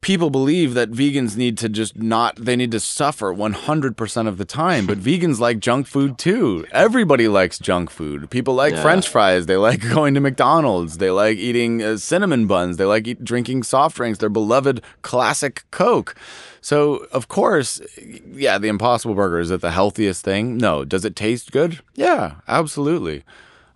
people 0.00 0.30
believe 0.30 0.74
that 0.74 0.90
vegans 0.90 1.36
need 1.36 1.58
to 1.58 1.68
just 1.68 1.96
not 1.96 2.36
they 2.36 2.54
need 2.54 2.70
to 2.70 2.78
suffer 2.78 3.34
100% 3.34 4.28
of 4.28 4.38
the 4.38 4.44
time 4.44 4.86
but 4.86 4.98
vegans 5.08 5.38
like 5.38 5.58
junk 5.58 5.86
food 5.86 6.18
too. 6.18 6.66
Everybody 6.70 7.28
likes 7.28 7.58
junk 7.58 7.90
food. 7.90 8.30
People 8.30 8.54
like 8.54 8.74
yeah. 8.74 8.82
french 8.82 9.08
fries. 9.08 9.46
They 9.46 9.56
like 9.56 9.80
going 9.94 10.14
to 10.14 10.20
mcdonald's. 10.20 10.98
They 10.98 11.10
like 11.10 11.38
eating 11.38 11.82
uh, 11.82 11.96
cinnamon 11.96 12.46
buns. 12.46 12.76
They 12.76 12.84
like 12.84 13.06
eat, 13.06 13.24
drinking 13.24 13.64
soft 13.64 13.96
drinks. 13.96 14.18
Their 14.18 14.28
beloved 14.28 14.82
classic 15.02 15.64
coke. 15.70 16.14
So 16.60 17.06
of 17.12 17.28
course 17.28 17.80
yeah 18.32 18.58
the 18.58 18.68
impossible 18.68 19.14
burger 19.14 19.40
is 19.40 19.50
it 19.50 19.60
the 19.60 19.72
healthiest 19.72 20.24
thing? 20.24 20.56
No. 20.56 20.84
Does 20.84 21.04
it 21.04 21.16
taste 21.16 21.52
good? 21.52 21.80
Yeah 21.94 22.36
absolutely. 22.46 23.24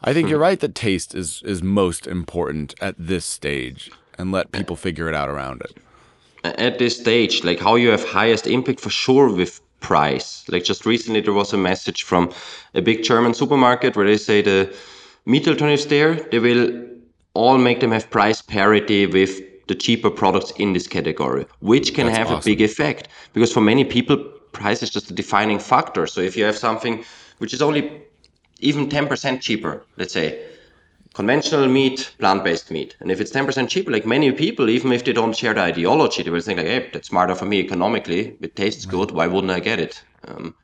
I 0.02 0.12
think 0.12 0.26
hmm. 0.26 0.30
you're 0.30 0.38
right 0.38 0.60
that 0.60 0.74
taste 0.74 1.14
is 1.14 1.42
is 1.44 1.62
most 1.62 2.06
important 2.06 2.74
at 2.80 2.94
this 2.98 3.24
stage 3.24 3.90
and 4.16 4.30
let 4.30 4.52
people 4.52 4.76
figure 4.76 5.08
it 5.08 5.14
out 5.14 5.28
around 5.28 5.62
it 5.62 5.76
at 6.44 6.78
this 6.78 6.98
stage, 6.98 7.44
like 7.44 7.60
how 7.60 7.74
you 7.76 7.90
have 7.90 8.04
highest 8.04 8.46
impact 8.46 8.80
for 8.80 8.90
sure 8.90 9.32
with 9.32 9.60
price. 9.80 10.44
Like 10.48 10.64
just 10.64 10.86
recently, 10.86 11.20
there 11.20 11.32
was 11.32 11.52
a 11.52 11.58
message 11.58 12.02
from 12.02 12.32
a 12.74 12.82
big 12.82 13.02
German 13.02 13.34
supermarket 13.34 13.96
where 13.96 14.06
they 14.06 14.16
say 14.16 14.42
the 14.42 14.74
meat 15.26 15.46
alternatives 15.48 15.86
there, 15.86 16.14
they 16.14 16.38
will 16.38 16.86
all 17.34 17.58
make 17.58 17.80
them 17.80 17.92
have 17.92 18.10
price 18.10 18.42
parity 18.42 19.06
with 19.06 19.40
the 19.68 19.74
cheaper 19.74 20.10
products 20.10 20.50
in 20.52 20.72
this 20.72 20.86
category, 20.86 21.46
which 21.60 21.94
can 21.94 22.06
That's 22.06 22.18
have 22.18 22.26
awesome. 22.28 22.50
a 22.50 22.56
big 22.56 22.60
effect 22.60 23.08
because 23.32 23.52
for 23.52 23.60
many 23.60 23.84
people, 23.84 24.16
price 24.52 24.82
is 24.82 24.90
just 24.90 25.10
a 25.10 25.14
defining 25.14 25.60
factor. 25.60 26.06
So 26.06 26.20
if 26.20 26.36
you 26.36 26.44
have 26.44 26.58
something 26.58 27.04
which 27.38 27.54
is 27.54 27.62
only 27.62 28.02
even 28.58 28.88
10% 28.88 29.40
cheaper, 29.40 29.84
let's 29.96 30.12
say, 30.12 30.44
conventional 31.14 31.68
meat, 31.68 32.14
plant-based 32.18 32.70
meat. 32.70 32.96
And 33.00 33.10
if 33.10 33.20
it's 33.20 33.32
10% 33.32 33.68
cheaper, 33.68 33.90
like 33.90 34.06
many 34.06 34.30
people, 34.32 34.68
even 34.68 34.92
if 34.92 35.04
they 35.04 35.12
don't 35.12 35.36
share 35.36 35.54
the 35.54 35.60
ideology, 35.60 36.22
they 36.22 36.30
will 36.30 36.40
think 36.40 36.58
like, 36.58 36.66
hey, 36.66 36.90
that's 36.92 37.08
smarter 37.08 37.34
for 37.34 37.46
me 37.46 37.58
economically. 37.58 38.36
It 38.40 38.56
tastes 38.56 38.84
good. 38.84 39.10
Why 39.10 39.26
wouldn't 39.26 39.52
I 39.52 39.60
get 39.60 39.80
it? 39.80 40.02
Um, 40.28 40.54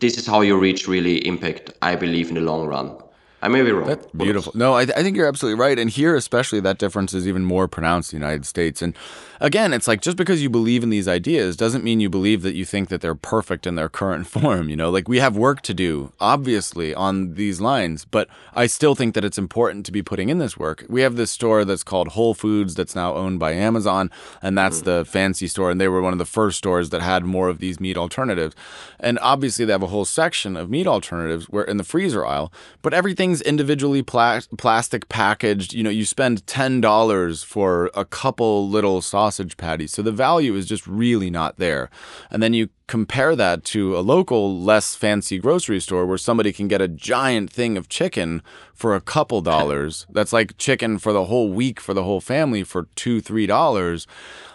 this 0.00 0.18
is 0.18 0.26
how 0.26 0.42
you 0.42 0.58
reach 0.58 0.86
really 0.86 1.26
impact, 1.26 1.70
I 1.82 1.96
believe, 1.96 2.28
in 2.28 2.34
the 2.34 2.40
long 2.40 2.66
run. 2.66 2.96
I 3.40 3.48
may 3.48 3.62
be 3.62 3.70
wrong. 3.70 3.86
That's 3.86 4.06
beautiful. 4.06 4.52
No, 4.56 4.74
I, 4.74 4.84
th- 4.84 4.98
I 4.98 5.02
think 5.02 5.16
you're 5.16 5.28
absolutely 5.28 5.60
right. 5.60 5.78
And 5.78 5.88
here, 5.88 6.16
especially, 6.16 6.58
that 6.60 6.78
difference 6.78 7.14
is 7.14 7.26
even 7.28 7.44
more 7.44 7.68
pronounced 7.68 8.12
in 8.12 8.18
the 8.18 8.26
United 8.26 8.44
States. 8.44 8.82
And 8.82 8.96
again, 9.40 9.72
it's 9.72 9.88
like 9.88 10.00
just 10.00 10.16
because 10.16 10.42
you 10.42 10.50
believe 10.50 10.82
in 10.82 10.90
these 10.90 11.08
ideas 11.08 11.56
doesn't 11.56 11.84
mean 11.84 12.00
you 12.00 12.10
believe 12.10 12.42
that 12.42 12.54
you 12.54 12.64
think 12.64 12.88
that 12.88 13.00
they're 13.00 13.14
perfect 13.14 13.66
in 13.66 13.74
their 13.74 13.88
current 13.88 14.26
form. 14.34 14.68
You 14.68 14.76
know, 14.76 14.90
like 14.90 15.08
we 15.08 15.18
have 15.18 15.36
work 15.36 15.62
to 15.62 15.74
do, 15.74 16.12
obviously, 16.20 16.94
on 16.94 17.34
these 17.34 17.60
lines, 17.60 18.04
but 18.04 18.28
I 18.54 18.66
still 18.66 18.94
think 18.94 19.14
that 19.14 19.24
it's 19.24 19.38
important 19.38 19.86
to 19.86 19.92
be 19.92 20.02
putting 20.02 20.28
in 20.28 20.38
this 20.38 20.56
work. 20.56 20.84
We 20.88 21.02
have 21.02 21.16
this 21.16 21.30
store 21.30 21.64
that's 21.64 21.84
called 21.84 22.08
Whole 22.08 22.34
Foods 22.34 22.74
that's 22.74 22.94
now 22.94 23.14
owned 23.14 23.38
by 23.38 23.52
Amazon, 23.52 24.10
and 24.42 24.56
that's 24.56 24.80
mm. 24.80 24.84
the 24.84 25.04
fancy 25.04 25.46
store. 25.46 25.70
And 25.70 25.80
they 25.80 25.88
were 25.88 26.02
one 26.02 26.12
of 26.12 26.18
the 26.18 26.24
first 26.24 26.58
stores 26.58 26.90
that 26.90 27.02
had 27.02 27.24
more 27.24 27.48
of 27.48 27.58
these 27.58 27.80
meat 27.80 27.96
alternatives. 27.96 28.54
And 29.00 29.18
obviously, 29.20 29.64
they 29.64 29.72
have 29.72 29.82
a 29.82 29.88
whole 29.88 30.04
section 30.04 30.56
of 30.56 30.70
meat 30.70 30.86
alternatives 30.86 31.48
where 31.48 31.64
in 31.64 31.76
the 31.76 31.84
freezer 31.84 32.24
aisle, 32.24 32.52
but 32.82 32.94
everything's 32.94 33.40
individually 33.42 34.02
pla- 34.02 34.40
plastic 34.56 35.08
packaged. 35.08 35.72
You 35.72 35.82
know, 35.82 35.90
you 35.90 36.04
spend 36.04 36.46
$10 36.46 37.44
for 37.44 37.90
a 37.94 38.04
couple 38.04 38.68
little 38.68 39.00
sausage 39.28 39.56
patties. 39.58 39.92
So 39.92 40.02
the 40.02 40.12
value 40.12 40.54
is 40.54 40.66
just 40.66 40.86
really 40.86 41.30
not 41.30 41.56
there. 41.56 41.90
And 42.30 42.42
then 42.42 42.54
you 42.54 42.70
compare 42.86 43.36
that 43.36 43.62
to 43.64 43.96
a 43.96 44.00
local, 44.00 44.58
less 44.58 44.94
fancy 44.94 45.38
grocery 45.38 45.80
store 45.80 46.06
where 46.06 46.16
somebody 46.16 46.50
can 46.52 46.66
get 46.66 46.80
a 46.80 46.88
giant 46.88 47.52
thing 47.52 47.76
of 47.76 47.90
chicken 47.90 48.42
for 48.72 48.94
a 48.94 49.02
couple 49.02 49.42
dollars. 49.42 50.06
That's 50.10 50.32
like 50.32 50.56
chicken 50.56 50.98
for 50.98 51.12
the 51.12 51.26
whole 51.26 51.50
week 51.52 51.78
for 51.78 51.92
the 51.92 52.04
whole 52.04 52.22
family 52.22 52.64
for 52.64 52.88
two, 52.94 53.20
three 53.20 53.46
dollars. 53.46 54.06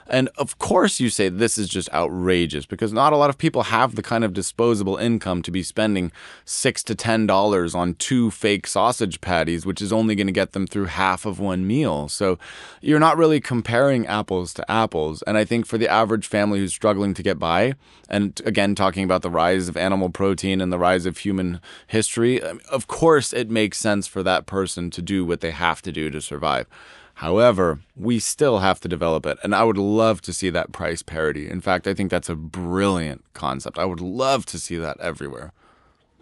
And 0.08 0.30
of 0.38 0.58
course, 0.58 1.00
you 1.00 1.10
say 1.10 1.30
this 1.30 1.58
is 1.58 1.70
just 1.70 1.92
outrageous 1.94 2.66
because 2.66 2.92
not 2.92 3.14
a 3.14 3.18
lot 3.18 3.30
of 3.30 3.38
people 3.38 3.64
have 3.64 3.96
the 3.96 4.04
kind 4.04 4.24
of 4.24 4.34
disposable 4.34 4.98
income 4.98 5.42
to 5.44 5.52
be 5.52 5.64
spending 5.64 6.12
six 6.46 6.84
to 6.84 6.96
ten 6.96 7.26
dollars 7.26 7.74
on 7.74 7.96
two 7.96 8.32
fake 8.32 8.68
sausage 8.68 9.22
patties, 9.22 9.66
which 9.66 9.82
is 9.82 9.94
only 9.94 10.16
going 10.16 10.28
to 10.28 10.34
get 10.34 10.52
them 10.52 10.68
through 10.68 10.86
half 10.86 11.26
of 11.26 11.40
one 11.40 11.66
meal. 11.66 12.10
So 12.10 12.38
you're 12.82 13.00
not 13.00 13.18
really 13.18 13.40
comparing 13.40 14.06
apples 14.08 14.54
to 14.56 14.72
apples. 14.72 15.22
And 15.24 15.38
I 15.38 15.46
think 15.46 15.66
for 15.66 15.78
the 15.78 15.88
average 15.88 16.28
family 16.28 16.60
who's 16.60 16.74
struggling 16.74 17.14
to 17.14 17.24
get 17.24 17.40
by, 17.40 17.76
and 18.10 18.40
again, 18.46 18.76
talking 18.76 19.04
about 19.04 19.22
the 19.22 19.30
rise 19.30 19.68
of 19.68 19.78
animal 19.78 20.10
protein 20.10 20.62
and 20.62 20.72
the 20.72 20.80
rise 20.80 21.06
of 21.06 21.18
human 21.20 21.62
history, 21.88 22.42
um, 22.42 22.60
of 22.72 22.88
course, 22.88 23.34
it 23.34 23.50
makes 23.50 23.78
sense 23.78 24.08
for 24.08 24.24
that 24.24 24.46
person 24.46 24.90
to 24.92 25.02
do 25.02 25.26
what 25.26 25.42
they 25.42 25.52
have 25.52 25.82
to 25.84 25.92
do 25.92 26.10
to 26.10 26.22
survive. 26.22 26.68
However, 27.16 27.80
we 27.96 28.20
still 28.20 28.60
have 28.60 28.80
to 28.82 28.88
develop 28.88 29.26
it. 29.26 29.38
And 29.44 29.54
I 29.54 29.64
would 29.64 29.78
love 29.78 30.22
to 30.22 30.34
see 30.34 30.50
that 30.50 30.72
price 30.72 31.02
parity. 31.02 31.50
In 31.50 31.62
fact, 31.62 31.88
I 31.88 31.94
think 31.94 32.10
that's 32.10 32.30
a 32.30 32.36
brilliant 32.36 33.24
concept. 33.34 33.78
I 33.78 33.86
would 33.86 34.02
love 34.02 34.46
to 34.48 34.60
see 34.60 34.78
that 34.78 35.00
everywhere. 35.00 35.54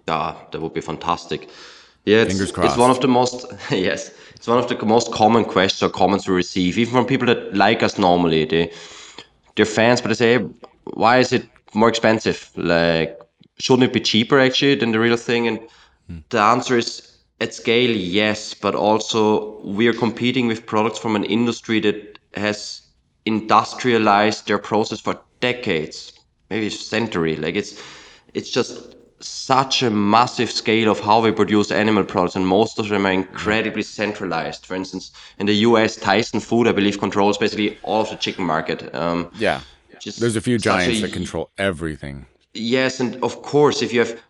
Ah, 0.07 0.37
that 0.51 0.61
would 0.61 0.73
be 0.73 0.81
fantastic. 0.81 1.49
Yeah, 2.05 2.23
it's, 2.23 2.39
it's 2.39 2.77
one 2.77 2.89
of 2.89 2.99
the 2.99 3.07
most 3.07 3.45
yes, 3.71 4.11
it's 4.35 4.47
one 4.47 4.57
of 4.57 4.67
the 4.67 4.85
most 4.85 5.11
common 5.11 5.45
questions 5.45 5.83
or 5.83 5.89
comments 5.93 6.27
we 6.27 6.33
receive, 6.33 6.79
even 6.79 6.93
from 6.93 7.05
people 7.05 7.27
that 7.27 7.55
like 7.55 7.83
us 7.83 7.99
normally. 7.99 8.45
They 8.45 8.71
they're 9.55 9.65
fans, 9.65 10.01
but 10.01 10.07
they 10.07 10.15
say, 10.15 10.37
why 10.85 11.19
is 11.19 11.31
it 11.31 11.47
more 11.75 11.89
expensive? 11.89 12.49
Like, 12.55 13.19
shouldn't 13.59 13.83
it 13.83 13.93
be 13.93 13.99
cheaper 13.99 14.39
actually 14.39 14.75
than 14.75 14.91
the 14.91 14.99
real 14.99 15.17
thing? 15.17 15.47
And 15.47 15.59
hmm. 16.07 16.17
the 16.29 16.39
answer 16.39 16.77
is 16.77 17.10
at 17.41 17.55
scale, 17.55 17.89
yes, 17.89 18.53
but 18.53 18.75
also 18.75 19.59
we 19.61 19.87
are 19.87 19.93
competing 19.93 20.47
with 20.47 20.65
products 20.65 20.99
from 20.99 21.15
an 21.15 21.25
industry 21.25 21.79
that 21.81 22.19
has 22.35 22.81
industrialized 23.25 24.47
their 24.47 24.59
process 24.59 24.99
for 25.01 25.19
decades, 25.39 26.13
maybe 26.49 26.67
a 26.67 26.71
century. 26.71 27.35
Like 27.35 27.55
it's 27.55 27.81
it's 28.35 28.51
just 28.51 28.95
such 29.19 29.83
a 29.83 29.89
massive 29.89 30.51
scale 30.51 30.89
of 30.89 30.99
how 30.99 31.21
we 31.21 31.31
produce 31.31 31.71
animal 31.71 32.03
products, 32.03 32.35
and 32.35 32.47
most 32.47 32.79
of 32.79 32.89
them 32.89 33.05
are 33.05 33.11
incredibly 33.11 33.83
centralized. 33.83 34.65
For 34.65 34.75
instance, 34.75 35.11
in 35.39 35.47
the 35.47 35.55
U.S., 35.69 35.95
Tyson 35.95 36.39
Food, 36.39 36.67
I 36.67 36.71
believe, 36.71 36.99
controls 36.99 37.37
basically 37.37 37.77
all 37.83 38.01
of 38.01 38.09
the 38.09 38.15
chicken 38.15 38.45
market. 38.45 38.93
Um, 38.95 39.31
yeah, 39.37 39.61
there's 40.19 40.35
a 40.35 40.41
few 40.41 40.57
giants 40.57 40.99
a, 40.99 41.01
that 41.01 41.13
control 41.13 41.49
everything. 41.57 42.27
Yes, 42.53 42.99
and 42.99 43.15
of 43.23 43.41
course, 43.41 43.81
if 43.81 43.93
you 43.93 43.99
have 43.99 44.21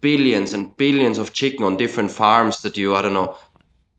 billions 0.00 0.52
and 0.52 0.76
billions 0.76 1.18
of 1.18 1.32
chicken 1.32 1.64
on 1.64 1.76
different 1.76 2.10
farms 2.10 2.62
that 2.62 2.76
you 2.76 2.94
I 2.94 3.02
don't 3.02 3.14
know 3.14 3.36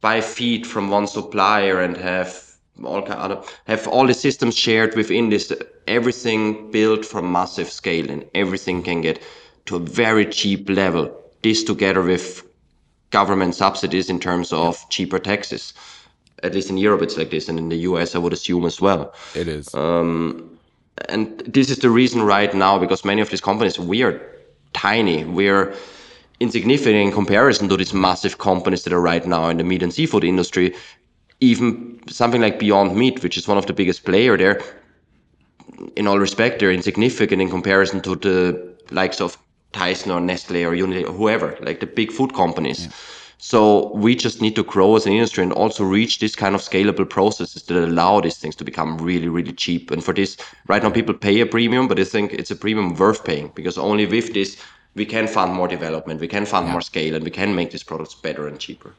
buy 0.02 0.22
feed 0.22 0.66
from 0.66 0.90
one 0.90 1.08
supplier 1.08 1.82
and 1.82 1.98
have 1.98 2.50
all 2.84 3.02
kind 3.02 3.34
of 3.34 3.60
have 3.66 3.88
all 3.88 4.08
the 4.08 4.14
systems 4.14 4.58
shared 4.58 4.96
within 4.96 5.30
this. 5.30 5.52
Everything 5.88 6.72
built 6.72 7.06
from 7.06 7.32
massive 7.32 7.70
scale 7.70 8.10
and 8.10 8.26
everything 8.34 8.84
can 8.84 9.02
get 9.02 9.22
to 9.66 9.76
a 9.76 9.80
very 9.80 10.26
cheap 10.26 10.70
level. 10.70 11.12
This 11.44 11.64
together 11.64 12.02
with 12.02 12.44
government 13.10 13.56
subsidies 13.56 14.10
in 14.10 14.20
terms 14.20 14.54
of 14.54 14.78
cheaper 14.90 15.20
taxes. 15.20 15.74
At 16.44 16.54
least 16.54 16.70
in 16.70 16.78
Europe 16.78 17.02
it's 17.02 17.18
like 17.18 17.32
this 17.32 17.50
and 17.50 17.60
in 17.60 17.70
the 17.70 17.80
US 17.90 18.16
I 18.16 18.20
would 18.20 18.34
assume 18.34 18.66
as 18.66 18.80
well. 18.80 19.14
It 19.36 19.48
is. 19.48 19.74
Um, 19.76 20.58
and 21.10 21.40
this 21.40 21.70
is 21.70 21.80
the 21.80 21.90
reason 21.90 22.22
right 22.22 22.54
now 22.54 22.78
because 22.78 23.04
many 23.04 23.22
of 23.22 23.30
these 23.30 23.42
companies 23.42 23.80
we 23.80 24.04
are 24.04 24.22
tiny. 24.74 25.24
We're 25.24 25.76
insignificant 26.40 26.96
in 26.96 27.12
comparison 27.12 27.70
to 27.70 27.78
these 27.78 27.94
massive 27.94 28.38
companies 28.38 28.84
that 28.84 28.94
are 28.94 29.02
right 29.02 29.26
now 29.26 29.50
in 29.50 29.58
the 29.58 29.64
meat 29.64 29.84
and 29.84 29.94
seafood 29.94 30.24
industry. 30.24 30.76
Even 31.42 32.00
something 32.08 32.42
like 32.42 32.60
Beyond 32.60 32.96
Meat, 32.96 33.24
which 33.24 33.38
is 33.38 33.48
one 33.48 33.58
of 33.58 33.66
the 33.66 33.74
biggest 33.74 34.04
player 34.04 34.38
there, 34.38 34.62
in 35.96 36.08
all 36.08 36.20
respect, 36.20 36.60
they're 36.60 36.72
insignificant 36.72 37.42
in 37.42 37.50
comparison 37.50 38.02
to 38.02 38.16
the 38.16 38.76
likes 38.92 39.22
of 39.22 39.38
Tyson 39.72 40.12
or 40.12 40.20
Nestle 40.20 40.64
or 40.66 40.76
Unilever, 40.76 41.16
whoever, 41.16 41.58
like 41.62 41.80
the 41.80 41.86
big 41.86 42.12
food 42.12 42.34
companies. 42.34 42.86
Yeah. 42.86 42.92
So 43.42 43.94
we 43.94 44.16
just 44.16 44.42
need 44.42 44.56
to 44.58 44.64
grow 44.64 44.98
as 44.98 45.06
an 45.06 45.14
industry 45.14 45.44
and 45.44 45.54
also 45.54 45.86
reach 45.86 46.20
this 46.20 46.36
kind 46.36 46.56
of 46.56 46.62
scalable 46.62 47.10
processes 47.10 47.64
that 47.64 47.78
allow 47.78 48.20
these 48.20 48.38
things 48.38 48.54
to 48.58 48.66
become 48.66 48.98
really, 48.98 49.30
really 49.30 49.54
cheap. 49.54 49.92
And 49.92 50.04
for 50.04 50.14
this, 50.14 50.36
right 50.68 50.84
now 50.84 50.90
people 50.90 51.16
pay 51.16 51.40
a 51.40 51.46
premium, 51.46 51.88
but 51.88 52.00
I 52.00 52.04
think 52.04 52.34
it's 52.34 52.52
a 52.52 52.56
premium 52.56 52.96
worth 52.96 53.24
paying 53.24 53.48
because 53.56 53.78
only 53.78 54.06
with 54.06 54.34
this 54.34 54.62
we 54.96 55.06
can 55.06 55.26
fund 55.26 55.54
more 55.54 55.70
development, 55.70 56.20
we 56.20 56.28
can 56.28 56.46
fund 56.46 56.68
yeah. 56.68 56.74
more 56.74 56.82
scale, 56.82 57.16
and 57.16 57.24
we 57.24 57.32
can 57.32 57.56
make 57.56 57.72
these 57.72 57.84
products 57.84 58.14
better 58.14 58.46
and 58.48 58.60
cheaper. 58.60 58.94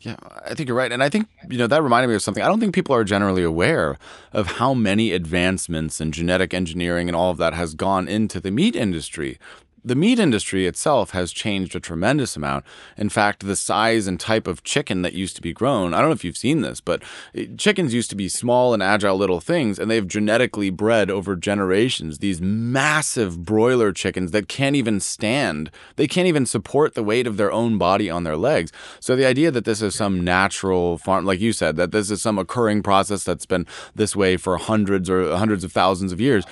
Yeah, 0.00 0.16
I 0.44 0.54
think 0.54 0.68
you're 0.68 0.76
right. 0.76 0.92
And 0.92 1.02
I 1.02 1.08
think, 1.08 1.28
you 1.48 1.56
know, 1.56 1.68
that 1.68 1.82
reminded 1.82 2.08
me 2.08 2.16
of 2.16 2.22
something. 2.22 2.42
I 2.42 2.48
don't 2.48 2.60
think 2.60 2.74
people 2.74 2.94
are 2.94 3.04
generally 3.04 3.44
aware 3.44 3.98
of 4.32 4.58
how 4.58 4.74
many 4.74 5.12
advancements 5.12 6.00
in 6.00 6.12
genetic 6.12 6.52
engineering 6.52 7.08
and 7.08 7.16
all 7.16 7.30
of 7.30 7.38
that 7.38 7.54
has 7.54 7.74
gone 7.74 8.08
into 8.08 8.40
the 8.40 8.50
meat 8.50 8.74
industry 8.74 9.38
the 9.84 9.94
meat 9.94 10.18
industry 10.18 10.66
itself 10.66 11.10
has 11.10 11.32
changed 11.32 11.74
a 11.74 11.80
tremendous 11.80 12.36
amount. 12.36 12.64
In 12.96 13.08
fact, 13.08 13.44
the 13.44 13.56
size 13.56 14.06
and 14.06 14.18
type 14.18 14.46
of 14.46 14.62
chicken 14.62 15.02
that 15.02 15.12
used 15.12 15.36
to 15.36 15.42
be 15.42 15.52
grown, 15.52 15.92
I 15.92 15.98
don't 15.98 16.08
know 16.08 16.14
if 16.14 16.24
you've 16.24 16.36
seen 16.36 16.60
this, 16.60 16.80
but 16.80 17.02
eh, 17.34 17.46
chickens 17.56 17.92
used 17.92 18.10
to 18.10 18.16
be 18.16 18.28
small 18.28 18.74
and 18.74 18.82
agile 18.82 19.16
little 19.16 19.40
things, 19.40 19.78
and 19.78 19.90
they've 19.90 20.06
genetically 20.06 20.70
bred 20.70 21.10
over 21.10 21.34
generations 21.36 22.18
these 22.18 22.40
massive 22.40 23.44
broiler 23.44 23.92
chickens 23.92 24.30
that 24.30 24.48
can't 24.48 24.76
even 24.76 25.00
stand. 25.00 25.70
They 25.96 26.06
can't 26.06 26.28
even 26.28 26.46
support 26.46 26.94
the 26.94 27.02
weight 27.02 27.26
of 27.26 27.36
their 27.36 27.52
own 27.52 27.78
body 27.78 28.08
on 28.08 28.24
their 28.24 28.36
legs. 28.36 28.72
So 29.00 29.16
the 29.16 29.26
idea 29.26 29.50
that 29.50 29.64
this 29.64 29.82
is 29.82 29.94
some 29.94 30.22
natural 30.22 30.98
farm, 30.98 31.24
like 31.24 31.40
you 31.40 31.52
said, 31.52 31.76
that 31.76 31.92
this 31.92 32.10
is 32.10 32.22
some 32.22 32.38
occurring 32.38 32.82
process 32.82 33.24
that's 33.24 33.46
been 33.46 33.66
this 33.94 34.14
way 34.14 34.36
for 34.36 34.56
hundreds 34.56 35.10
or 35.10 35.36
hundreds 35.36 35.64
of 35.64 35.72
thousands 35.72 36.12
of 36.12 36.20
years 36.20 36.44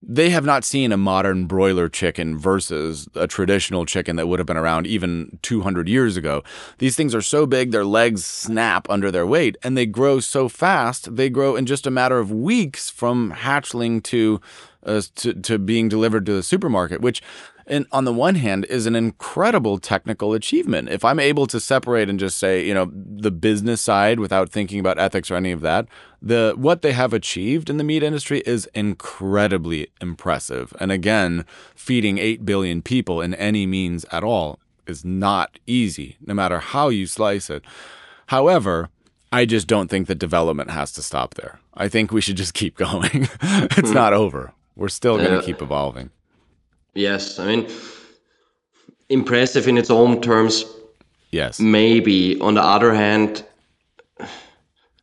they 0.00 0.30
have 0.30 0.44
not 0.44 0.64
seen 0.64 0.92
a 0.92 0.96
modern 0.96 1.46
broiler 1.46 1.88
chicken 1.88 2.38
versus 2.38 3.08
a 3.14 3.26
traditional 3.26 3.84
chicken 3.84 4.16
that 4.16 4.28
would 4.28 4.38
have 4.38 4.46
been 4.46 4.56
around 4.56 4.86
even 4.86 5.38
200 5.42 5.88
years 5.88 6.16
ago. 6.16 6.42
These 6.78 6.94
things 6.94 7.14
are 7.14 7.22
so 7.22 7.46
big, 7.46 7.72
their 7.72 7.84
legs 7.84 8.24
snap 8.24 8.88
under 8.88 9.10
their 9.10 9.26
weight, 9.26 9.56
and 9.62 9.76
they 9.76 9.86
grow 9.86 10.20
so 10.20 10.48
fast, 10.48 11.16
they 11.16 11.28
grow 11.28 11.56
in 11.56 11.66
just 11.66 11.86
a 11.86 11.90
matter 11.90 12.18
of 12.18 12.30
weeks 12.30 12.88
from 12.90 13.32
hatchling 13.32 14.02
to, 14.04 14.40
uh, 14.84 15.02
to, 15.16 15.34
to 15.34 15.58
being 15.58 15.88
delivered 15.88 16.26
to 16.26 16.32
the 16.32 16.42
supermarket, 16.44 17.00
which 17.00 17.20
and 17.68 17.86
on 17.92 18.04
the 18.04 18.12
one 18.12 18.34
hand 18.36 18.64
is 18.66 18.86
an 18.86 18.96
incredible 18.96 19.78
technical 19.78 20.34
achievement. 20.34 20.88
If 20.88 21.04
I'm 21.04 21.20
able 21.20 21.46
to 21.48 21.60
separate 21.60 22.08
and 22.08 22.18
just 22.18 22.38
say, 22.38 22.64
you 22.64 22.74
know, 22.74 22.90
the 22.92 23.30
business 23.30 23.80
side 23.80 24.18
without 24.18 24.50
thinking 24.50 24.80
about 24.80 24.98
ethics 24.98 25.30
or 25.30 25.36
any 25.36 25.52
of 25.52 25.60
that, 25.60 25.86
the 26.20 26.54
what 26.56 26.82
they 26.82 26.92
have 26.92 27.12
achieved 27.12 27.70
in 27.70 27.76
the 27.76 27.84
meat 27.84 28.02
industry 28.02 28.40
is 28.46 28.68
incredibly 28.74 29.88
impressive. 30.00 30.72
And 30.80 30.90
again, 30.90 31.44
feeding 31.74 32.18
8 32.18 32.44
billion 32.44 32.82
people 32.82 33.20
in 33.20 33.34
any 33.34 33.66
means 33.66 34.04
at 34.10 34.24
all 34.24 34.58
is 34.86 35.04
not 35.04 35.58
easy, 35.66 36.16
no 36.24 36.34
matter 36.34 36.58
how 36.58 36.88
you 36.88 37.06
slice 37.06 37.50
it. 37.50 37.62
However, 38.26 38.88
I 39.30 39.44
just 39.44 39.66
don't 39.66 39.88
think 39.88 40.06
that 40.06 40.18
development 40.18 40.70
has 40.70 40.90
to 40.92 41.02
stop 41.02 41.34
there. 41.34 41.60
I 41.74 41.88
think 41.88 42.12
we 42.12 42.20
should 42.20 42.36
just 42.36 42.54
keep 42.54 42.76
going. 42.86 43.28
it's 43.42 43.88
hmm. 43.90 43.94
not 43.94 44.12
over. 44.12 44.52
We're 44.74 44.88
still 44.88 45.16
going 45.16 45.38
to 45.38 45.44
keep 45.44 45.60
evolving. 45.60 46.10
Yes, 46.94 47.38
I 47.38 47.46
mean, 47.46 47.68
impressive 49.08 49.68
in 49.68 49.78
its 49.78 49.90
own 49.90 50.20
terms. 50.20 50.64
Yes. 51.30 51.60
Maybe. 51.60 52.40
On 52.40 52.54
the 52.54 52.62
other 52.62 52.94
hand, 52.94 53.44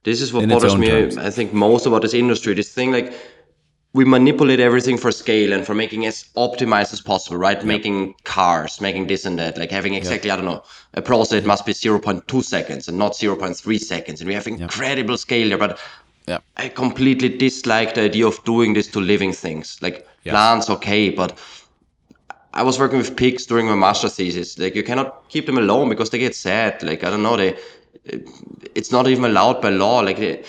this 0.03 0.21
is 0.21 0.33
what 0.33 0.43
in 0.43 0.49
bothers 0.49 0.75
me. 0.75 0.89
Terms. 0.89 1.17
I 1.17 1.29
think 1.29 1.53
most 1.53 1.85
about 1.85 2.01
this 2.01 2.13
industry. 2.13 2.53
This 2.53 2.73
thing 2.73 2.91
like 2.91 3.13
we 3.93 4.03
manipulate 4.03 4.59
everything 4.59 4.97
for 4.97 5.09
scale 5.09 5.53
and 5.53 5.65
for 5.65 5.73
making 5.73 6.05
as 6.05 6.25
optimized 6.35 6.91
as 6.91 6.99
possible, 6.99 7.37
right? 7.37 7.57
Yep. 7.57 7.65
Making 7.65 8.15
cars, 8.25 8.81
making 8.81 9.07
this 9.07 9.25
and 9.25 9.39
that, 9.39 9.57
like 9.57 9.71
having 9.71 9.93
exactly, 9.93 10.27
yep. 10.27 10.37
I 10.37 10.41
don't 10.41 10.51
know, 10.51 10.63
a 10.95 11.01
process 11.01 11.43
it 11.43 11.45
must 11.45 11.65
be 11.65 11.71
0.2 11.71 12.43
seconds 12.43 12.89
and 12.89 12.97
not 12.97 13.13
0.3 13.13 13.79
seconds. 13.79 14.19
And 14.19 14.27
we 14.27 14.33
have 14.33 14.47
incredible 14.47 15.13
yep. 15.13 15.19
scale 15.19 15.47
there, 15.47 15.57
but 15.57 15.79
yeah. 16.27 16.39
I 16.57 16.67
completely 16.67 17.29
dislike 17.29 17.93
the 17.93 18.01
idea 18.01 18.27
of 18.27 18.43
doing 18.43 18.73
this 18.73 18.87
to 18.87 18.99
living 18.99 19.31
things. 19.31 19.77
Like 19.81 20.05
plants, 20.25 20.69
okay, 20.69 21.09
but 21.09 21.39
I 22.55 22.63
was 22.63 22.79
working 22.79 22.97
with 22.97 23.17
pigs 23.17 23.45
during 23.45 23.67
my 23.67 23.75
master 23.75 24.07
thesis. 24.07 24.57
Like 24.57 24.75
you 24.75 24.83
cannot 24.83 25.27
keep 25.27 25.45
them 25.45 25.57
alone 25.57 25.89
because 25.89 26.09
they 26.09 26.17
get 26.17 26.35
sad. 26.35 26.81
Like 26.81 27.03
I 27.03 27.09
don't 27.09 27.23
know, 27.23 27.35
they 27.35 27.57
it's 28.75 28.91
not 28.91 29.07
even 29.07 29.25
allowed 29.25 29.61
by 29.61 29.69
law. 29.69 29.99
Like 29.99 30.17
they, 30.17 30.43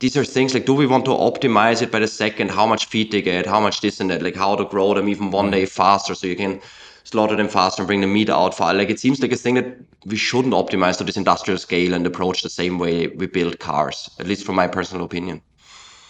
these 0.00 0.16
are 0.18 0.24
things 0.24 0.52
like 0.52 0.66
do 0.66 0.74
we 0.74 0.86
want 0.86 1.06
to 1.06 1.12
optimize 1.12 1.80
it 1.80 1.90
by 1.90 1.98
the 1.98 2.06
second? 2.06 2.50
How 2.50 2.66
much 2.66 2.86
feed 2.86 3.10
they 3.10 3.22
get? 3.22 3.46
How 3.46 3.58
much 3.58 3.80
this 3.80 4.00
and 4.00 4.10
that? 4.10 4.22
Like 4.22 4.36
how 4.36 4.54
to 4.54 4.66
grow 4.66 4.92
them 4.92 5.08
even 5.08 5.30
one 5.30 5.50
day 5.50 5.64
faster 5.64 6.14
so 6.14 6.26
you 6.26 6.36
can 6.36 6.60
slaughter 7.04 7.36
them 7.36 7.48
faster 7.48 7.82
and 7.82 7.86
bring 7.86 8.02
the 8.02 8.06
meat 8.06 8.28
out 8.28 8.54
far. 8.54 8.74
Like 8.74 8.90
it 8.90 9.00
seems 9.00 9.20
like 9.20 9.32
a 9.32 9.36
thing 9.36 9.54
that 9.54 9.78
we 10.04 10.16
shouldn't 10.16 10.52
optimize 10.52 10.98
to 10.98 11.04
this 11.04 11.16
industrial 11.16 11.58
scale 11.58 11.94
and 11.94 12.06
approach 12.06 12.42
the 12.42 12.50
same 12.50 12.78
way 12.78 13.06
we 13.06 13.26
build 13.26 13.58
cars. 13.60 14.10
At 14.20 14.26
least 14.26 14.44
from 14.44 14.56
my 14.56 14.66
personal 14.66 15.06
opinion. 15.06 15.40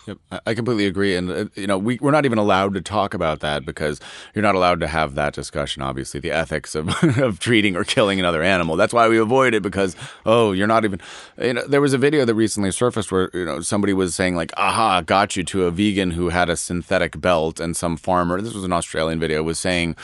Yep, 0.08 0.40
I 0.46 0.54
completely 0.54 0.86
agree, 0.86 1.14
and 1.14 1.30
uh, 1.30 1.44
you 1.54 1.66
know 1.66 1.76
we 1.76 1.98
we're 2.00 2.12
not 2.12 2.24
even 2.24 2.38
allowed 2.38 2.72
to 2.72 2.80
talk 2.80 3.12
about 3.12 3.40
that 3.40 3.66
because 3.66 4.00
you're 4.34 4.42
not 4.42 4.54
allowed 4.54 4.80
to 4.80 4.86
have 4.86 5.14
that 5.16 5.34
discussion. 5.34 5.82
Obviously, 5.82 6.18
the 6.18 6.30
ethics 6.30 6.74
of 6.74 6.88
of 7.18 7.38
treating 7.38 7.76
or 7.76 7.84
killing 7.84 8.18
another 8.18 8.42
animal. 8.42 8.74
That's 8.74 8.94
why 8.94 9.06
we 9.06 9.18
avoid 9.18 9.52
it 9.52 9.62
because 9.62 9.96
oh, 10.24 10.52
you're 10.52 10.66
not 10.66 10.86
even. 10.86 10.98
You 11.38 11.52
know, 11.52 11.66
there 11.66 11.82
was 11.82 11.92
a 11.92 11.98
video 11.98 12.24
that 12.24 12.34
recently 12.34 12.70
surfaced 12.70 13.12
where 13.12 13.28
you 13.34 13.44
know 13.44 13.60
somebody 13.60 13.92
was 13.92 14.14
saying 14.14 14.34
like, 14.34 14.50
"Aha, 14.56 15.02
got 15.02 15.36
you" 15.36 15.44
to 15.44 15.66
a 15.66 15.70
vegan 15.70 16.12
who 16.12 16.30
had 16.30 16.48
a 16.48 16.56
synthetic 16.56 17.20
belt, 17.20 17.60
and 17.60 17.76
some 17.76 17.98
farmer. 17.98 18.40
This 18.40 18.54
was 18.54 18.64
an 18.64 18.72
Australian 18.72 19.20
video 19.20 19.42
was 19.42 19.58
saying. 19.58 19.94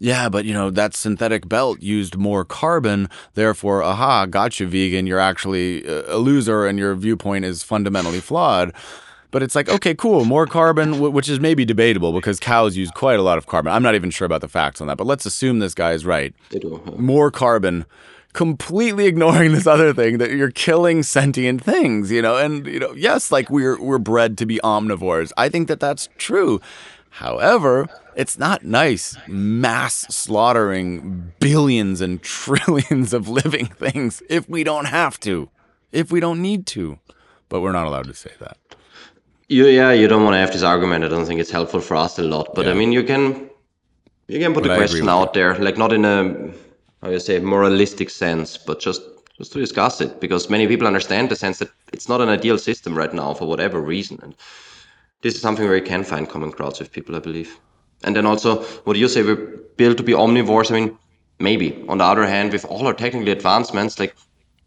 Yeah, 0.00 0.28
but 0.28 0.44
you 0.44 0.54
know, 0.54 0.70
that 0.70 0.94
synthetic 0.94 1.48
belt 1.48 1.82
used 1.82 2.16
more 2.16 2.44
carbon. 2.44 3.10
Therefore, 3.34 3.82
aha, 3.82 4.26
got 4.26 4.60
you, 4.60 4.68
vegan. 4.68 5.08
You're 5.08 5.18
actually 5.18 5.84
a 5.84 6.18
loser 6.18 6.64
and 6.64 6.78
your 6.78 6.94
viewpoint 6.94 7.44
is 7.44 7.64
fundamentally 7.64 8.20
flawed. 8.20 8.72
But 9.30 9.42
it's 9.42 9.54
like, 9.54 9.68
okay, 9.68 9.94
cool, 9.94 10.24
more 10.24 10.46
carbon, 10.46 11.00
which 11.12 11.28
is 11.28 11.38
maybe 11.38 11.64
debatable 11.64 12.12
because 12.12 12.40
cows 12.40 12.76
use 12.76 12.90
quite 12.90 13.18
a 13.18 13.22
lot 13.22 13.36
of 13.36 13.46
carbon. 13.46 13.72
I'm 13.72 13.82
not 13.82 13.94
even 13.94 14.10
sure 14.10 14.24
about 14.24 14.40
the 14.40 14.48
facts 14.48 14.80
on 14.80 14.86
that, 14.86 14.96
but 14.96 15.06
let's 15.06 15.26
assume 15.26 15.58
this 15.58 15.74
guy 15.74 15.92
is 15.92 16.06
right. 16.06 16.34
They 16.48 16.58
do. 16.58 16.80
Huh? 16.82 16.92
More 16.96 17.30
carbon, 17.30 17.84
completely 18.32 19.04
ignoring 19.06 19.52
this 19.52 19.66
other 19.66 19.92
thing 19.92 20.16
that 20.18 20.30
you're 20.30 20.50
killing 20.50 21.02
sentient 21.02 21.62
things, 21.62 22.10
you 22.10 22.22
know. 22.22 22.38
And 22.38 22.66
you 22.66 22.78
know, 22.78 22.92
yes, 22.92 23.30
like 23.30 23.50
we're 23.50 23.78
we're 23.80 23.98
bred 23.98 24.38
to 24.38 24.46
be 24.46 24.60
omnivores. 24.64 25.30
I 25.36 25.50
think 25.50 25.68
that 25.68 25.80
that's 25.80 26.08
true. 26.16 26.60
However, 27.10 27.88
it's 28.16 28.38
not 28.38 28.64
nice 28.64 29.16
mass 29.26 30.06
slaughtering 30.08 31.32
billions 31.40 32.00
and 32.00 32.22
trillions 32.22 33.12
of 33.12 33.28
living 33.28 33.66
things 33.66 34.22
if 34.30 34.48
we 34.48 34.64
don't 34.64 34.86
have 34.86 35.20
to, 35.20 35.50
if 35.92 36.10
we 36.10 36.20
don't 36.20 36.40
need 36.40 36.66
to. 36.68 36.98
But 37.50 37.60
we're 37.60 37.72
not 37.72 37.86
allowed 37.86 38.06
to 38.06 38.14
say 38.14 38.32
that. 38.40 38.58
You, 39.48 39.66
yeah, 39.66 39.92
you 39.92 40.08
don't 40.08 40.24
want 40.24 40.34
to 40.34 40.38
have 40.38 40.52
this 40.52 40.62
argument. 40.62 41.04
I 41.04 41.08
don't 41.08 41.24
think 41.24 41.40
it's 41.40 41.50
helpful 41.50 41.80
for 41.80 41.96
us 41.96 42.18
a 42.18 42.22
lot. 42.22 42.54
But 42.54 42.66
yeah. 42.66 42.72
I 42.72 42.74
mean, 42.74 42.92
you 42.92 43.02
can 43.02 43.48
you 44.26 44.38
can 44.38 44.52
put 44.52 44.64
but 44.64 44.68
the 44.68 44.76
question 44.76 45.08
out 45.08 45.32
there, 45.32 45.58
like 45.58 45.78
not 45.78 45.92
in 45.92 46.04
a 46.04 46.52
how 47.02 47.10
you 47.10 47.18
say 47.18 47.38
moralistic 47.38 48.10
sense, 48.10 48.58
but 48.58 48.78
just 48.78 49.02
just 49.38 49.52
to 49.52 49.58
discuss 49.58 50.00
it, 50.00 50.20
because 50.20 50.50
many 50.50 50.66
people 50.66 50.86
understand 50.86 51.30
the 51.30 51.36
sense 51.36 51.58
that 51.60 51.70
it's 51.92 52.08
not 52.08 52.20
an 52.20 52.28
ideal 52.28 52.58
system 52.58 52.94
right 52.96 53.14
now 53.14 53.32
for 53.32 53.46
whatever 53.46 53.80
reason, 53.80 54.18
and 54.22 54.34
this 55.22 55.34
is 55.34 55.40
something 55.40 55.64
where 55.64 55.76
you 55.76 55.82
can 55.82 56.04
find 56.04 56.28
common 56.28 56.50
grounds 56.50 56.78
with 56.78 56.92
people, 56.92 57.16
I 57.16 57.20
believe. 57.20 57.58
And 58.04 58.14
then 58.14 58.26
also, 58.26 58.62
what 58.84 58.96
you 58.96 59.08
say, 59.08 59.22
we're 59.22 59.46
built 59.76 59.96
to 59.96 60.02
be 60.02 60.12
omnivores. 60.12 60.70
I 60.70 60.74
mean, 60.74 60.98
maybe. 61.38 61.84
On 61.88 61.98
the 61.98 62.04
other 62.04 62.26
hand, 62.26 62.52
with 62.52 62.64
all 62.64 62.86
our 62.86 62.94
technical 62.94 63.32
advancements, 63.32 63.98
like 63.98 64.14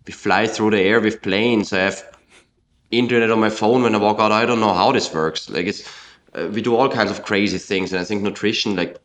we 0.08 0.14
fly 0.14 0.48
through 0.48 0.72
the 0.72 0.82
air 0.82 1.00
with 1.00 1.22
planes. 1.22 1.72
I 1.72 1.80
have 1.80 2.04
internet 2.92 3.32
on 3.32 3.40
my 3.40 3.50
phone 3.50 3.84
when 3.84 3.96
I 3.96 3.98
walk 3.98 4.20
out. 4.20 4.32
I 4.32 4.46
don't 4.46 4.60
know 4.60 4.74
how 4.74 4.92
this 4.92 5.14
works. 5.14 5.50
Like 5.50 5.66
it's 5.66 5.88
uh, 6.34 6.48
we 6.54 6.62
do 6.62 6.76
all 6.76 6.90
kinds 6.90 7.12
of 7.12 7.24
crazy 7.24 7.58
things, 7.58 7.92
and 7.92 8.02
I 8.02 8.06
think 8.06 8.22
nutrition, 8.22 8.76
like 8.76 8.98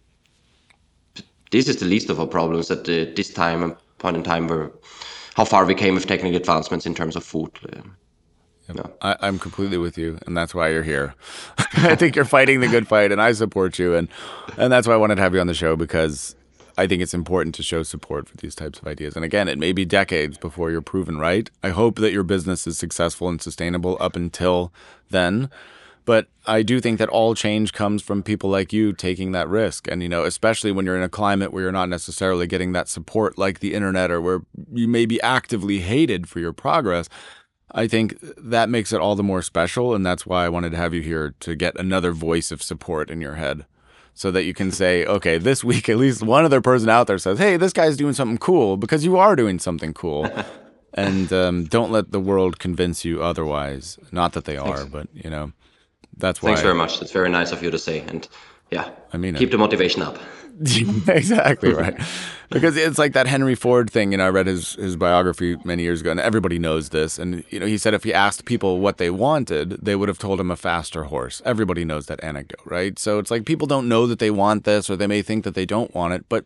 this, 1.50 1.68
is 1.68 1.76
the 1.76 1.86
least 1.86 2.10
of 2.10 2.20
our 2.20 2.26
problems 2.26 2.70
at 2.70 2.84
the, 2.84 3.04
this 3.16 3.32
time 3.32 3.62
and 3.62 3.76
point 3.98 4.16
in 4.16 4.22
time 4.22 4.46
where 4.48 4.70
how 5.34 5.44
far 5.44 5.64
we 5.64 5.74
came 5.74 5.94
with 5.94 6.06
technical 6.06 6.36
advancements 6.36 6.86
in 6.86 6.94
terms 6.94 7.16
of 7.16 7.24
food. 7.24 7.50
Uh, 7.72 7.82
Yep. 8.74 8.96
I, 9.00 9.28
am 9.28 9.38
completely 9.38 9.78
with 9.78 9.96
you, 9.96 10.18
and 10.26 10.36
that's 10.36 10.54
why 10.54 10.70
you're 10.70 10.82
here. 10.82 11.14
I 11.58 11.94
think 11.94 12.16
you're 12.16 12.24
fighting 12.24 12.60
the 12.60 12.66
good 12.66 12.88
fight, 12.88 13.12
and 13.12 13.22
I 13.22 13.30
support 13.32 13.78
you, 13.78 13.94
and 13.94 14.08
and 14.56 14.72
that's 14.72 14.88
why 14.88 14.94
I 14.94 14.96
wanted 14.96 15.16
to 15.16 15.22
have 15.22 15.34
you 15.34 15.40
on 15.40 15.46
the 15.46 15.54
show 15.54 15.76
because 15.76 16.34
I 16.78 16.86
think 16.86 17.00
it's 17.00 17.14
important 17.14 17.54
to 17.54 17.62
show 17.62 17.82
support 17.82 18.28
for 18.28 18.36
these 18.36 18.54
types 18.54 18.78
of 18.78 18.86
ideas. 18.86 19.16
And 19.16 19.24
again, 19.24 19.48
it 19.48 19.58
may 19.58 19.72
be 19.72 19.84
decades 19.84 20.36
before 20.36 20.70
you're 20.70 20.82
proven 20.82 21.18
right. 21.18 21.48
I 21.62 21.70
hope 21.70 21.98
that 22.00 22.12
your 22.12 22.22
business 22.22 22.66
is 22.66 22.76
successful 22.76 23.28
and 23.28 23.40
sustainable 23.40 23.96
up 23.98 24.14
until 24.14 24.72
then. 25.08 25.48
But 26.04 26.28
I 26.46 26.62
do 26.62 26.80
think 26.80 26.98
that 26.98 27.08
all 27.08 27.34
change 27.34 27.72
comes 27.72 28.02
from 28.02 28.22
people 28.22 28.50
like 28.50 28.72
you 28.72 28.92
taking 28.92 29.32
that 29.32 29.48
risk. 29.48 29.88
And, 29.88 30.02
you 30.02 30.08
know, 30.08 30.24
especially 30.24 30.70
when 30.70 30.84
you're 30.84 30.96
in 30.96 31.02
a 31.02 31.08
climate 31.08 31.52
where 31.52 31.62
you're 31.62 31.72
not 31.72 31.88
necessarily 31.88 32.46
getting 32.46 32.72
that 32.72 32.88
support 32.88 33.38
like 33.38 33.58
the 33.58 33.74
internet 33.74 34.10
or 34.10 34.20
where 34.20 34.42
you 34.72 34.86
may 34.86 35.06
be 35.06 35.20
actively 35.22 35.80
hated 35.80 36.28
for 36.28 36.40
your 36.40 36.52
progress. 36.52 37.08
I 37.72 37.88
think 37.88 38.16
that 38.36 38.68
makes 38.68 38.92
it 38.92 39.00
all 39.00 39.16
the 39.16 39.24
more 39.24 39.42
special. 39.42 39.94
And 39.94 40.06
that's 40.06 40.26
why 40.26 40.44
I 40.44 40.48
wanted 40.50 40.70
to 40.70 40.76
have 40.76 40.94
you 40.94 41.02
here 41.02 41.34
to 41.40 41.56
get 41.56 41.78
another 41.80 42.12
voice 42.12 42.52
of 42.52 42.62
support 42.62 43.10
in 43.10 43.20
your 43.20 43.34
head 43.34 43.64
so 44.16 44.30
that 44.30 44.44
you 44.44 44.54
can 44.54 44.72
say, 44.72 45.04
okay, 45.04 45.36
this 45.36 45.62
week 45.62 45.88
at 45.90 45.98
least 45.98 46.22
one 46.22 46.44
other 46.44 46.62
person 46.62 46.88
out 46.88 47.06
there 47.06 47.18
says, 47.18 47.38
hey, 47.38 47.58
this 47.58 47.74
guy's 47.74 47.98
doing 47.98 48.14
something 48.14 48.38
cool 48.38 48.78
because 48.78 49.04
you 49.04 49.18
are 49.18 49.36
doing 49.36 49.58
something 49.58 49.92
cool. 49.92 50.28
and 50.94 51.30
um, 51.34 51.64
don't 51.64 51.92
let 51.92 52.12
the 52.12 52.18
world 52.18 52.58
convince 52.58 53.04
you 53.04 53.22
otherwise. 53.22 53.98
Not 54.10 54.32
that 54.32 54.46
they 54.46 54.56
are, 54.56 54.78
Thanks. 54.78 54.90
but 54.90 55.08
you 55.12 55.28
know, 55.28 55.52
that's 56.16 56.42
why. 56.42 56.48
Thanks 56.48 56.62
very 56.62 56.74
much. 56.74 56.98
That's 56.98 57.12
very 57.12 57.28
nice 57.28 57.52
of 57.52 57.62
you 57.62 57.70
to 57.70 57.78
say. 57.78 58.00
And 58.00 58.26
yeah, 58.70 58.88
I 59.12 59.18
mean, 59.18 59.34
keep 59.34 59.50
it. 59.50 59.52
the 59.52 59.58
motivation 59.58 60.00
up. 60.00 60.18
exactly 61.08 61.72
right. 61.72 62.00
because 62.50 62.76
it's 62.76 62.98
like 62.98 63.12
that 63.12 63.26
Henry 63.26 63.54
Ford 63.54 63.90
thing. 63.90 64.12
You 64.12 64.18
know, 64.18 64.26
I 64.26 64.30
read 64.30 64.46
his 64.46 64.74
his 64.74 64.96
biography 64.96 65.56
many 65.64 65.82
years 65.82 66.00
ago, 66.00 66.10
and 66.10 66.20
everybody 66.20 66.58
knows 66.58 66.90
this. 66.90 67.18
And 67.18 67.44
you 67.50 67.60
know, 67.60 67.66
he 67.66 67.76
said 67.76 67.92
if 67.92 68.04
he 68.04 68.14
asked 68.14 68.44
people 68.46 68.80
what 68.80 68.96
they 68.98 69.10
wanted, 69.10 69.70
they 69.82 69.96
would 69.96 70.08
have 70.08 70.18
told 70.18 70.40
him 70.40 70.50
a 70.50 70.56
faster 70.56 71.04
horse. 71.04 71.42
Everybody 71.44 71.84
knows 71.84 72.06
that 72.06 72.22
anecdote, 72.24 72.64
right? 72.64 72.98
So 72.98 73.18
it's 73.18 73.30
like 73.30 73.44
people 73.44 73.66
don't 73.66 73.88
know 73.88 74.06
that 74.06 74.18
they 74.18 74.30
want 74.30 74.64
this, 74.64 74.88
or 74.88 74.96
they 74.96 75.06
may 75.06 75.22
think 75.22 75.44
that 75.44 75.54
they 75.54 75.66
don't 75.66 75.94
want 75.94 76.14
it, 76.14 76.24
but 76.28 76.44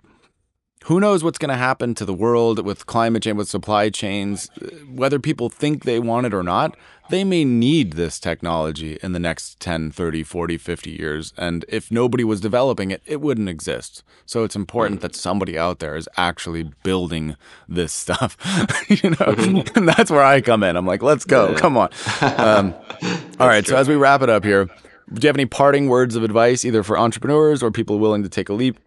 who 0.85 0.99
knows 0.99 1.23
what's 1.23 1.39
going 1.39 1.51
to 1.51 1.57
happen 1.57 1.95
to 1.95 2.05
the 2.05 2.15
world 2.15 2.65
with 2.65 2.87
climate 2.87 3.23
change, 3.23 3.37
with 3.37 3.49
supply 3.49 3.91
chains, 3.91 4.51
whether 4.91 5.19
people 5.19 5.51
think 5.51 5.85
they 5.85 5.99
want 5.99 6.27
it 6.27 6.35
or 6.35 6.43
not. 6.43 6.77
They 7.11 7.25
may 7.25 7.45
need 7.45 7.95
this 7.95 8.21
technology 8.21 8.97
in 9.03 9.13
the 9.13 9.19
next 9.19 9.59
10, 9.59 9.91
30, 9.91 10.23
40, 10.23 10.57
50 10.57 10.91
years. 10.91 11.35
And 11.37 11.65
if 11.69 11.91
nobody 11.91 12.23
was 12.23 12.41
developing 12.41 12.93
it, 12.93 13.03
it 13.05 13.21
wouldn't 13.21 13.49
exist. 13.49 14.05
So 14.27 14.45
it's 14.45 14.55
important 14.55 15.01
that 15.01 15.17
somebody 15.17 15.59
out 15.59 15.81
there 15.81 15.97
is 15.97 16.09
actually 16.17 16.71
building 16.85 17.37
this 17.69 17.93
stuff. 17.93 18.37
you 18.89 19.11
know, 19.11 19.17
mm-hmm. 19.17 19.69
and 19.77 19.89
that's 19.89 20.11
where 20.11 20.25
I 20.25 20.41
come 20.41 20.63
in. 20.63 20.77
I'm 20.77 20.87
like, 20.87 21.03
let's 21.03 21.25
go. 21.25 21.53
Come 21.57 21.77
on. 21.77 21.91
Um, 22.23 22.75
all 23.41 23.49
right. 23.49 23.65
True. 23.65 23.73
So 23.73 23.77
as 23.77 23.89
we 23.89 23.97
wrap 23.97 24.23
it 24.23 24.31
up 24.31 24.45
here, 24.45 24.67
do 25.13 25.21
you 25.21 25.27
have 25.27 25.37
any 25.37 25.47
parting 25.47 25.89
words 25.89 26.15
of 26.15 26.23
advice, 26.23 26.65
either 26.65 26.85
for 26.85 26.97
entrepreneurs 26.97 27.61
or 27.61 27.73
people 27.73 27.99
willing 27.99 28.23
to 28.23 28.29
take 28.29 28.49
a 28.49 28.53
leap? 28.53 28.79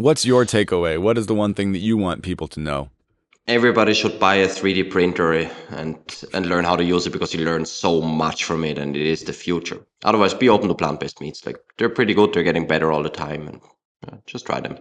What's 0.00 0.24
your 0.24 0.46
takeaway? 0.46 0.98
What 0.98 1.18
is 1.18 1.26
the 1.26 1.34
one 1.34 1.52
thing 1.52 1.72
that 1.72 1.80
you 1.80 1.98
want 1.98 2.22
people 2.22 2.48
to 2.48 2.58
know? 2.58 2.88
Everybody 3.46 3.92
should 3.92 4.18
buy 4.18 4.36
a 4.36 4.48
3D 4.48 4.90
printer 4.90 5.34
and 5.68 5.98
and 6.32 6.46
learn 6.46 6.64
how 6.64 6.74
to 6.74 6.82
use 6.82 7.06
it 7.06 7.10
because 7.10 7.34
you 7.34 7.44
learn 7.44 7.66
so 7.66 8.00
much 8.00 8.44
from 8.44 8.64
it 8.64 8.78
and 8.78 8.96
it 8.96 9.06
is 9.06 9.24
the 9.24 9.34
future. 9.34 9.78
Otherwise, 10.02 10.32
be 10.32 10.48
open 10.48 10.68
to 10.68 10.74
plant-based 10.74 11.20
meats. 11.20 11.44
Like 11.44 11.58
they're 11.76 11.90
pretty 11.90 12.14
good. 12.14 12.32
They're 12.32 12.42
getting 12.42 12.66
better 12.66 12.90
all 12.90 13.02
the 13.02 13.10
time, 13.10 13.46
and 13.46 13.60
uh, 14.08 14.16
just 14.24 14.46
try 14.46 14.60
them. 14.60 14.78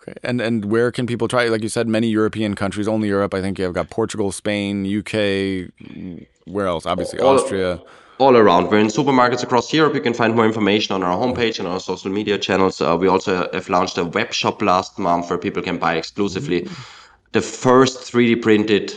Okay. 0.00 0.14
And 0.22 0.40
and 0.40 0.64
where 0.64 0.90
can 0.90 1.06
people 1.06 1.28
try? 1.28 1.48
Like 1.48 1.62
you 1.62 1.68
said, 1.68 1.86
many 1.86 2.08
European 2.08 2.54
countries, 2.54 2.88
only 2.88 3.08
Europe. 3.08 3.34
I 3.34 3.42
think 3.42 3.58
you've 3.58 3.74
got 3.74 3.90
Portugal, 3.90 4.32
Spain, 4.32 4.86
UK. 4.86 5.68
Where 6.46 6.66
else? 6.66 6.86
Obviously, 6.86 7.18
all, 7.18 7.34
Austria 7.38 7.76
all 7.76 7.88
around. 8.20 8.70
We're 8.70 8.78
in 8.78 8.88
supermarkets 8.88 9.42
across 9.42 9.72
Europe. 9.72 9.94
You 9.94 10.00
can 10.00 10.14
find 10.14 10.34
more 10.34 10.46
information 10.46 10.94
on 10.94 11.02
our 11.02 11.16
homepage 11.16 11.58
and 11.58 11.68
our 11.68 11.80
social 11.80 12.10
media 12.10 12.38
channels. 12.38 12.80
Uh, 12.80 12.96
we 12.98 13.08
also 13.08 13.48
have 13.52 13.68
launched 13.68 13.98
a 13.98 14.04
web 14.04 14.32
shop 14.32 14.62
last 14.62 14.98
month 14.98 15.28
where 15.30 15.38
people 15.38 15.62
can 15.62 15.78
buy 15.78 15.96
exclusively 15.96 16.68
the 17.32 17.40
first 17.40 18.12
3D 18.12 18.40
printed 18.40 18.94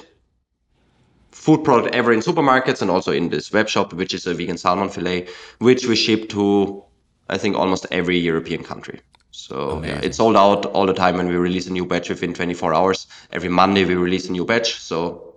food 1.31 1.63
product 1.63 1.93
ever 1.95 2.11
in 2.11 2.19
supermarkets 2.19 2.81
and 2.81 2.91
also 2.91 3.11
in 3.11 3.29
this 3.29 3.51
web 3.51 3.67
shop, 3.67 3.93
which 3.93 4.13
is 4.13 4.25
a 4.27 4.33
vegan 4.33 4.57
salmon 4.57 4.89
fillet, 4.89 5.27
which 5.59 5.85
we 5.85 5.95
ship 5.95 6.29
to, 6.29 6.83
I 7.29 7.37
think, 7.37 7.55
almost 7.55 7.85
every 7.91 8.17
European 8.17 8.63
country. 8.63 9.01
So 9.31 9.81
yeah, 9.83 9.99
it's 10.03 10.17
sold 10.17 10.35
out 10.35 10.65
all 10.65 10.85
the 10.85 10.93
time 10.93 11.17
when 11.17 11.27
we 11.27 11.35
release 11.35 11.67
a 11.67 11.71
new 11.71 11.85
batch 11.85 12.09
within 12.09 12.33
24 12.33 12.73
hours. 12.73 13.07
Every 13.31 13.49
Monday 13.49 13.85
we 13.85 13.95
release 13.95 14.27
a 14.27 14.31
new 14.31 14.45
batch. 14.45 14.75
So 14.75 15.28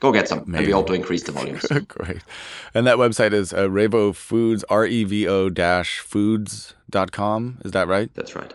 go 0.00 0.12
get 0.12 0.28
some. 0.28 0.44
Maybe. 0.46 0.58
And 0.58 0.66
we 0.66 0.72
hope 0.72 0.86
to 0.88 0.94
increase 0.94 1.22
the 1.22 1.32
volumes. 1.32 1.66
Great. 1.88 2.22
And 2.74 2.86
that 2.86 2.96
website 2.96 3.32
is 3.32 3.52
uh, 3.52 3.68
Revo 3.68 4.14
Foods, 4.14 4.64
R 4.68 4.86
E 4.86 5.04
V 5.04 5.28
O 5.28 5.48
dash 5.48 6.00
foods.com. 6.00 7.58
Is 7.64 7.72
that 7.72 7.86
right? 7.88 8.10
That's 8.14 8.34
right. 8.34 8.52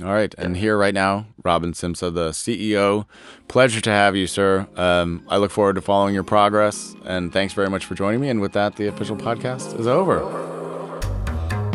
All 0.00 0.12
right. 0.12 0.32
And 0.38 0.56
here 0.56 0.78
right 0.78 0.94
now, 0.94 1.26
Robin 1.42 1.72
Simsa, 1.72 2.12
the 2.14 2.30
CEO. 2.30 3.06
Pleasure 3.48 3.80
to 3.80 3.90
have 3.90 4.14
you, 4.14 4.28
sir. 4.28 4.68
Um, 4.76 5.24
I 5.28 5.38
look 5.38 5.50
forward 5.50 5.74
to 5.74 5.80
following 5.80 6.14
your 6.14 6.22
progress. 6.22 6.94
And 7.04 7.32
thanks 7.32 7.52
very 7.52 7.68
much 7.68 7.84
for 7.84 7.94
joining 7.96 8.20
me. 8.20 8.28
And 8.28 8.40
with 8.40 8.52
that, 8.52 8.76
the 8.76 8.86
official 8.86 9.16
podcast 9.16 9.78
is 9.78 9.88
over. 9.88 10.57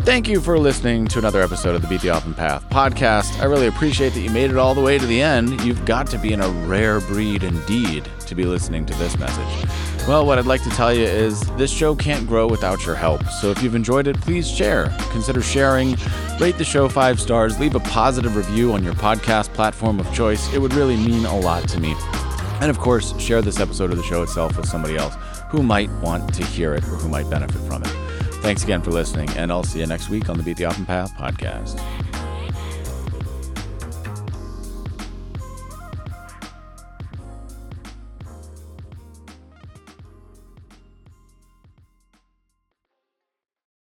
Thank 0.04 0.28
you 0.28 0.42
for 0.42 0.58
listening 0.58 1.06
to 1.06 1.18
another 1.18 1.40
episode 1.40 1.74
of 1.74 1.80
the 1.80 1.88
Beat 1.88 2.02
the 2.02 2.10
Often 2.10 2.34
Path 2.34 2.68
podcast. 2.68 3.40
I 3.40 3.46
really 3.46 3.68
appreciate 3.68 4.12
that 4.12 4.20
you 4.20 4.28
made 4.28 4.50
it 4.50 4.58
all 4.58 4.74
the 4.74 4.80
way 4.82 4.98
to 4.98 5.06
the 5.06 5.22
end. 5.22 5.58
You've 5.62 5.82
got 5.86 6.08
to 6.08 6.18
be 6.18 6.34
in 6.34 6.42
a 6.42 6.48
rare 6.66 7.00
breed 7.00 7.42
indeed 7.42 8.04
to 8.26 8.34
be 8.34 8.44
listening 8.44 8.84
to 8.84 8.94
this 8.98 9.18
message. 9.18 9.70
Well, 10.06 10.26
what 10.26 10.38
I'd 10.38 10.44
like 10.44 10.62
to 10.64 10.70
tell 10.70 10.92
you 10.92 11.04
is 11.04 11.40
this 11.56 11.70
show 11.70 11.96
can't 11.96 12.26
grow 12.26 12.46
without 12.46 12.84
your 12.84 12.94
help. 12.94 13.24
So 13.40 13.50
if 13.50 13.62
you've 13.62 13.74
enjoyed 13.74 14.06
it, 14.06 14.20
please 14.20 14.46
share. 14.46 14.94
Consider 15.10 15.40
sharing, 15.40 15.96
rate 16.38 16.58
the 16.58 16.64
show 16.64 16.86
five 16.86 17.18
stars, 17.18 17.58
leave 17.58 17.74
a 17.74 17.80
positive 17.80 18.36
review 18.36 18.74
on 18.74 18.84
your 18.84 18.94
podcast 18.94 19.54
platform 19.54 19.98
of 19.98 20.14
choice. 20.14 20.52
It 20.52 20.58
would 20.58 20.74
really 20.74 20.98
mean 20.98 21.24
a 21.24 21.40
lot 21.40 21.66
to 21.70 21.80
me. 21.80 21.94
And 22.60 22.68
of 22.68 22.78
course, 22.78 23.18
share 23.18 23.40
this 23.40 23.58
episode 23.58 23.90
of 23.90 23.96
the 23.96 24.04
show 24.04 24.22
itself 24.22 24.54
with 24.58 24.68
somebody 24.68 24.96
else 24.98 25.14
who 25.48 25.62
might 25.62 25.90
want 26.02 26.34
to 26.34 26.44
hear 26.44 26.74
it 26.74 26.84
or 26.84 26.96
who 26.96 27.08
might 27.08 27.30
benefit 27.30 27.60
from 27.62 27.82
it. 27.82 28.23
Thanks 28.44 28.62
again 28.62 28.82
for 28.82 28.90
listening, 28.90 29.30
and 29.38 29.50
I'll 29.50 29.64
see 29.64 29.80
you 29.80 29.86
next 29.86 30.10
week 30.10 30.28
on 30.28 30.36
the 30.36 30.42
Beat 30.42 30.58
the 30.58 30.66
Often 30.66 30.84
Path 30.84 31.16
podcast. 31.16 31.80